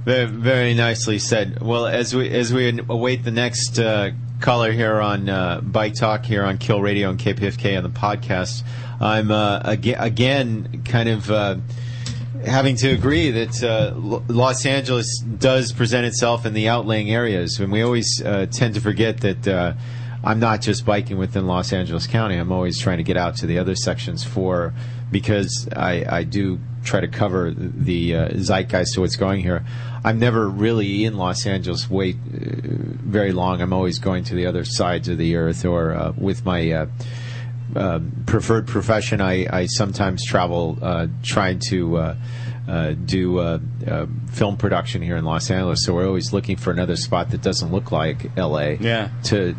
[0.05, 1.61] Very, very nicely said.
[1.61, 4.11] Well, as we as we await the next uh,
[4.41, 8.63] caller here on uh, Bike Talk here on Kill Radio and KPFK on the podcast,
[8.99, 11.55] I'm uh, again, again kind of uh,
[12.45, 17.57] having to agree that uh, Lo- Los Angeles does present itself in the outlying areas,
[17.61, 19.47] and we always uh, tend to forget that.
[19.47, 19.73] Uh,
[20.25, 22.37] I'm not just biking within Los Angeles County.
[22.37, 24.73] I'm always trying to get out to the other sections for
[25.11, 29.65] because I, I do try to cover the uh, zeitgeist to what's going here.
[30.03, 33.61] I'm never really in Los Angeles wait uh, very long.
[33.61, 36.85] I'm always going to the other sides of the earth or uh, with my uh,
[37.75, 39.21] uh, preferred profession.
[39.21, 42.15] I, I sometimes travel uh, trying to uh,
[42.67, 45.83] uh, do uh, uh, film production here in Los Angeles.
[45.83, 48.75] So we're always looking for another spot that doesn't look like L.A.
[48.75, 49.09] Yeah.
[49.25, 49.55] To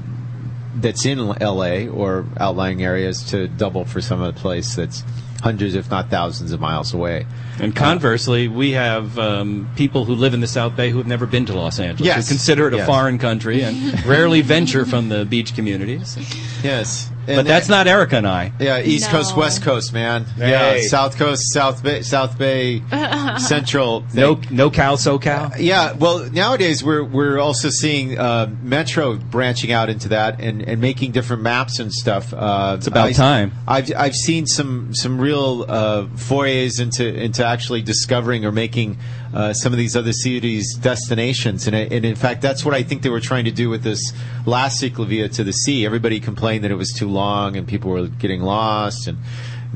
[0.76, 1.88] that's in L.A.
[1.88, 5.04] or outlying areas to double for some of the place that's
[5.40, 7.26] hundreds, if not thousands, of miles away.
[7.60, 11.26] And conversely, we have um, people who live in the South Bay who have never
[11.26, 12.28] been to Los Angeles, Yes.
[12.28, 12.86] who consider it a Yes.
[12.86, 16.16] foreign country and rarely venture from the beach communities.
[16.62, 17.08] Yes.
[17.26, 18.52] And- but that's not Erica and I.
[18.60, 19.18] Yeah, East No.
[19.18, 20.24] Coast, West Coast, man.
[20.36, 20.50] Hey.
[20.50, 22.82] Yeah, South Coast, South Bay, South Bay,
[23.38, 24.00] Central.
[24.02, 24.20] thing.
[24.20, 25.50] No, no cow, so cow.
[25.58, 30.80] Yeah, well, nowadays we're we're also seeing uh, Metro branching out into that and, and
[30.80, 32.32] making different maps and stuff.
[32.34, 33.52] Uh, it's about time.
[33.66, 38.98] I've I've seen some some real uh, forays into into actually discovering or making
[39.32, 43.02] uh, some of these other cities destinations, and, and in fact, that's what I think
[43.02, 44.12] they were trying to do with this
[44.46, 45.86] last Ciclovia to the sea.
[45.86, 49.18] Everybody complained that it was too long and people were getting lost and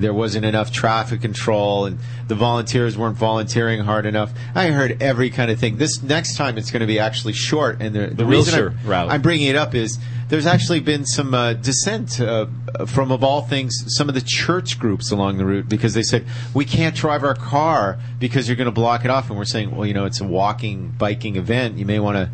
[0.01, 1.99] there wasn't enough traffic control and
[2.29, 4.33] the volunteers weren't volunteering hard enough.
[4.55, 5.79] I heard every kind of thing.
[5.79, 9.11] This next time it's going to be actually short, and the, the, reason I'm, route.
[9.11, 9.99] I'm bringing it up is
[10.29, 12.47] there's actually been some uh, dissent uh,
[12.87, 16.27] from, of all things, some of the church groups along the route because they said
[16.53, 19.75] we can't drive our car because you're going to block it off, and we're saying,
[19.75, 21.79] well, you know, it's a walking, biking event.
[21.79, 22.31] You may want to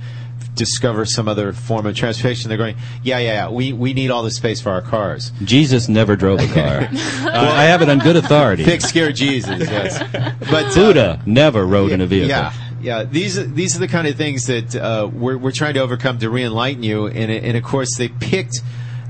[0.55, 2.49] discover some other form of transportation.
[2.49, 3.51] They're going, yeah, yeah, yeah.
[3.51, 5.33] We we need all the space for our cars.
[5.45, 6.89] Jesus never drove a car.
[7.25, 8.65] Uh, I have it on good authority.
[8.65, 9.99] Pick scare Jesus, yes.
[10.51, 12.29] But uh, Buddha never rode in a vehicle.
[12.29, 13.05] Yeah, yeah.
[13.05, 16.19] These are, these are the kind of things that uh, we're we're trying to overcome
[16.19, 17.07] to re-enlighten you.
[17.07, 18.61] And and of course they picked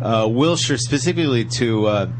[0.00, 2.10] uh, Wilshire specifically to uh,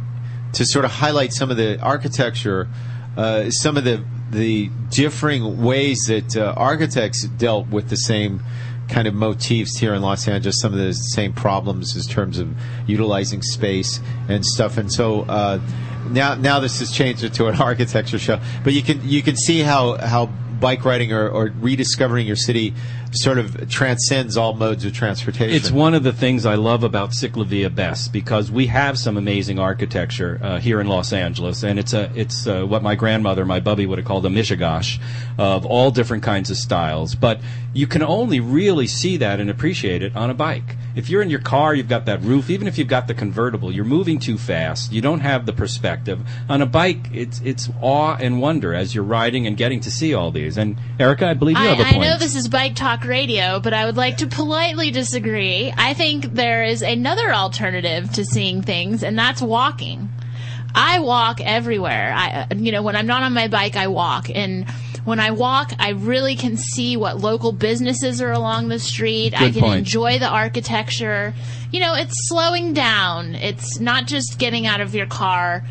[0.53, 2.69] to sort of highlight some of the architecture,
[3.17, 8.43] uh, some of the the differing ways that uh, architects dealt with the same
[8.89, 12.55] kind of motifs here in Los Angeles, some of the same problems in terms of
[12.87, 14.77] utilizing space and stuff.
[14.77, 15.61] And so uh,
[16.11, 18.41] now now this has changed it to an architecture show.
[18.63, 20.27] But you can you can see how how
[20.61, 22.73] bike riding or, or rediscovering your city
[23.13, 25.55] sort of transcends all modes of transportation.
[25.55, 29.59] It's one of the things I love about Ciclovia best because we have some amazing
[29.59, 33.61] architecture uh, here in Los Angeles, and it's a it's uh, what my grandmother, my
[33.61, 34.99] bubby, would have called a mishigash
[35.39, 37.15] of all different kinds of styles.
[37.15, 37.41] But
[37.75, 40.77] you can only really see that and appreciate it on a bike.
[40.95, 42.49] If you're in your car, you've got that roof.
[42.49, 44.93] Even if you've got the convertible, you're moving too fast.
[44.93, 46.21] You don't have the perspective.
[46.49, 50.15] On a bike, it's it's awe and wonder as you're riding and getting to see
[50.15, 50.57] all these.
[50.57, 52.05] And Erica, I believe you I, have a I point.
[52.05, 55.75] I know this is Bike Talk Radio, but I would like to politely disagree.
[55.77, 60.11] I think there is another alternative to seeing things, and that's walking.
[60.77, 62.13] I walk everywhere.
[62.17, 64.67] I, you know, when I'm not on my bike, I walk, and
[65.05, 69.35] when I walk, I really can see what local businesses are along the street.
[69.39, 69.79] I can point.
[69.81, 71.35] enjoy the architecture.
[71.71, 73.35] You know, it's slowing down.
[73.35, 75.63] It's not just getting out of your car.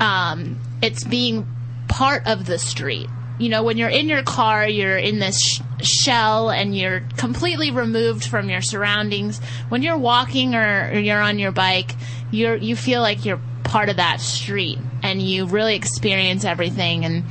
[0.00, 1.46] Um, it's being
[1.88, 3.08] part of the street.
[3.38, 7.70] You know, when you're in your car, you're in this sh- shell and you're completely
[7.70, 9.38] removed from your surroundings.
[9.68, 11.94] When you're walking or, or you're on your bike,
[12.30, 17.24] you're you feel like you're part of that street and you really experience everything and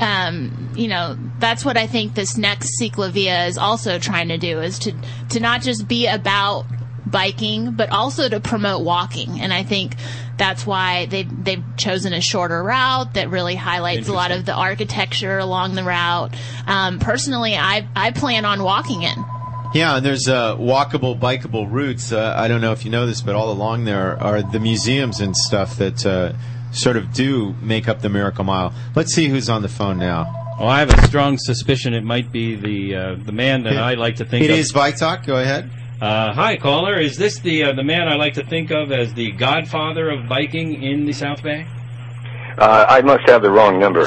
[0.00, 4.60] um, you know, that's what I think this next Ciclovia is also trying to do
[4.60, 4.94] is to
[5.30, 6.66] to not just be about
[7.06, 9.40] biking, but also to promote walking.
[9.40, 9.96] And I think
[10.36, 14.54] that's why they they've chosen a shorter route that really highlights a lot of the
[14.54, 16.34] architecture along the route.
[16.66, 19.16] Um, personally, I I plan on walking it.
[19.74, 22.10] Yeah, and there's uh, walkable, bikeable routes.
[22.10, 25.20] Uh, I don't know if you know this, but all along there are the museums
[25.20, 26.32] and stuff that uh,
[26.72, 28.72] sort of do make up the Miracle Mile.
[28.94, 30.56] Let's see who's on the phone now.
[30.58, 33.94] Well, I have a strong suspicion it might be the uh, the man that I
[33.94, 34.58] like to think It of.
[34.58, 35.24] is Bike Talk.
[35.24, 35.70] Go ahead.
[36.00, 36.98] Uh, hi, caller.
[36.98, 40.28] Is this the uh, the man I like to think of as the godfather of
[40.28, 41.66] biking in the South Bay?
[42.58, 44.00] Uh, I must have the wrong number.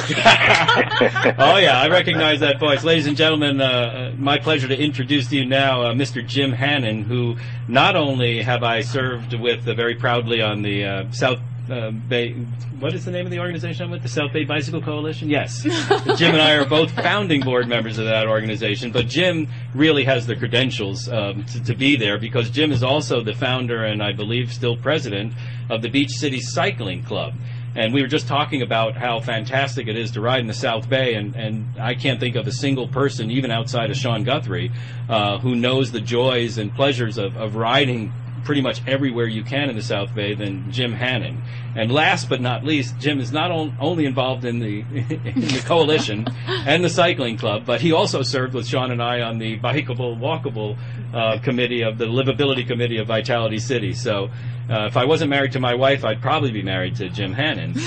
[1.38, 3.62] oh yeah, I recognize that voice, ladies and gentlemen.
[3.62, 6.26] Uh, uh, my pleasure to introduce to you now, uh, Mr.
[6.26, 7.36] Jim Hannon, who
[7.66, 11.40] not only have I served with uh, very proudly on the uh, South
[11.72, 12.32] uh, Bay.
[12.78, 14.02] What is the name of the organization I'm with?
[14.02, 15.30] The South Bay Bicycle Coalition.
[15.30, 15.62] Yes,
[16.16, 18.92] Jim and I are both founding board members of that organization.
[18.92, 23.22] But Jim really has the credentials um, to, to be there because Jim is also
[23.22, 25.32] the founder and I believe still president
[25.70, 27.34] of the Beach City Cycling Club.
[27.74, 30.90] And we were just talking about how fantastic it is to ride in the South
[30.90, 34.70] Bay, and, and I can't think of a single person, even outside of Sean Guthrie,
[35.08, 38.12] uh, who knows the joys and pleasures of, of riding
[38.44, 41.42] pretty much everywhere you can in the South Bay than Jim Hannon.
[41.74, 45.62] And last but not least, Jim is not on, only involved in the in the
[45.64, 49.58] coalition and the cycling club, but he also served with Sean and I on the
[49.58, 50.76] bikeable, walkable
[51.14, 53.92] uh, committee of the livability committee of Vitality City.
[53.94, 54.30] So.
[54.70, 57.74] Uh, if I wasn't married to my wife, I'd probably be married to Jim Hannon.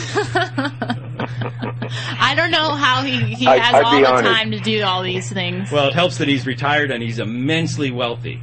[1.09, 4.25] I don't know how he, he I- has I'd all the honored.
[4.25, 5.71] time to do all these things.
[5.71, 8.41] Well, it helps that he's retired and he's immensely wealthy.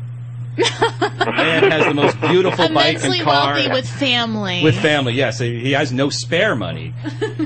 [0.56, 3.54] Man has the most beautiful bike and car.
[3.54, 4.62] wealthy with family.
[4.62, 5.38] With family, yes.
[5.38, 6.94] He he has no spare money.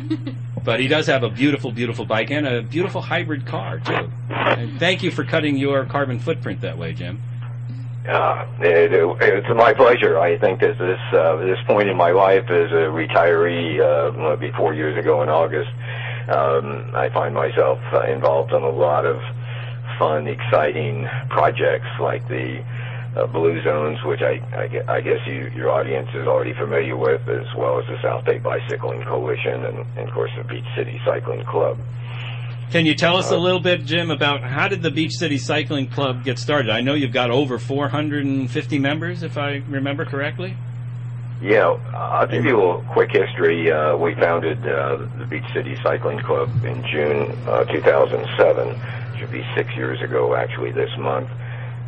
[0.64, 4.10] but he does have a beautiful, beautiful bike and a beautiful hybrid car, too.
[4.28, 7.22] And thank you for cutting your carbon footprint that way, Jim.
[8.08, 10.18] Uh, it, it, it's my pleasure.
[10.18, 14.52] I think that this uh, this point in my life as a retiree, uh, maybe
[14.56, 15.70] four years ago in August,
[16.28, 19.20] um, I find myself uh, involved in a lot of
[19.98, 22.62] fun, exciting projects like the
[23.16, 27.26] uh, Blue Zones, which I, I, I guess you, your audience is already familiar with,
[27.28, 31.00] as well as the South Bay Bicycling Coalition and, and of course, the Beach City
[31.04, 31.78] Cycling Club.
[32.70, 35.38] Can you tell us a Uh, little bit, Jim, about how did the Beach City
[35.38, 36.70] Cycling Club get started?
[36.70, 40.56] I know you've got over 450 members, if I remember correctly.
[41.40, 43.70] Yeah, I'll give you a quick history.
[43.70, 48.80] Uh, we founded uh, the Beach City Cycling Club in June uh, 2007.
[49.20, 51.28] Should be six years ago, actually, this month.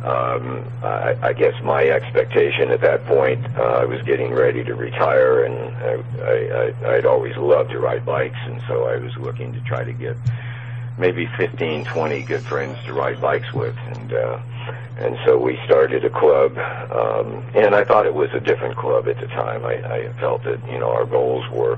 [0.03, 4.73] Um, I, I guess my expectation at that point, uh, I was getting ready to
[4.73, 5.53] retire, and
[6.23, 9.83] I, I, I'd always loved to ride bikes, and so I was looking to try
[9.83, 10.15] to get
[10.97, 14.39] maybe 15, 20 good friends to ride bikes with, and uh,
[14.99, 19.07] and so we started a club, um, and I thought it was a different club
[19.07, 19.65] at the time.
[19.65, 21.77] I, I felt that you know our goals were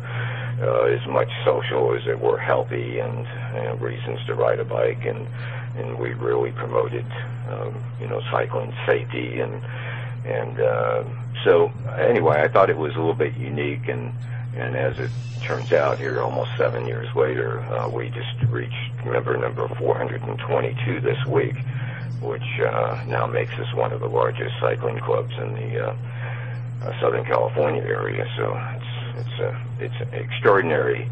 [0.62, 3.26] uh, as much social as it were healthy, and
[3.56, 5.28] you know, reasons to ride a bike, and
[5.76, 7.06] and we really promoted
[7.50, 9.62] um, you know cycling safety, and
[10.26, 11.04] and uh,
[11.44, 14.14] so anyway, I thought it was a little bit unique, and
[14.56, 15.10] and as it
[15.44, 21.26] turns out, here almost seven years later, uh, we just reached member number 422 this
[21.26, 21.56] week,
[22.22, 25.96] which uh, now makes us one of the largest cycling clubs in the uh,
[26.84, 28.28] uh, Southern California area.
[28.38, 31.10] So it's it's a it's an extraordinary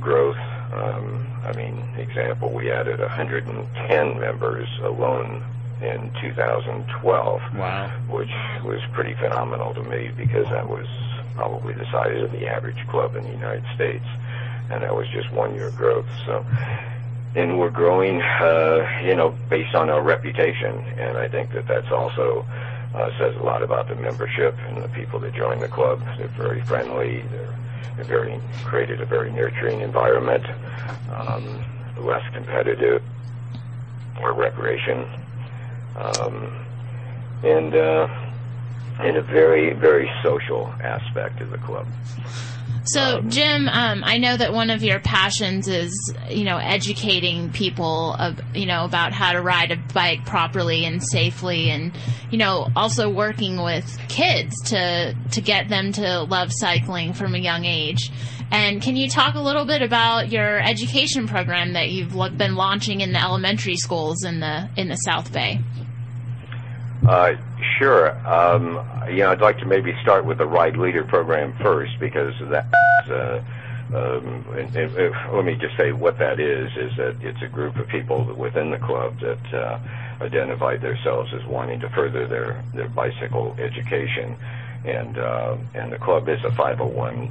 [0.00, 0.36] growth.
[0.72, 5.42] Um, I mean, example, we added 110 members alone
[5.82, 7.88] in 2012 Wow.
[8.08, 8.30] which
[8.64, 10.86] was pretty phenomenal to me because that was
[11.34, 14.04] probably the size of the average club in the United States,
[14.70, 16.06] and that was just one year growth.
[16.24, 16.44] So,
[17.34, 21.90] and we're growing, uh, you know, based on our reputation, and I think that that's
[21.90, 22.44] also
[22.94, 26.00] uh, says a lot about the membership and the people that join the club.
[26.18, 27.22] They're very friendly.
[27.30, 27.54] They're,
[27.96, 30.44] they're very created a very nurturing environment,
[31.10, 31.64] um,
[32.04, 33.02] less competitive,
[34.20, 35.06] more recreation
[35.96, 36.66] um,
[37.44, 38.08] and uh,
[39.00, 41.86] and a very very social aspect of the club.
[42.84, 48.14] So, Jim, um, I know that one of your passions is, you know, educating people,
[48.14, 51.92] of, you know, about how to ride a bike properly and safely, and
[52.30, 57.38] you know, also working with kids to to get them to love cycling from a
[57.38, 58.10] young age.
[58.50, 63.00] And can you talk a little bit about your education program that you've been launching
[63.00, 65.60] in the elementary schools in the in the South Bay?
[67.06, 67.34] Uh,
[67.78, 68.10] sure.
[68.26, 73.10] Um, I'd like to maybe start with the Ride Leader program first because that's.
[73.10, 73.42] Uh,
[73.92, 78.24] um, let me just say what that is: is that it's a group of people
[78.36, 79.78] within the club that uh,
[80.22, 84.34] identified themselves as wanting to further their bicycle education,
[84.84, 87.30] and uh, and the club is a 501c3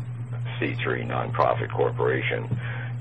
[1.07, 2.48] nonprofit corporation.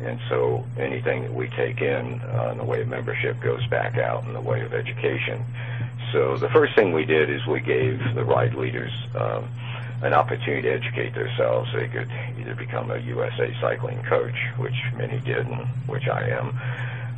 [0.00, 4.24] And so anything that we take in in the way of membership goes back out
[4.24, 5.44] in the way of education.
[6.12, 9.48] So the first thing we did is we gave the ride leaders um,
[10.02, 11.70] an opportunity to educate themselves.
[11.72, 16.58] They could either become a USA cycling coach, which many did, and which I am.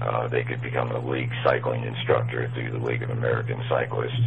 [0.03, 4.21] Uh, they could become a league cycling instructor through the League of American Cyclists.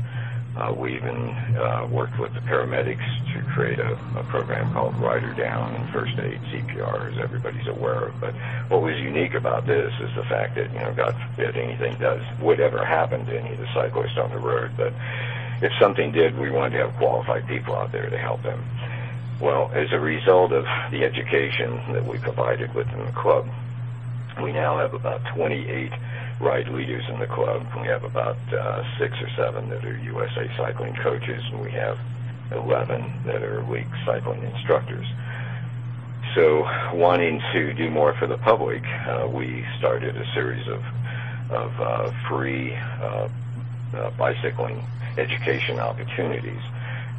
[0.55, 3.03] Uh, we even uh, worked with the paramedics
[3.33, 3.95] to create a,
[4.29, 8.19] program called Rider Down and First Aid CPR, as everybody's aware of.
[8.19, 8.33] But
[8.69, 12.21] what was unique about this is the fact that, you know, God forbid anything does
[12.41, 14.71] would ever happen to any of the cyclists on the road.
[14.75, 14.93] But
[15.61, 18.63] if something did, we wanted to have qualified people out there to help them.
[19.39, 23.47] Well, as a result of the education that we provided within the club,
[24.41, 25.91] we now have about 28
[26.39, 27.65] ride leaders in the club.
[27.79, 31.97] We have about uh, six or seven that are USA cycling coaches, and we have
[32.51, 35.05] 11 that are league cycling instructors.
[36.33, 40.83] So, wanting to do more for the public, uh, we started a series of
[41.49, 43.29] of uh, free uh,
[43.93, 44.83] uh, bicycling
[45.17, 46.61] education opportunities.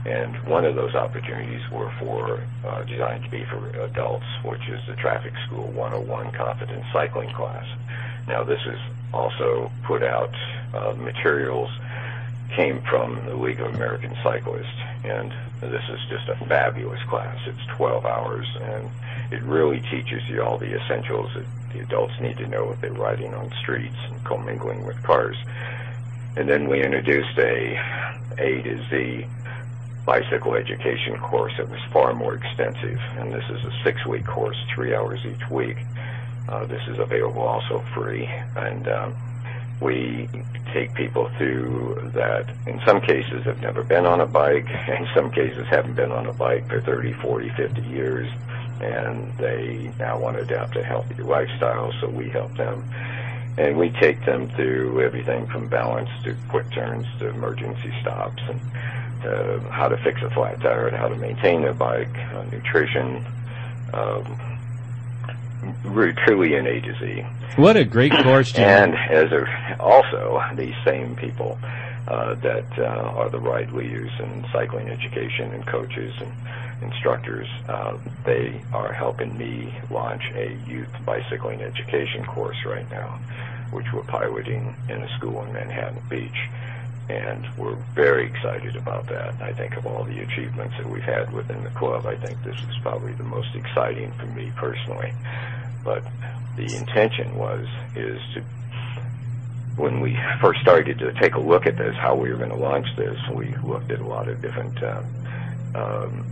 [0.05, 4.80] And one of those opportunities were for uh, designed to be for adults, which is
[4.86, 7.66] the Traffic Skills 101 Confident Cycling class.
[8.26, 8.78] Now, this is
[9.12, 10.34] also put out
[10.74, 11.70] uh, materials
[12.54, 17.36] came from the League of American Cyclists, and this is just a fabulous class.
[17.46, 18.90] It's 12 hours, and
[19.30, 22.92] it really teaches you all the essentials that the adults need to know if they're
[22.92, 25.36] riding on streets and commingling with cars.
[26.36, 27.78] And then we introduced a
[28.38, 29.26] A to Z
[30.04, 34.94] bicycle education course that was far more extensive, and this is a six-week course, three
[34.94, 35.76] hours each week.
[36.48, 39.16] Uh, this is available also free, and um,
[39.81, 40.28] we
[40.73, 42.48] take people through that.
[42.66, 46.27] In some cases have never been on a bike, in some cases haven't been on
[46.27, 48.28] a bike for 30, 40, 50 years,
[48.81, 52.89] and they now want to adapt a healthy lifestyle, so we help them.
[53.59, 58.60] And we take them through everything from balance to quick turns to emergency stops and
[59.23, 63.24] to how to fix a flat tire, and how to maintain their bike, uh, nutrition,
[63.94, 64.24] um,
[66.26, 67.24] truly an A to Z.
[67.56, 68.64] What a great course, Jim.
[68.64, 71.59] And as a, also these same people
[72.09, 76.32] uh, that uh, are the ride leaders in cycling education and coaches and
[76.82, 83.18] instructors, uh, they are helping me launch a youth bicycling education course right now,
[83.70, 86.48] which we're piloting in a school in Manhattan Beach.
[87.08, 89.40] And we're very excited about that.
[89.40, 92.56] I think of all the achievements that we've had within the club, I think this
[92.56, 95.12] is probably the most exciting for me personally.
[95.84, 96.04] But
[96.56, 98.42] the intention was, is to
[99.76, 102.56] when we first started to take a look at this, how we were going to
[102.56, 105.02] launch this, we looked at a lot of different uh,
[105.74, 106.26] um,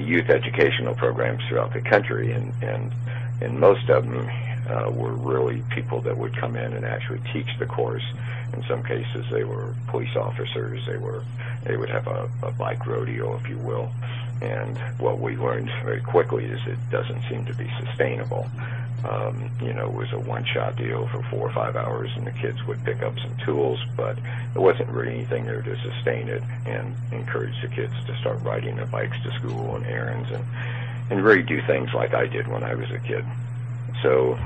[0.00, 2.94] youth educational programs throughout the country, and and
[3.42, 4.26] and most of them
[4.68, 8.04] uh, were really people that would come in and actually teach the course.
[8.52, 10.84] In some cases, they were police officers.
[10.86, 11.24] They were
[11.64, 13.90] they would have a, a bike rodeo, if you will.
[14.42, 18.46] And what we learned very quickly is it doesn't seem to be sustainable.
[19.08, 22.32] Um, you know, it was a one-shot deal for four or five hours, and the
[22.32, 24.16] kids would pick up some tools, but
[24.52, 28.76] there wasn't really anything there to sustain it and encourage the kids to start riding
[28.76, 30.44] their bikes to school and errands and
[31.10, 33.24] and really do things like I did when I was a kid.
[34.02, 34.38] So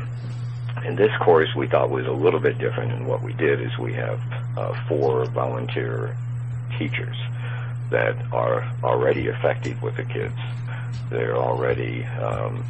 [0.84, 3.76] in this course, we thought was a little bit different, and what we did is
[3.78, 4.20] we have
[4.56, 6.16] uh, four volunteer
[6.78, 7.16] teachers
[7.90, 10.36] that are already effective with the kids.
[11.10, 12.64] They're already um,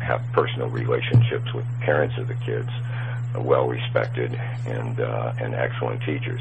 [0.00, 2.70] have personal relationships with parents of the kids,
[3.34, 4.34] uh, well respected
[4.66, 6.40] and uh, and excellent teachers.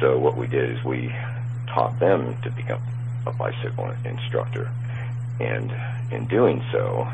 [0.00, 1.14] So what we did is we
[1.68, 2.82] taught them to become
[3.26, 4.70] a bicycle instructor,
[5.40, 5.72] and
[6.12, 7.08] in doing so,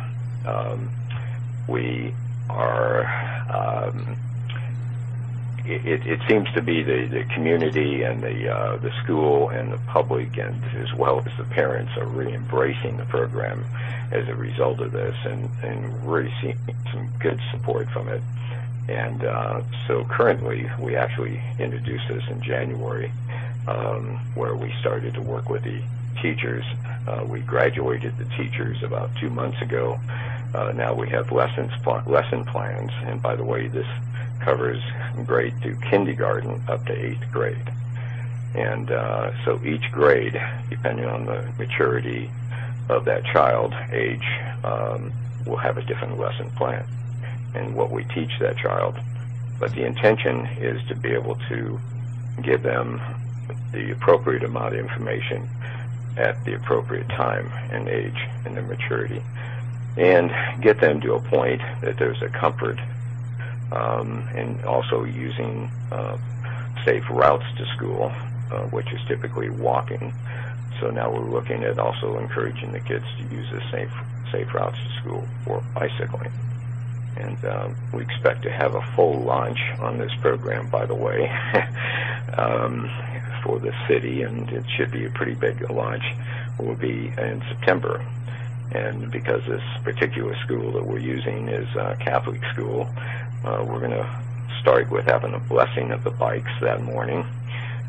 [0.46, 0.90] um,
[1.70, 2.12] we
[2.48, 3.06] are.
[3.48, 4.16] Um,
[5.64, 9.78] it, it seems to be the, the community and the uh, the school and the
[9.86, 13.64] public and as well as the parents are really embracing the program
[14.10, 16.58] as a result of this and, and really seeing
[16.92, 18.22] some good support from it.
[18.88, 23.12] And uh, so currently we actually introduced this in January
[23.68, 25.80] um, where we started to work with the
[26.20, 26.64] teachers.
[27.06, 29.98] Uh, we graduated the teachers about two months ago.
[30.54, 33.86] Uh, now we have lessons pl- lesson plans, and by the way, this
[34.40, 34.82] covers
[35.24, 37.70] grade through kindergarten up to eighth grade.
[38.54, 42.30] And uh, so each grade, depending on the maturity
[42.88, 44.26] of that child age,
[44.64, 45.12] um,
[45.46, 46.84] will have a different lesson plan
[47.54, 48.98] and what we teach that child.
[49.60, 51.80] But the intention is to be able to
[52.42, 53.00] give them
[53.72, 55.48] the appropriate amount of information
[56.16, 59.22] at the appropriate time and age and their maturity
[59.96, 60.30] and
[60.62, 62.78] get them to a point that there's a comfort
[63.72, 66.16] um, and also using uh,
[66.84, 68.12] safe routes to school,
[68.50, 70.12] uh, which is typically walking.
[70.80, 73.92] So now we're looking at also encouraging the kids to use the safe
[74.32, 76.32] safe routes to school for bicycling.
[77.16, 81.28] And um, we expect to have a full launch on this program, by the way,
[82.38, 82.88] um,
[83.42, 86.04] for the city, and it should be a pretty big launch.
[86.58, 88.04] Will be in September,
[88.72, 92.88] and because this particular school that we're using is a Catholic school,
[93.44, 94.22] uh, we're going to
[94.60, 97.24] start with having a blessing of the bikes that morning,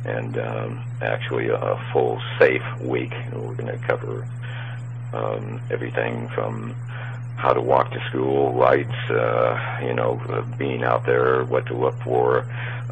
[0.05, 3.13] and um, actually a full safe week.
[3.33, 4.27] We're going to cover
[5.13, 6.75] um, everything from
[7.37, 11.75] how to walk to school, lights, uh, you know, uh, being out there, what to
[11.75, 12.41] look for,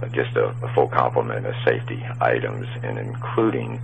[0.01, 3.79] uh, just a, a full complement of safety items, and including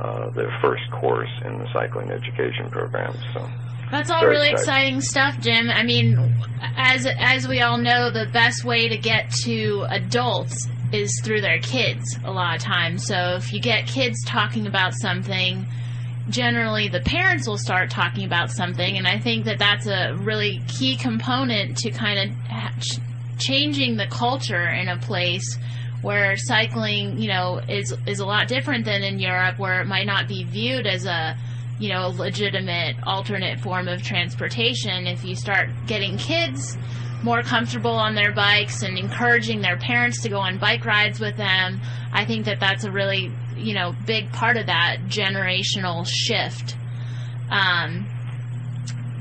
[0.00, 3.14] uh, their first course in the cycling education program.
[3.34, 3.48] So.
[3.90, 4.96] That's all really exciting.
[4.96, 5.68] exciting stuff, Jim.
[5.68, 6.18] I mean,
[6.76, 11.58] as as we all know, the best way to get to adults is through their
[11.58, 13.06] kids a lot of times.
[13.06, 15.66] So if you get kids talking about something,
[16.30, 20.62] generally the parents will start talking about something, and I think that that's a really
[20.68, 22.98] key component to kind of ha- ch-
[23.38, 25.58] changing the culture in a place
[26.02, 30.06] where cycling, you know, is is a lot different than in Europe, where it might
[30.06, 31.36] not be viewed as a
[31.78, 35.08] you know, a legitimate alternate form of transportation.
[35.08, 36.78] If you start getting kids
[37.24, 41.36] more comfortable on their bikes and encouraging their parents to go on bike rides with
[41.36, 41.80] them,
[42.12, 46.76] I think that that's a really, you know, big part of that generational shift.
[47.50, 48.06] Um,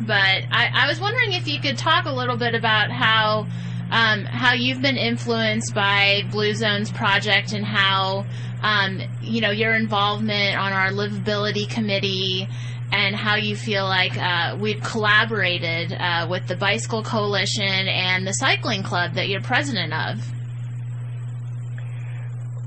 [0.05, 3.47] but I, I was wondering if you could talk a little bit about how
[3.91, 8.25] um, how you've been influenced by Blue Zones project and how
[8.63, 12.47] um, you know your involvement on our livability committee
[12.93, 18.33] and how you feel like uh, we've collaborated uh, with the Bicycle Coalition and the
[18.33, 20.31] cycling club that you're president of.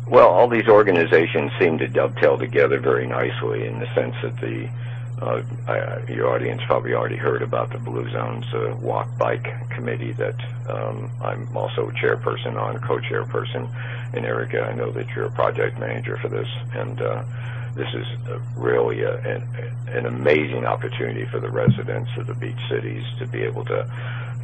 [0.09, 4.69] Well, all these organizations seem to dovetail together very nicely in the sense that the
[5.25, 10.13] uh, I, your audience probably already heard about the Blue Zones uh, Walk Bike Committee
[10.13, 10.39] that
[10.69, 13.69] um, I'm also chairperson on, co-chairperson.
[14.15, 17.25] And Erica, I know that you're a project manager for this, and uh,
[17.75, 18.07] this is
[18.57, 19.43] really a, an,
[19.89, 23.85] an amazing opportunity for the residents of the beach cities to be able to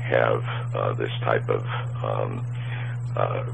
[0.01, 0.43] have
[0.75, 1.65] uh, this type of
[2.03, 2.45] um,
[3.17, 3.45] uh,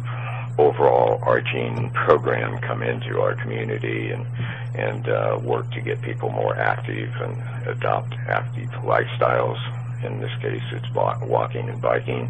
[0.59, 4.27] overall arching program come into our community and
[4.75, 9.59] and uh, work to get people more active and adopt active lifestyles.
[10.05, 12.27] In this case, it's walking and biking,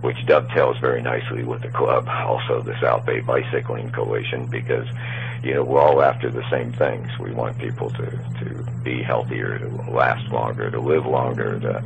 [0.00, 4.86] which dovetails very nicely with the club, also the South Bay Bicycling Coalition, because
[5.44, 7.08] you know we're all after the same things.
[7.20, 8.06] We want people to
[8.40, 11.76] to be healthier, to last longer, to live longer, to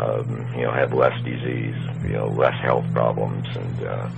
[0.00, 1.74] um, you know have less disease,
[2.04, 4.08] you know less health problems, and uh,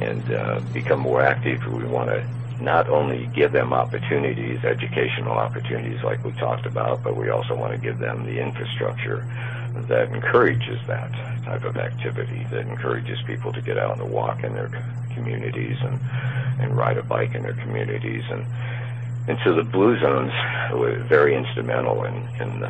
[0.00, 1.64] and uh, become more active.
[1.72, 2.26] We want to
[2.60, 7.72] not only give them opportunities, educational opportunities like we talked about, but we also want
[7.72, 9.26] to give them the infrastructure
[9.88, 11.12] that encourages that
[11.44, 14.68] type of activity, that encourages people to get out and walk in their
[15.14, 15.98] communities and,
[16.60, 18.22] and ride a bike in their communities.
[18.30, 18.46] And,
[19.28, 20.32] and so the Blue Zones
[20.72, 22.64] were very instrumental in, in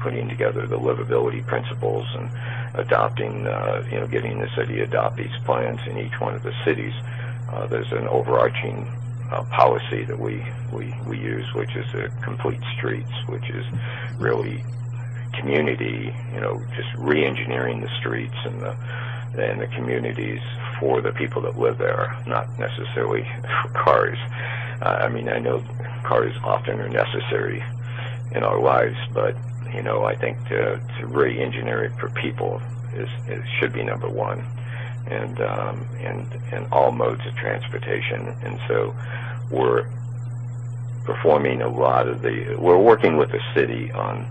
[0.00, 2.30] putting together the livability principles and
[2.74, 6.42] adopting, uh, you know, getting the city to adopt these plans in each one of
[6.42, 6.92] the cities.
[7.50, 8.86] Uh, there's an overarching
[9.30, 13.64] uh, policy that we, we, we use, which is a complete streets, which is
[14.18, 14.62] really
[15.38, 18.76] community, you know, just re-engineering the streets and the
[19.36, 20.40] and the communities
[20.78, 23.26] for the people that live there, not necessarily
[23.62, 24.18] for cars.
[24.80, 25.58] Uh, I mean, I know
[26.04, 27.60] cars often are necessary
[28.32, 29.34] in our lives, but
[29.74, 32.60] you know, I think to, to re-engineer it for people
[32.94, 34.40] is, is should be number one,
[35.06, 38.28] and um, and and all modes of transportation.
[38.42, 38.94] And so
[39.50, 39.88] we're
[41.04, 42.56] performing a lot of the.
[42.58, 44.24] We're working with the city on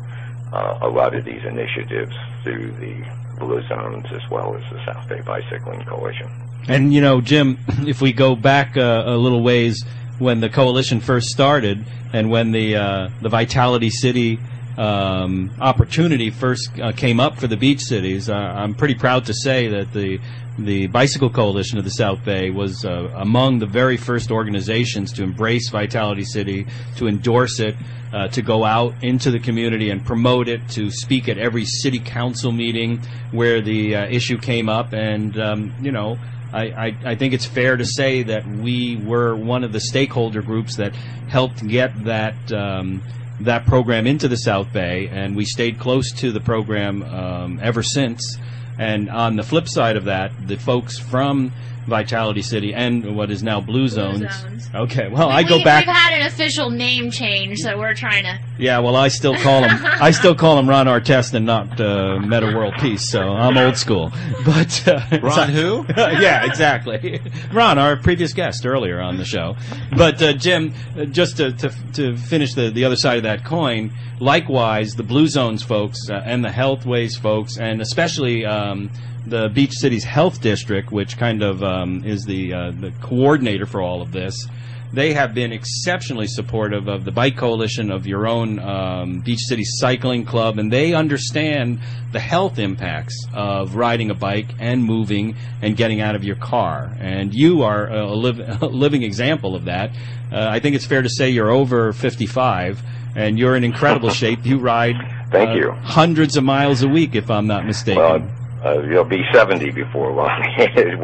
[0.53, 3.03] uh, a lot of these initiatives through the
[3.40, 6.30] Blue Zones as well as the South Bay Bicycling Coalition.
[6.68, 9.84] And you know, Jim, if we go back uh, a little ways
[10.20, 14.40] when the coalition first started, and when the uh, the Vitality City
[14.77, 19.33] um, opportunity first uh, came up for the beach cities, uh, I'm pretty proud to
[19.33, 20.19] say that the
[20.57, 25.23] the Bicycle Coalition of the South Bay was uh, among the very first organizations to
[25.23, 26.67] embrace Vitality City,
[26.97, 27.75] to endorse it,
[28.13, 31.97] uh, to go out into the community and promote it, to speak at every city
[31.99, 33.01] council meeting
[33.31, 36.17] where the uh, issue came up, and um, you know.
[36.51, 40.43] I, I, I, think it's fair to say that we were one of the stakeholder
[40.43, 40.93] groups that
[41.27, 43.01] helped get that um,
[43.41, 47.84] that program into the South Bay, and we stayed close to the program um, ever
[47.84, 48.38] since.
[48.77, 51.51] And on the flip side of that, the folks from
[51.85, 54.19] Vitality City and what is now Blue Zones.
[54.19, 54.69] Blue Zones.
[54.73, 55.85] Okay, well, we, I go back.
[55.85, 58.39] We've had an official name change, so we're trying to.
[58.57, 59.80] Yeah, well, I still call him.
[59.85, 63.10] I still call him Ron Artest and not uh, Metta World Peace.
[63.10, 64.11] So I'm old school.
[64.45, 65.85] But uh, Ron who?
[65.97, 67.22] yeah, exactly.
[67.53, 69.55] Ron, our previous guest earlier on the show.
[69.95, 73.45] But uh, Jim, uh, just to, to to finish the the other side of that
[73.45, 73.93] coin.
[74.19, 78.45] Likewise, the Blue Zones folks uh, and the Healthways folks, and especially.
[78.45, 78.91] Um,
[79.25, 83.81] the Beach Cities Health District, which kind of um, is the uh, the coordinator for
[83.81, 84.47] all of this,
[84.93, 89.63] they have been exceptionally supportive of the Bike Coalition, of your own um, Beach City
[89.65, 91.79] Cycling Club, and they understand
[92.11, 96.95] the health impacts of riding a bike and moving and getting out of your car.
[96.99, 99.89] And you are a, live, a living example of that.
[100.31, 102.83] Uh, I think it's fair to say you're over 55
[103.15, 104.45] and you're in incredible shape.
[104.45, 104.95] You ride
[105.31, 105.71] Thank uh, you.
[105.71, 107.99] hundreds of miles a week, if I'm not mistaken.
[107.99, 110.41] Well, uh, you'll be 70 before long.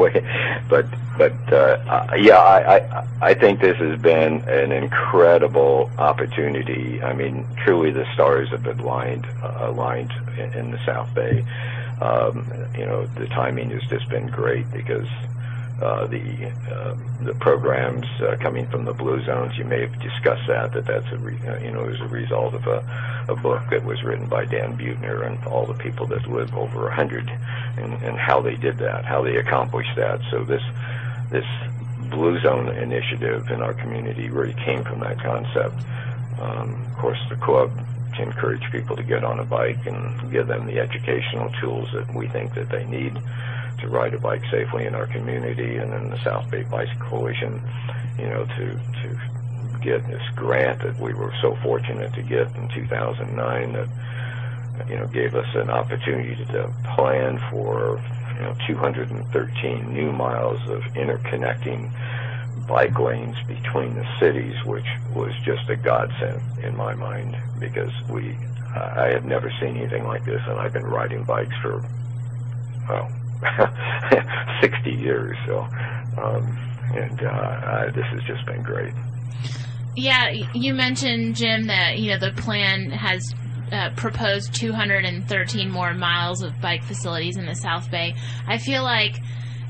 [0.69, 0.85] But
[1.17, 7.01] but uh, yeah, I, I I think this has been an incredible opportunity.
[7.01, 11.43] I mean, truly, the stars have been aligned uh, aligned in, in the South Bay.
[12.01, 15.07] Um, you know, the timing has just been great because
[15.81, 19.57] uh, the uh, the programs uh, coming from the blue zones.
[19.57, 22.53] You may have discussed that that that's a re, uh, you know as a result
[22.53, 26.27] of a, a book that was written by Dan Buettner and all the people that
[26.27, 27.29] live over a hundred
[27.77, 30.19] and, and how they did that, how they accomplished that.
[30.31, 30.63] So this
[31.31, 31.45] this
[32.09, 35.75] blue zone initiative in our community really came from that concept.
[36.41, 37.71] Um, of course, the club
[38.15, 42.13] to encourage people to get on a bike and give them the educational tools that
[42.13, 43.13] we think that they need
[43.81, 47.61] to ride a bike safely in our community, and then the South Bay Bicycle Coalition,
[48.17, 49.19] you know, to to
[49.81, 55.07] get this grant that we were so fortunate to get in 2009 that you know
[55.07, 58.01] gave us an opportunity to plan for
[58.35, 61.91] you know 213 new miles of interconnecting
[62.67, 64.85] bike lanes between the cities, which
[65.15, 68.37] was just a godsend in my mind because we
[68.75, 71.83] I had never seen anything like this, and I've been riding bikes for
[72.87, 73.11] well
[74.61, 75.59] 60 years, so
[76.21, 76.57] um,
[76.95, 78.93] and uh, I, this has just been great.
[79.95, 83.33] Yeah, you mentioned Jim that you know the plan has
[83.71, 88.15] uh, proposed 213 more miles of bike facilities in the South Bay.
[88.47, 89.19] I feel like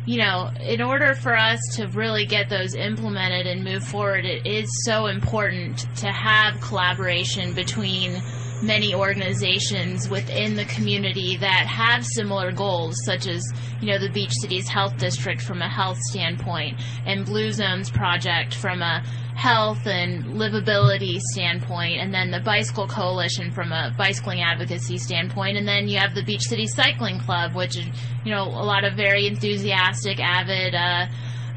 [0.06, 4.48] you know, in order for us to really get those implemented and move forward, it
[4.48, 8.20] is so important to have collaboration between
[8.62, 13.44] many organizations within the community that have similar goals, such as,
[13.82, 18.54] you know, the Beach Cities Health District from a health standpoint and Blue Zones Project
[18.54, 19.04] from a
[19.36, 25.66] health and livability standpoint, and then the Bicycle Coalition from a bicycling advocacy standpoint, and
[25.66, 27.86] then you have the Beach City Cycling Club, which is,
[28.26, 31.06] you know, a lot of very enthusiastic, avid, uh,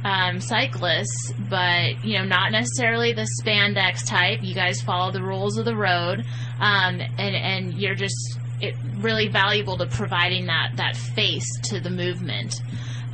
[0.05, 4.41] um, cyclists, but you know, not necessarily the spandex type.
[4.43, 6.25] You guys follow the rules of the road,
[6.61, 11.91] um, and and you're just it, really valuable to providing that that face to the
[11.91, 12.61] movement.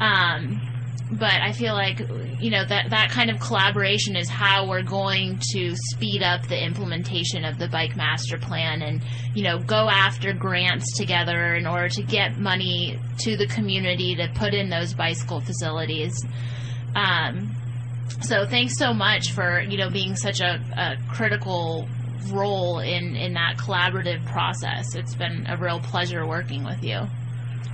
[0.00, 0.60] Um,
[1.10, 2.00] but I feel like
[2.40, 6.62] you know that that kind of collaboration is how we're going to speed up the
[6.62, 9.02] implementation of the bike master plan and
[9.34, 14.28] you know go after grants together in order to get money to the community to
[14.34, 16.14] put in those bicycle facilities.
[16.98, 17.54] Um,
[18.22, 21.88] so thanks so much for you know being such a, a critical
[22.30, 24.94] role in in that collaborative process.
[24.94, 27.06] It's been a real pleasure working with you.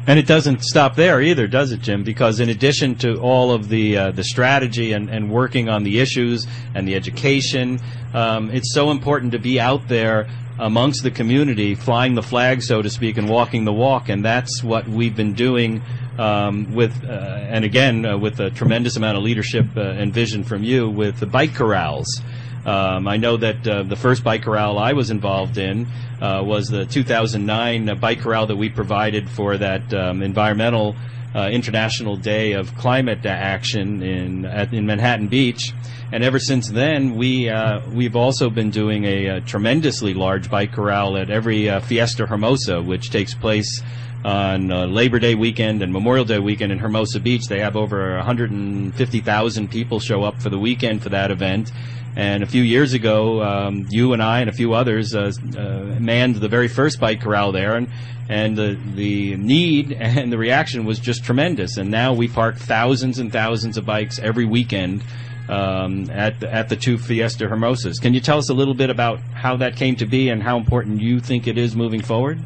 [0.06, 2.04] And it doesn't stop there either, does it, Jim?
[2.04, 6.00] Because in addition to all of the uh, the strategy and, and working on the
[6.00, 7.80] issues and the education,
[8.12, 10.28] um, it's so important to be out there
[10.58, 14.10] amongst the community, flying the flag, so to speak, and walking the walk.
[14.10, 15.82] And that's what we've been doing
[16.18, 20.44] um, with, uh, and again, uh, with a tremendous amount of leadership uh, and vision
[20.44, 22.22] from you with the bike corrals.
[22.64, 25.86] Um, I know that uh, the first bike corral I was involved in
[26.20, 30.96] uh, was the 2009 uh, bike corral that we provided for that um, environmental
[31.34, 35.72] International Day of Climate Action in at, in Manhattan Beach.
[36.12, 40.70] And ever since then, we uh, we've also been doing a, a, tremendously large bike
[40.70, 43.82] corral at every Fiesta Hermosa, which takes place
[44.24, 47.46] on uh, Labor Day weekend and Memorial Day weekend in Hermosa Beach.
[47.46, 51.70] They have over 150,000 people show up for the weekend for that event.
[52.16, 56.00] And a few years ago, um, you and I and a few others uh, uh,
[56.00, 57.88] manned the very first bike corral there, and
[58.28, 61.76] and the the need and the reaction was just tremendous.
[61.76, 65.02] And now we park thousands and thousands of bikes every weekend
[65.48, 67.98] um, at the, at the two Fiesta Hermosas.
[67.98, 70.56] Can you tell us a little bit about how that came to be and how
[70.56, 72.38] important you think it is moving forward?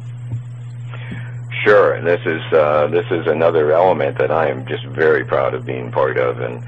[1.63, 5.53] Sure, and this is uh, this is another element that I am just very proud
[5.53, 6.63] of being part of, and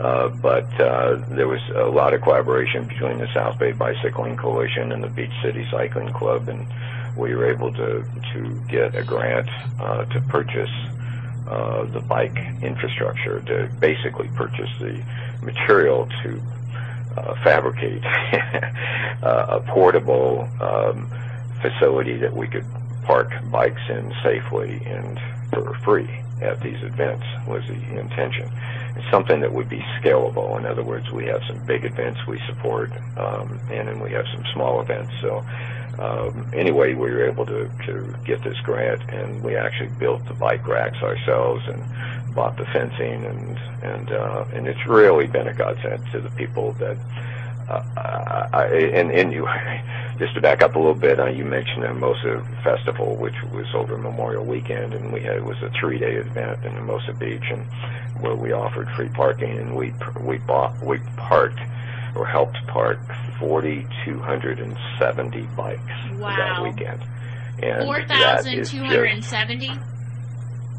[0.00, 4.90] uh, but uh, there was a lot of collaboration between the South Bay Bicycling Coalition
[4.90, 6.66] and the Beach City Cycling Club, and
[7.16, 9.48] we were able to to get a grant
[9.80, 10.70] uh, to purchase
[11.48, 15.04] uh, the bike infrastructure to basically purchase the
[15.42, 16.42] material to
[17.16, 18.02] uh, fabricate
[19.22, 21.08] uh, a portable um,
[21.60, 22.64] facility that we could
[23.04, 25.18] park bikes in safely and
[25.52, 26.08] for free
[26.40, 28.50] at these events was the intention.
[28.96, 30.58] It's something that would be scalable.
[30.58, 34.26] In other words, we have some big events we support, um, and then we have
[34.34, 35.12] some small events.
[35.20, 35.44] So
[35.98, 40.34] um, anyway, we were able to, to get this grant, and we actually built the
[40.34, 45.54] bike racks ourselves and bought the fencing, and and uh, and it's really been a
[45.54, 46.96] godsend to the people that.
[47.72, 49.48] Uh, I, and, and you,
[50.18, 53.66] just to back up a little bit, uh, you mentioned the Hermosa Festival, which was
[53.74, 57.64] over Memorial Weekend, and we had it was a three-day event in Hermosa Beach, and
[58.22, 61.60] where we offered free parking, and we we bought we parked
[62.14, 62.98] or helped park
[63.38, 65.80] 4,270 bikes
[66.18, 66.36] wow.
[66.36, 67.02] that weekend.
[67.62, 69.70] And 4,270?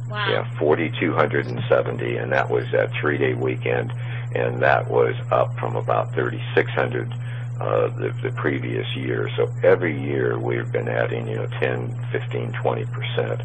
[0.10, 0.30] Wow.
[0.30, 3.91] Yeah, 4,270, and that was that three-day weekend,
[4.36, 7.12] and that was up from about 3,600
[7.62, 9.30] uh, the, the previous year.
[9.38, 13.42] So every year we've been adding, you know, 10, 15, 20 percent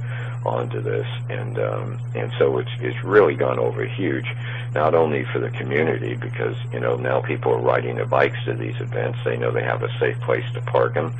[0.47, 4.25] onto this, and um, and so it's it's really gone over huge,
[4.73, 8.55] not only for the community because you know now people are riding their bikes to
[8.55, 9.19] these events.
[9.25, 11.13] They know they have a safe place to park them.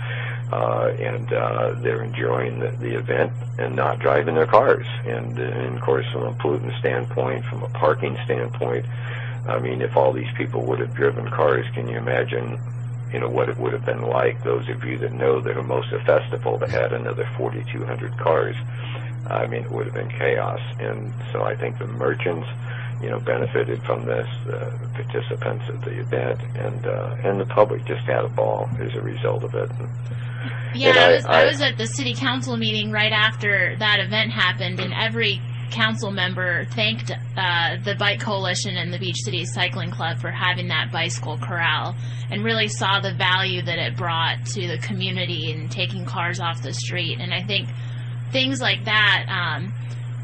[0.53, 4.87] uh, and uh, they're enjoying the, the event and not driving their cars.
[5.05, 8.87] And, uh, and of course, from a pollutant standpoint, from a parking standpoint,
[9.49, 12.59] I mean, if all these people would have driven cars, can you imagine,
[13.13, 14.43] you know, what it would have been like?
[14.45, 18.57] Those of you that know the Hermosa Festival that had another 4,200 cars,
[19.29, 20.61] I mean, it would have been chaos.
[20.79, 22.47] And so I think the merchants,
[23.03, 27.47] you know, benefited from this, uh, the participants at the event, and uh, and the
[27.47, 29.71] public just had a ball as a result of it.
[29.71, 29.89] And,
[30.75, 33.77] Yeah, And I, I- was I, I- was at the city council meeting right after
[33.79, 35.41] that event happened, and every
[35.71, 40.69] council member thanked uh, the Bike Coalition and the Beach City Cycling Club for having
[40.69, 41.97] that bicycle corral,
[42.31, 46.63] and really saw the value that it brought to the community and taking cars off
[46.63, 47.19] the street.
[47.21, 47.69] And I think
[48.33, 49.73] things like that um,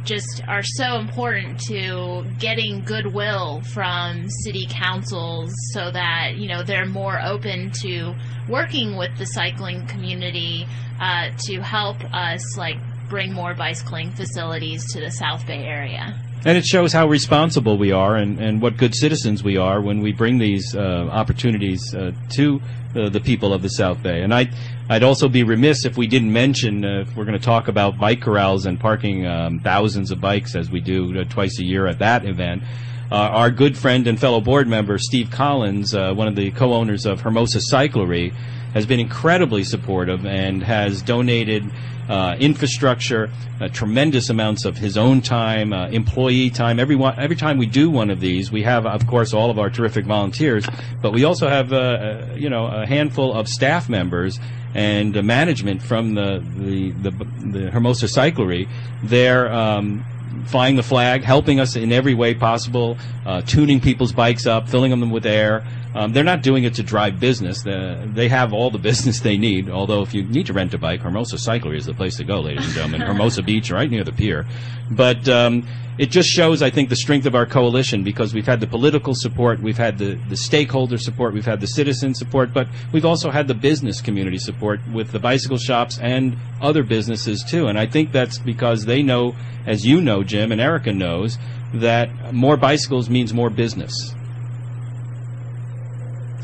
[0.04, 6.86] just are so important to getting goodwill from city councils so that you know they're
[6.86, 8.14] more open to
[8.48, 10.66] working with the cycling community
[11.00, 12.76] uh, to help us like
[13.08, 16.18] bring more bicycling facilities to the South Bay area.
[16.46, 20.00] And it shows how responsible we are and, and what good citizens we are when
[20.00, 22.60] we bring these uh, opportunities uh, to
[22.94, 24.20] uh, the people of the South Bay.
[24.20, 24.50] And I,
[24.90, 27.98] I'd also be remiss if we didn't mention, uh, if we're going to talk about
[27.98, 31.86] bike corrals and parking um, thousands of bikes as we do uh, twice a year
[31.86, 32.62] at that event,
[33.10, 37.20] uh, our good friend and fellow board member, Steve Collins, one of the co-owners of
[37.20, 38.34] Hermosa Cyclery,
[38.74, 41.64] has been incredibly supportive and has donated
[42.08, 46.78] uh, infrastructure, uh, tremendous amounts of his own time, uh, employee time.
[46.78, 49.70] Every every time we do one of these, we have, of course, all of our
[49.70, 50.66] terrific volunteers,
[51.00, 54.38] but we also have, uh, uh, you know, a handful of staff members
[54.74, 57.10] and management from the the the,
[57.50, 58.68] the Hermosa Cyclery.
[59.02, 60.04] They're um,
[60.46, 64.90] flying the flag, helping us in every way possible, uh, tuning people's bikes up, filling
[64.90, 65.66] them with air.
[65.94, 67.62] Um, they're not doing it to drive business.
[67.62, 69.70] The, they have all the business they need.
[69.70, 72.40] Although, if you need to rent a bike, Hermosa Cyclery is the place to go,
[72.40, 73.00] ladies and gentlemen.
[73.02, 74.44] Hermosa Beach, right near the pier.
[74.90, 75.66] But um,
[75.96, 79.14] it just shows, I think, the strength of our coalition because we've had the political
[79.14, 83.30] support, we've had the, the stakeholder support, we've had the citizen support, but we've also
[83.30, 87.68] had the business community support with the bicycle shops and other businesses too.
[87.68, 91.38] And I think that's because they know, as you know, Jim, and Erica knows,
[91.74, 94.14] that more bicycles means more business.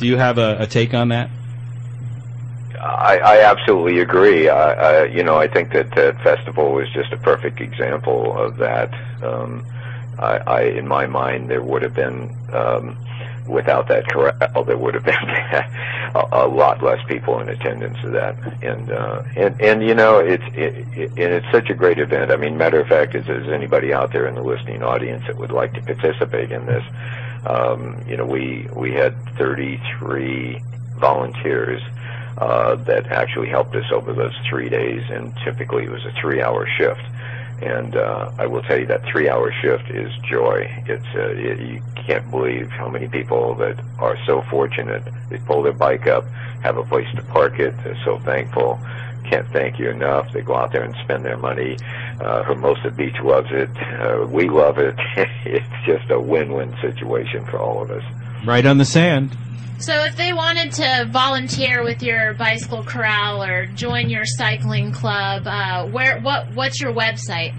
[0.01, 1.29] Do you have a, a take on that?
[2.81, 4.49] I, I absolutely agree.
[4.49, 8.95] I, I, you know, I think that festival was just a perfect example of that.
[9.23, 9.67] Um,
[10.19, 12.97] I, I, in my mind, there would have been, um,
[13.47, 15.15] without that corral, there would have been
[16.15, 18.39] a, a lot less people in attendance to that.
[18.63, 22.31] And uh, and and you know, it's it, it, and it's such a great event.
[22.31, 25.37] I mean, matter of fact, is there's anybody out there in the listening audience that
[25.37, 26.85] would like to participate in this,
[27.47, 30.61] um, you know, we we had 33
[30.99, 31.83] volunteers
[32.39, 36.67] uh, that actually helped us over those three days, and typically it was a three-hour
[36.77, 37.03] shift.
[37.62, 40.67] And uh, I will tell you that three-hour shift is joy.
[40.87, 45.03] It's uh, it, you can't believe how many people that are so fortunate.
[45.29, 46.25] They pull their bike up,
[46.62, 47.75] have a place to park it.
[47.85, 48.81] They're so thankful.
[49.29, 50.33] Can't thank you enough.
[50.33, 51.77] They go out there and spend their money.
[52.21, 53.71] Uh, Hermosa Beach loves it.
[54.01, 54.97] Uh, we love it.
[55.45, 58.03] it's just a win-win situation for all of us.
[58.45, 59.37] Right on the sand.
[59.81, 65.47] So if they wanted to volunteer with your bicycle corral or join your cycling club,
[65.47, 67.55] uh, where what what's your website?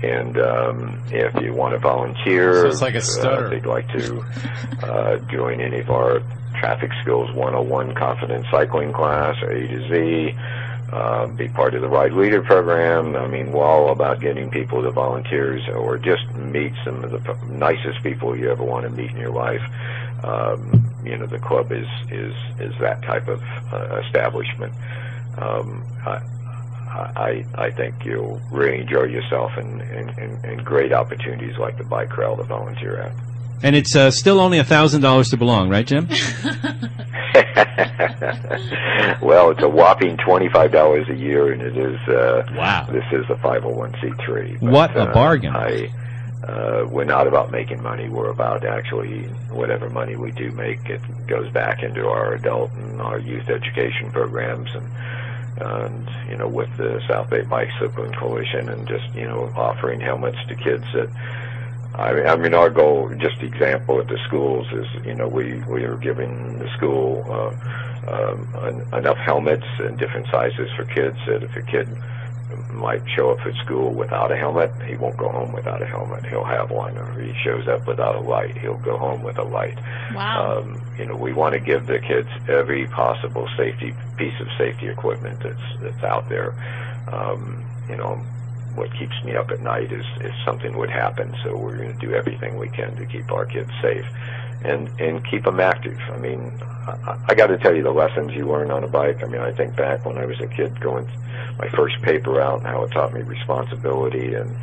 [0.03, 3.45] And um, if you want to volunteer, So it's like a uh, stutter.
[3.45, 4.19] if they'd like to
[4.83, 6.19] uh, join any of our
[6.59, 10.35] traffic skills 101 confident cycling class or A to Z,
[10.91, 13.15] uh, be part of the Ride Leader program.
[13.15, 17.19] I mean, we're all about getting people to volunteers or just meet some of the
[17.19, 19.61] p- nicest people you ever want to meet in your life.
[20.23, 23.41] Um, you know, the club is is is that type of
[23.73, 24.73] uh, establishment.
[25.37, 26.21] Um, I,
[27.15, 31.83] I I think you'll really enjoy yourself and, and, and, and great opportunities like the
[31.83, 33.13] bike corral to volunteer at.
[33.63, 36.07] And it's uh, still only a thousand dollars to belong, right, Jim?
[39.21, 41.99] well, it's a whopping twenty-five dollars a year, and it is.
[42.07, 42.87] Uh, Wow.
[42.91, 44.55] This is a five hundred one c three.
[44.59, 45.55] What a bargain.
[45.55, 45.89] I,
[46.47, 48.09] uh, we're not about making money.
[48.09, 53.01] We're about actually whatever money we do make, it goes back into our adult and
[53.01, 54.87] our youth education programs, and
[55.57, 60.37] and you know with the South Bay Bicycling Coalition, and just you know offering helmets
[60.47, 61.09] to kids that.
[61.95, 65.61] I mean, I mean, our goal, just example at the schools, is you know we
[65.67, 71.17] we are giving the school uh, um, en- enough helmets in different sizes for kids
[71.27, 71.87] that if a kid
[72.73, 74.71] might show up at school without a helmet.
[74.87, 76.25] He won't go home without a helmet.
[76.25, 76.97] He'll have one.
[76.97, 78.57] Or he shows up without a light.
[78.57, 79.77] He'll go home with a light.
[80.13, 80.59] Wow.
[80.59, 84.87] Um, you know, we want to give the kids every possible safety piece of safety
[84.87, 86.51] equipment that's that's out there.
[87.11, 88.15] Um, you know,
[88.75, 91.35] what keeps me up at night is if something would happen.
[91.43, 94.05] So we're going to do everything we can to keep our kids safe
[94.65, 95.97] and and keep them active.
[96.11, 96.39] I mean,
[96.87, 99.23] I, I got to tell you the lessons you learn on a bike.
[99.23, 101.07] I mean, I think back when I was a kid going
[101.57, 104.55] my first paper out and how it taught me responsibility and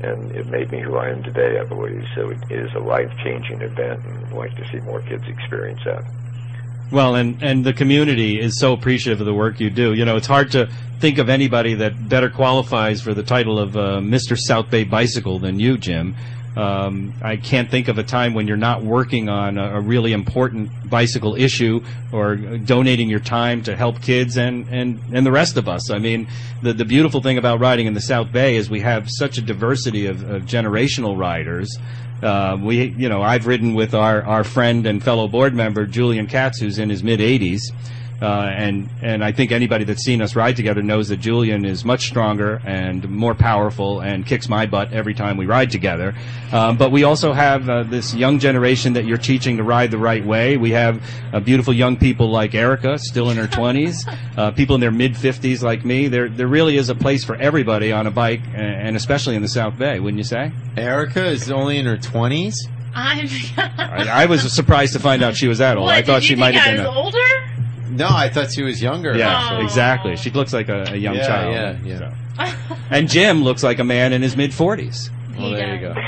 [0.00, 1.58] and it made me who I am today.
[1.58, 2.30] I believe so.
[2.30, 6.04] It is a life changing event, and I'd like to see more kids experience that.
[6.90, 9.92] Well, and and the community is so appreciative of the work you do.
[9.92, 10.70] You know, it's hard to
[11.00, 14.38] think of anybody that better qualifies for the title of uh, Mr.
[14.38, 16.16] South Bay Bicycle than you, Jim.
[16.56, 20.12] Um, I can't think of a time when you're not working on a, a really
[20.12, 25.56] important bicycle issue or donating your time to help kids and, and, and the rest
[25.56, 25.90] of us.
[25.90, 26.28] I mean,
[26.62, 29.42] the, the beautiful thing about riding in the South Bay is we have such a
[29.42, 31.78] diversity of, of generational riders.
[32.22, 36.26] Uh, we, you know, I've ridden with our, our friend and fellow board member Julian
[36.26, 37.60] Katz, who's in his mid 80s.
[38.20, 41.84] Uh, and and I think anybody that's seen us ride together knows that Julian is
[41.84, 46.14] much stronger and more powerful and kicks my butt every time we ride together.
[46.52, 49.98] Um, but we also have uh, this young generation that you're teaching to ride the
[49.98, 50.56] right way.
[50.56, 51.00] We have
[51.32, 54.04] uh, beautiful young people like Erica, still in her 20s,
[54.36, 56.08] uh, people in their mid 50s like me.
[56.08, 59.48] There there really is a place for everybody on a bike, and especially in the
[59.48, 60.50] South Bay, wouldn't you say?
[60.76, 62.54] Erica is only in her 20s?
[62.94, 63.28] I'm.
[63.56, 65.86] I, I was surprised to find out she was that old.
[65.86, 66.86] What, I thought did she you might think have been.
[66.86, 67.57] was a- older?
[67.90, 69.16] No, I thought she was younger.
[69.16, 69.64] Yeah, actually.
[69.64, 70.16] exactly.
[70.16, 71.54] She looks like a, a young Yeah, child.
[71.86, 71.98] yeah, yeah.
[72.68, 72.76] So.
[72.90, 75.10] And Jim looks like a man in his mid forties.
[75.38, 75.94] Well, there you go.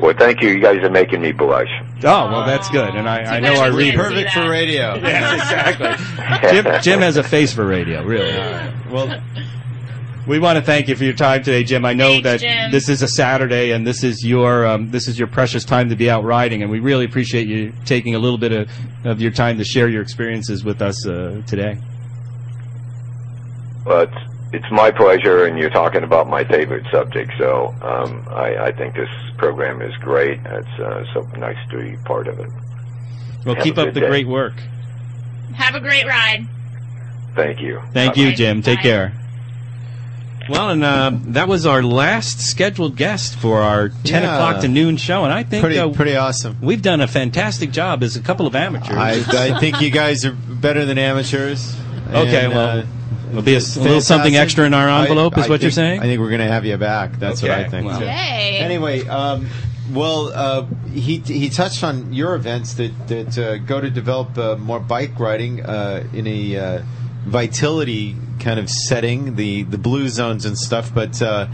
[0.00, 0.50] Well, thank you.
[0.50, 1.68] You guys are making me blush.
[2.04, 2.94] Oh well, that's good.
[2.94, 4.00] And I, I know bad our you readers.
[4.00, 4.94] can't Perfect for radio.
[5.02, 6.50] Yes, exactly.
[6.62, 8.32] Jim, Jim has a face for radio, really.
[8.92, 9.20] Well,
[10.28, 11.84] we want to thank you for your time today, Jim.
[11.84, 12.70] I know Thanks, that Jim.
[12.70, 15.96] this is a Saturday and this is your um, this is your precious time to
[15.96, 18.70] be out riding, and we really appreciate you taking a little bit of,
[19.04, 21.78] of your time to share your experiences with us uh, today.
[23.84, 24.10] But
[24.52, 27.32] it's my pleasure, and you're talking about my favorite subject.
[27.38, 30.38] So um, I, I think this program is great.
[30.44, 32.50] It's uh, so nice to be part of it.
[33.46, 34.08] Well, Have keep up the day.
[34.08, 34.54] great work.
[35.54, 36.46] Have a great ride.
[37.34, 37.80] Thank you.
[37.92, 38.28] Thank Bye-bye.
[38.28, 38.62] you, Jim.
[38.62, 38.82] Take Bye.
[38.82, 39.12] care.
[40.48, 44.34] Well, and uh, that was our last scheduled guest for our 10 Yeah.
[44.34, 46.56] o'clock to noon show, and I think Pretty, uh, pretty awesome.
[46.62, 48.96] we've done a fantastic job as a couple of amateurs.
[48.96, 51.76] I, I think you guys are better than amateurs.
[52.08, 52.86] okay, And, well, uh,
[53.28, 55.62] there'll be a, s- a little something extra in our envelope, I- is I what
[55.62, 56.00] you're saying?
[56.00, 57.18] I think we're going to have you back.
[57.18, 57.86] That's what I think.
[57.86, 57.98] well.
[57.98, 58.06] too.
[58.06, 58.58] Yay.
[58.58, 59.48] Anyway, um,
[59.92, 64.56] well, uh, he he touched on your events that that uh, go to develop uh,
[64.56, 66.82] more bike riding uh, in a uh,
[67.26, 70.92] vitality kind of setting, the the blue zones and stuff.
[70.94, 71.48] But uh,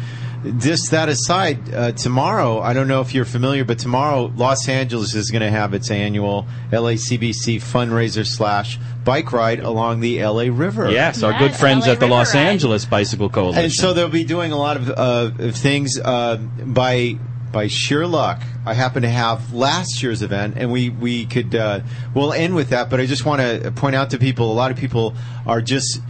[0.59, 5.15] just that aside, uh, tomorrow I don't know if you're familiar, but tomorrow Los Angeles
[5.15, 10.91] is going to have its annual LACBC fundraiser slash bike ride along the LA River.
[10.91, 12.41] yes, our Yes, good friends LA at the River Los Ride.
[12.47, 13.65] Angeles Bicycle Coalition.
[13.65, 17.17] And so they'll be doing a lot of, uh, of things uh, by
[17.53, 18.43] by sheer luck.
[18.67, 21.81] I happen to have last year's event, and we we could uh,
[22.15, 22.91] we'll end with that.
[22.91, 25.15] But I just want to point out to people: a lot of people
[25.47, 26.01] are just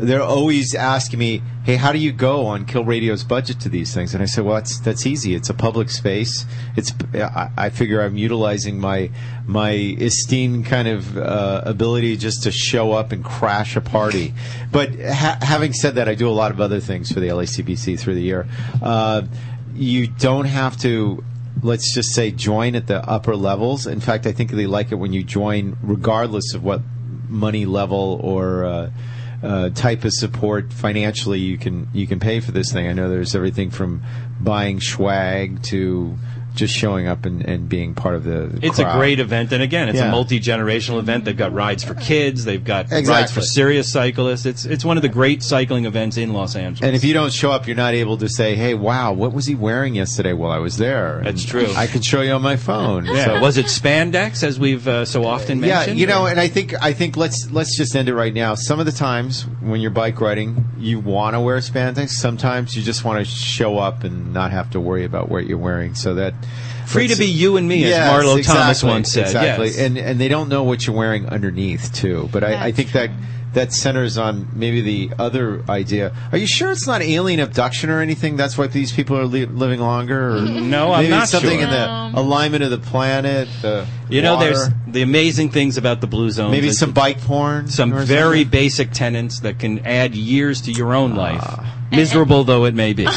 [0.00, 3.92] they're always asking me, "Hey, how do you go on Kill Radio's budget to these
[3.94, 5.34] things?" And I said, "Well, that's that's easy.
[5.34, 6.46] It's a public space.
[6.76, 9.10] It's I, I figure I'm utilizing my
[9.46, 14.34] my esteemed kind of uh, ability just to show up and crash a party.
[14.72, 17.98] But ha- having said that, I do a lot of other things for the LACBC
[17.98, 18.48] through the year.
[18.82, 19.22] Uh,
[19.74, 21.22] you don't have to
[21.62, 23.86] let's just say join at the upper levels.
[23.86, 26.80] In fact, I think they like it when you join, regardless of what
[27.28, 28.90] money level or uh,
[29.42, 32.88] uh, type of support financially you can you can pay for this thing.
[32.88, 34.02] I know there's everything from
[34.40, 36.16] buying swag to
[36.54, 38.58] just showing up and, and being part of the.
[38.62, 40.08] It's a great event, and again, it's Yeah.
[40.08, 41.24] a multi generational event.
[41.24, 44.46] They've got rides for kids, they've got rides for serious cyclists.
[44.46, 46.86] It's it's one of the great cycling events in Los Angeles.
[46.86, 49.46] And if you don't show up, you're not able to say, "Hey, wow, what was
[49.46, 51.68] he wearing yesterday while I was there?" That's true.
[51.76, 53.06] I can show you on my phone.
[53.06, 55.96] yeah, So- was it spandex as we've uh, so often mentioned?
[55.98, 58.34] yeah, you know, or- and I think I think let's let's just end it right
[58.34, 58.54] now.
[58.54, 62.10] Some of the times when you're bike riding, you want to wear spandex.
[62.10, 65.58] Sometimes you just want to show up and not have to worry about what you're
[65.58, 65.94] wearing.
[65.94, 66.34] So that
[66.86, 69.26] Free to be you and me, as Yes, Marlo exactly, Thomas once said.
[69.26, 69.78] Exactly, Yes.
[69.78, 72.28] and and they don't know what you're wearing underneath too.
[72.32, 73.10] But I, I think that
[73.52, 76.12] that centers on maybe the other idea.
[76.32, 78.36] Are you sure it's not alien abduction or anything?
[78.36, 80.36] That's why these people are li- living longer.
[80.36, 81.62] Or No, I'm maybe not it's something sure.
[81.64, 83.48] in the Um, alignment of the planet.
[83.64, 86.52] Uh, You know, water, there's the amazing things about the blue zones.
[86.52, 88.48] maybe some bike porn, some very something?
[88.48, 91.76] basic tenants that can add years to your own life, Ah.
[91.90, 93.06] miserable though it may be.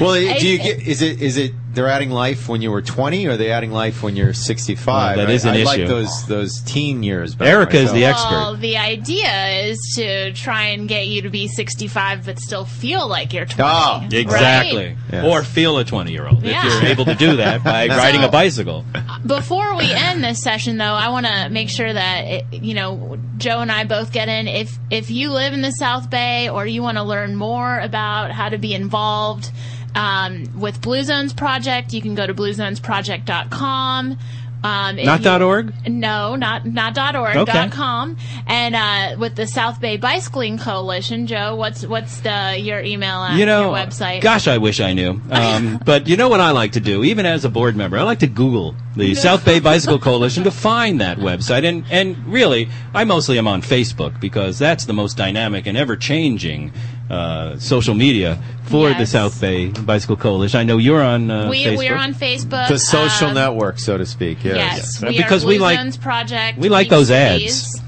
[0.00, 0.80] Well, do you get?
[0.80, 1.20] Is it?
[1.20, 1.52] Is it?
[1.74, 5.16] They're adding life when you were 20, or are they adding life when you're 65?
[5.18, 5.88] Well, that is an I, I like issue.
[5.88, 7.34] those those teen years.
[7.34, 8.16] better Erica is the myself.
[8.16, 8.30] expert.
[8.34, 13.06] Well, the idea is to try and get you to be 65 but still feel
[13.06, 13.62] like you're 20.
[13.70, 14.86] Oh, Exactly.
[14.86, 14.96] right?
[15.12, 15.24] Yes.
[15.26, 16.66] Or feel a 20 year old Yeah.
[16.66, 18.84] if you're able to do that by riding a bicycle.
[19.26, 23.18] Before we end this session, though, I want to make sure that it, you know
[23.36, 24.48] Joe and I both get in.
[24.48, 28.30] If if you live in the South Bay or you want to learn more about
[28.30, 29.50] how to be involved
[29.94, 34.18] um, with Blue Zones Project, you can go to bluezonesproject.com.
[34.62, 35.72] Um, Not you- dot .org?
[35.88, 37.34] No, not not dot .org.
[37.36, 37.52] Okay.
[37.52, 38.16] Dot .com.
[38.46, 43.38] And uh, with the South Bay Bicycling Coalition, Joe, what's what's the your email at
[43.38, 44.20] You know, your website?
[44.20, 45.20] gosh, I wish I knew.
[45.30, 48.02] Um, but you know what I like to do, even as a board member, I
[48.02, 51.64] like to Google the South Bay Bicycle Coalition to find that website.
[51.64, 55.96] And and really, I mostly am on Facebook because that's the most dynamic and ever
[55.96, 56.72] changing
[57.10, 60.60] uh, social media for the South Bay Bicycle Coalition.
[60.60, 61.78] I know you're on uh, we Facebook.
[61.78, 62.68] we're on Facebook.
[62.68, 64.44] the social um, network, so to speak.
[64.44, 64.56] Yes.
[64.56, 66.58] Yes, Uh, we because are we like- Zones Project.
[66.58, 67.64] we like those Cities.
[67.74, 67.82] ads.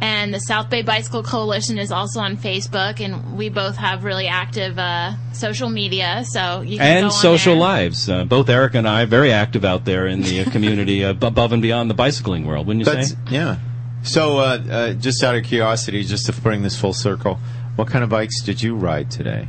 [0.00, 4.26] And the South Bay Bicycle Coalition is also on Facebook, and we both have really
[4.26, 6.24] active uh, social media.
[6.26, 7.60] So you can go and on social there.
[7.60, 8.08] lives.
[8.08, 11.10] Uh, both Eric and I are very active out there in the uh, community, uh,
[11.10, 13.16] above and beyond the bicycling world, wouldn't you That's say?
[13.30, 13.58] yeah.
[14.02, 17.38] So, uh, uh, just out of curiosity, just to bring this full circle,
[17.76, 19.48] what kind of bikes did you ride today?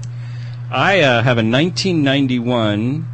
[0.72, 3.08] I uh, have a 1991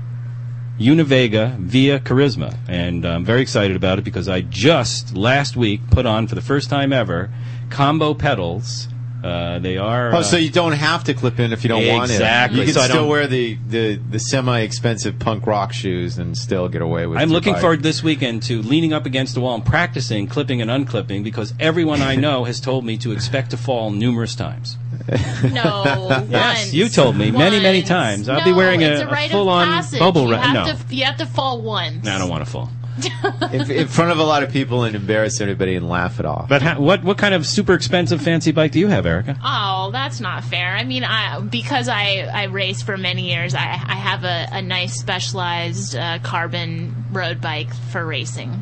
[0.80, 6.06] Univega Via Charisma, and I'm very excited about it because I just last week put
[6.06, 7.31] on for the first time ever
[7.69, 8.89] combo pedals.
[9.24, 10.14] Uh, they are.
[10.14, 12.16] Oh, uh, so you don't have to clip in if you don't want it.
[12.16, 12.60] Exactly.
[12.60, 16.82] You can So still wear the, the, the semi-expensive punk rock shoes and still get
[16.82, 17.18] away with.
[17.18, 17.22] It.
[17.22, 17.62] I'm looking bike.
[17.62, 21.54] forward this weekend to leaning up against the wall and practicing clipping and unclipping because
[21.60, 24.78] everyone I know has told me to expect to fall numerous times.
[25.44, 25.84] No,
[26.30, 26.74] Yes, once.
[26.74, 28.30] you told me many, many times.
[28.30, 30.74] I'll no, be wearing a- a, a full-on bubble wrap- Have no.
[30.88, 32.08] to, you have to fall once.
[32.08, 32.70] I don't want to fall.
[33.52, 36.50] in, in front of a lot of people and embarrass everybody and laugh it off.
[36.50, 39.38] But how, what what kind of super expensive fancy bike do you have, Erica?
[39.44, 40.76] Oh, that's not fair.
[40.76, 43.56] I mean, I because I I raced for many years.
[43.56, 48.62] I I have a, a nice specialized uh, carbon road bike for racing.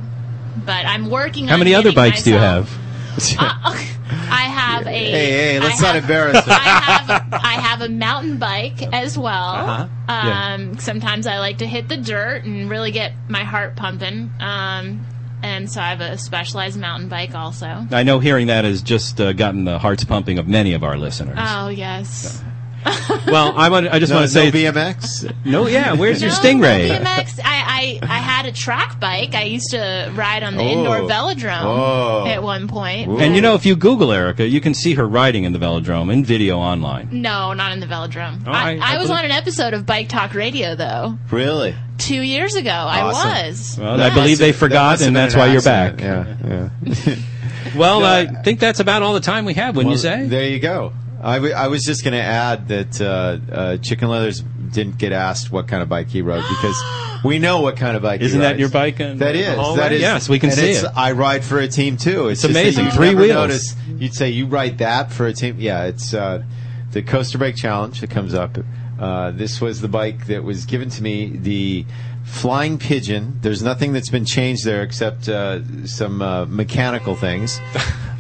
[0.66, 1.48] But I'm working.
[1.48, 2.70] How on many other getting bikes do you have?
[3.40, 3.76] Uh,
[4.30, 4.90] I have a.
[4.90, 6.52] hey, hey, let's I not have- embarrass her.
[6.52, 9.50] I have I have a mountain bike as well.
[9.56, 9.88] Uh-huh.
[10.10, 10.54] Yeah.
[10.56, 14.32] Um, Sometimes I like to hit the dirt and really get my heart pumping.
[14.40, 15.06] Um,
[15.44, 17.86] and so I have a specialized mountain bike also.
[17.92, 20.98] I know hearing that has just uh, gotten the hearts pumping of many of our
[20.98, 21.38] listeners.
[21.40, 22.42] Oh yes.
[23.28, 25.46] well, I want I just no, want to no say BMX.
[25.46, 25.68] no.
[25.68, 26.88] Yeah, where's your Stingray?
[26.90, 27.40] no BMX.
[27.44, 29.34] I, I, I had a track bike.
[29.36, 30.68] I used to ride on the Oh.
[30.68, 32.26] indoor velodrome Oh.
[32.28, 33.10] at one point.
[33.10, 33.18] Ooh.
[33.20, 36.12] And you know, if you Google Erica, you can see her riding in the velodrome
[36.12, 37.10] in video online.
[37.22, 38.44] No, not in the velodrome.
[38.48, 41.18] Oh, I, I- I, I was believe- on an episode of Bike Talk Radio though.
[41.32, 41.76] Really?
[41.98, 43.78] Two years ago, I was.
[43.80, 46.00] Well, I believe they forgot, must have and that's an why you're back.
[46.00, 47.16] Yeah, yeah.
[47.76, 49.76] Well, No, I I- think that's about all the time we have.
[49.76, 50.26] Wouldn't you say?
[50.28, 50.94] There you go.
[51.22, 55.12] I, w- I was just going to add that uh, uh, Chicken Leathers didn't get
[55.12, 56.82] asked what kind of bike he rode because
[57.24, 58.22] we know what kind of bike.
[58.22, 58.60] Isn't that rides.
[58.60, 59.78] your bike in That is.
[59.78, 60.02] That is.
[60.02, 60.92] Yes, we can and see it's, it.
[60.96, 62.30] I ride for a team too.
[62.30, 62.90] It's, It's amazing.
[62.92, 63.34] Three wheels.
[63.34, 65.56] Notice, you'd say you ride that for a team.
[65.60, 66.44] Yeah, it's uh,
[66.92, 68.58] the Coaster Bike Challenge that comes up.
[69.00, 71.28] Uh, this was the bike that was given to me.
[71.38, 71.86] The
[72.28, 73.40] Flying Pigeon.
[73.42, 77.60] There's nothing that's been changed there except uh, some uh, mechanical things.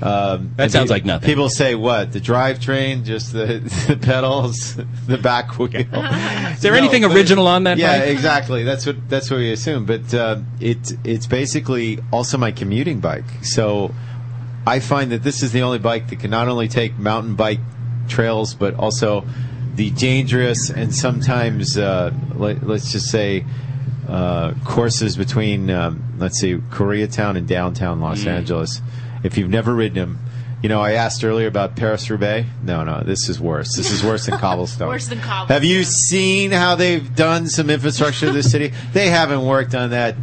[0.01, 1.27] Um, That sounds pe- like nothing.
[1.27, 2.13] People say what?
[2.13, 4.75] The drivetrain, just the, the pedals,
[5.07, 5.69] the back wheel.
[5.75, 8.07] Is there anything original on that Yeah, bike?
[8.09, 8.63] exactly.
[8.63, 9.85] That's what that's what we assume.
[9.85, 13.25] But uh, it it's basically also my commuting bike.
[13.43, 13.93] So
[14.65, 17.59] I find that this is the only bike that can not only take mountain bike
[18.07, 19.25] trails, but also
[19.75, 23.45] the dangerous and sometimes uh, let, let's just say
[24.07, 28.27] uh, courses between um, let's see Koreatown and downtown Los Mm.
[28.27, 28.81] Angeles.
[29.23, 30.19] If you've never ridden them.
[30.63, 32.47] You know, I asked earlier about Paris Roubaix.
[32.63, 33.75] No, no, this is worse.
[33.75, 34.87] This is worse than cobblestone.
[34.87, 35.53] Worse than cobblestone.
[35.53, 38.73] Have you seen how they've done some infrastructure to the city?
[38.93, 40.15] They haven't worked on that.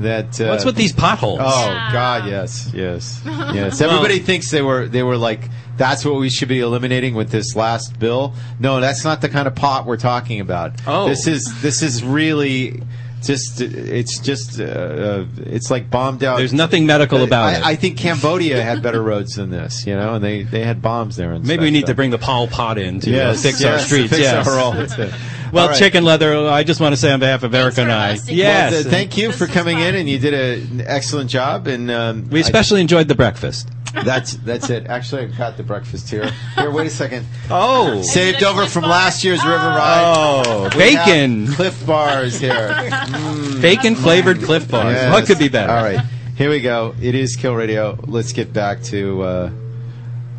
[0.00, 1.40] That uh, What's with these potholes?
[1.42, 1.92] Oh Yeah.
[1.92, 3.80] God, yes, yes, yes.
[3.82, 7.54] Everybody thinks they were they were like that's what we should be eliminating with this
[7.54, 8.32] last bill.
[8.58, 10.72] No, that's not the kind of pot we're talking about.
[10.86, 11.06] Oh.
[11.08, 12.82] this is this is really
[13.26, 16.38] just it's just uh, uh, it's like bombed out.
[16.38, 17.66] There's nothing medical about I, it.
[17.66, 21.16] I think Cambodia had better roads than this, you know, and they they had bombs
[21.16, 21.32] there.
[21.32, 21.86] And Maybe stuff, we need so.
[21.88, 24.10] to bring the Pol Pot in to uh, Yes, fix our streets.
[24.10, 24.46] fix yes.
[24.46, 24.94] our roads.
[25.52, 25.78] Well, All right.
[25.80, 26.46] chicken leather.
[26.48, 29.16] I just want to say on behalf of Erica and I, yes, Well, th- thank
[29.16, 31.66] you This for was coming in, and you did an excellent job.
[31.66, 33.68] And um, we I- especially enjoyed the breakfast.
[33.92, 34.86] That's that's it.
[34.86, 36.30] Actually, I got the breakfast here.
[36.54, 37.26] Here, wait a second.
[37.50, 38.90] Oh, Saved over from Bar?
[38.90, 40.02] last year's River Ride.
[40.46, 42.68] oh, We have bacon, Clif bars here.
[43.60, 44.94] bacon flavored Clif Bars.
[44.94, 45.12] Yes.
[45.12, 45.72] What could be better?
[45.72, 46.00] All right,
[46.36, 46.94] here we go.
[47.02, 47.98] It is Kill Radio.
[48.06, 49.50] Let's get back to uh,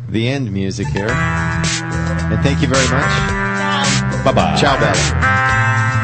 [0.08, 1.10] the end music here.
[1.10, 4.24] And thank you very much.
[4.24, 4.56] Bye bye.
[4.58, 6.01] Ciao, Bella.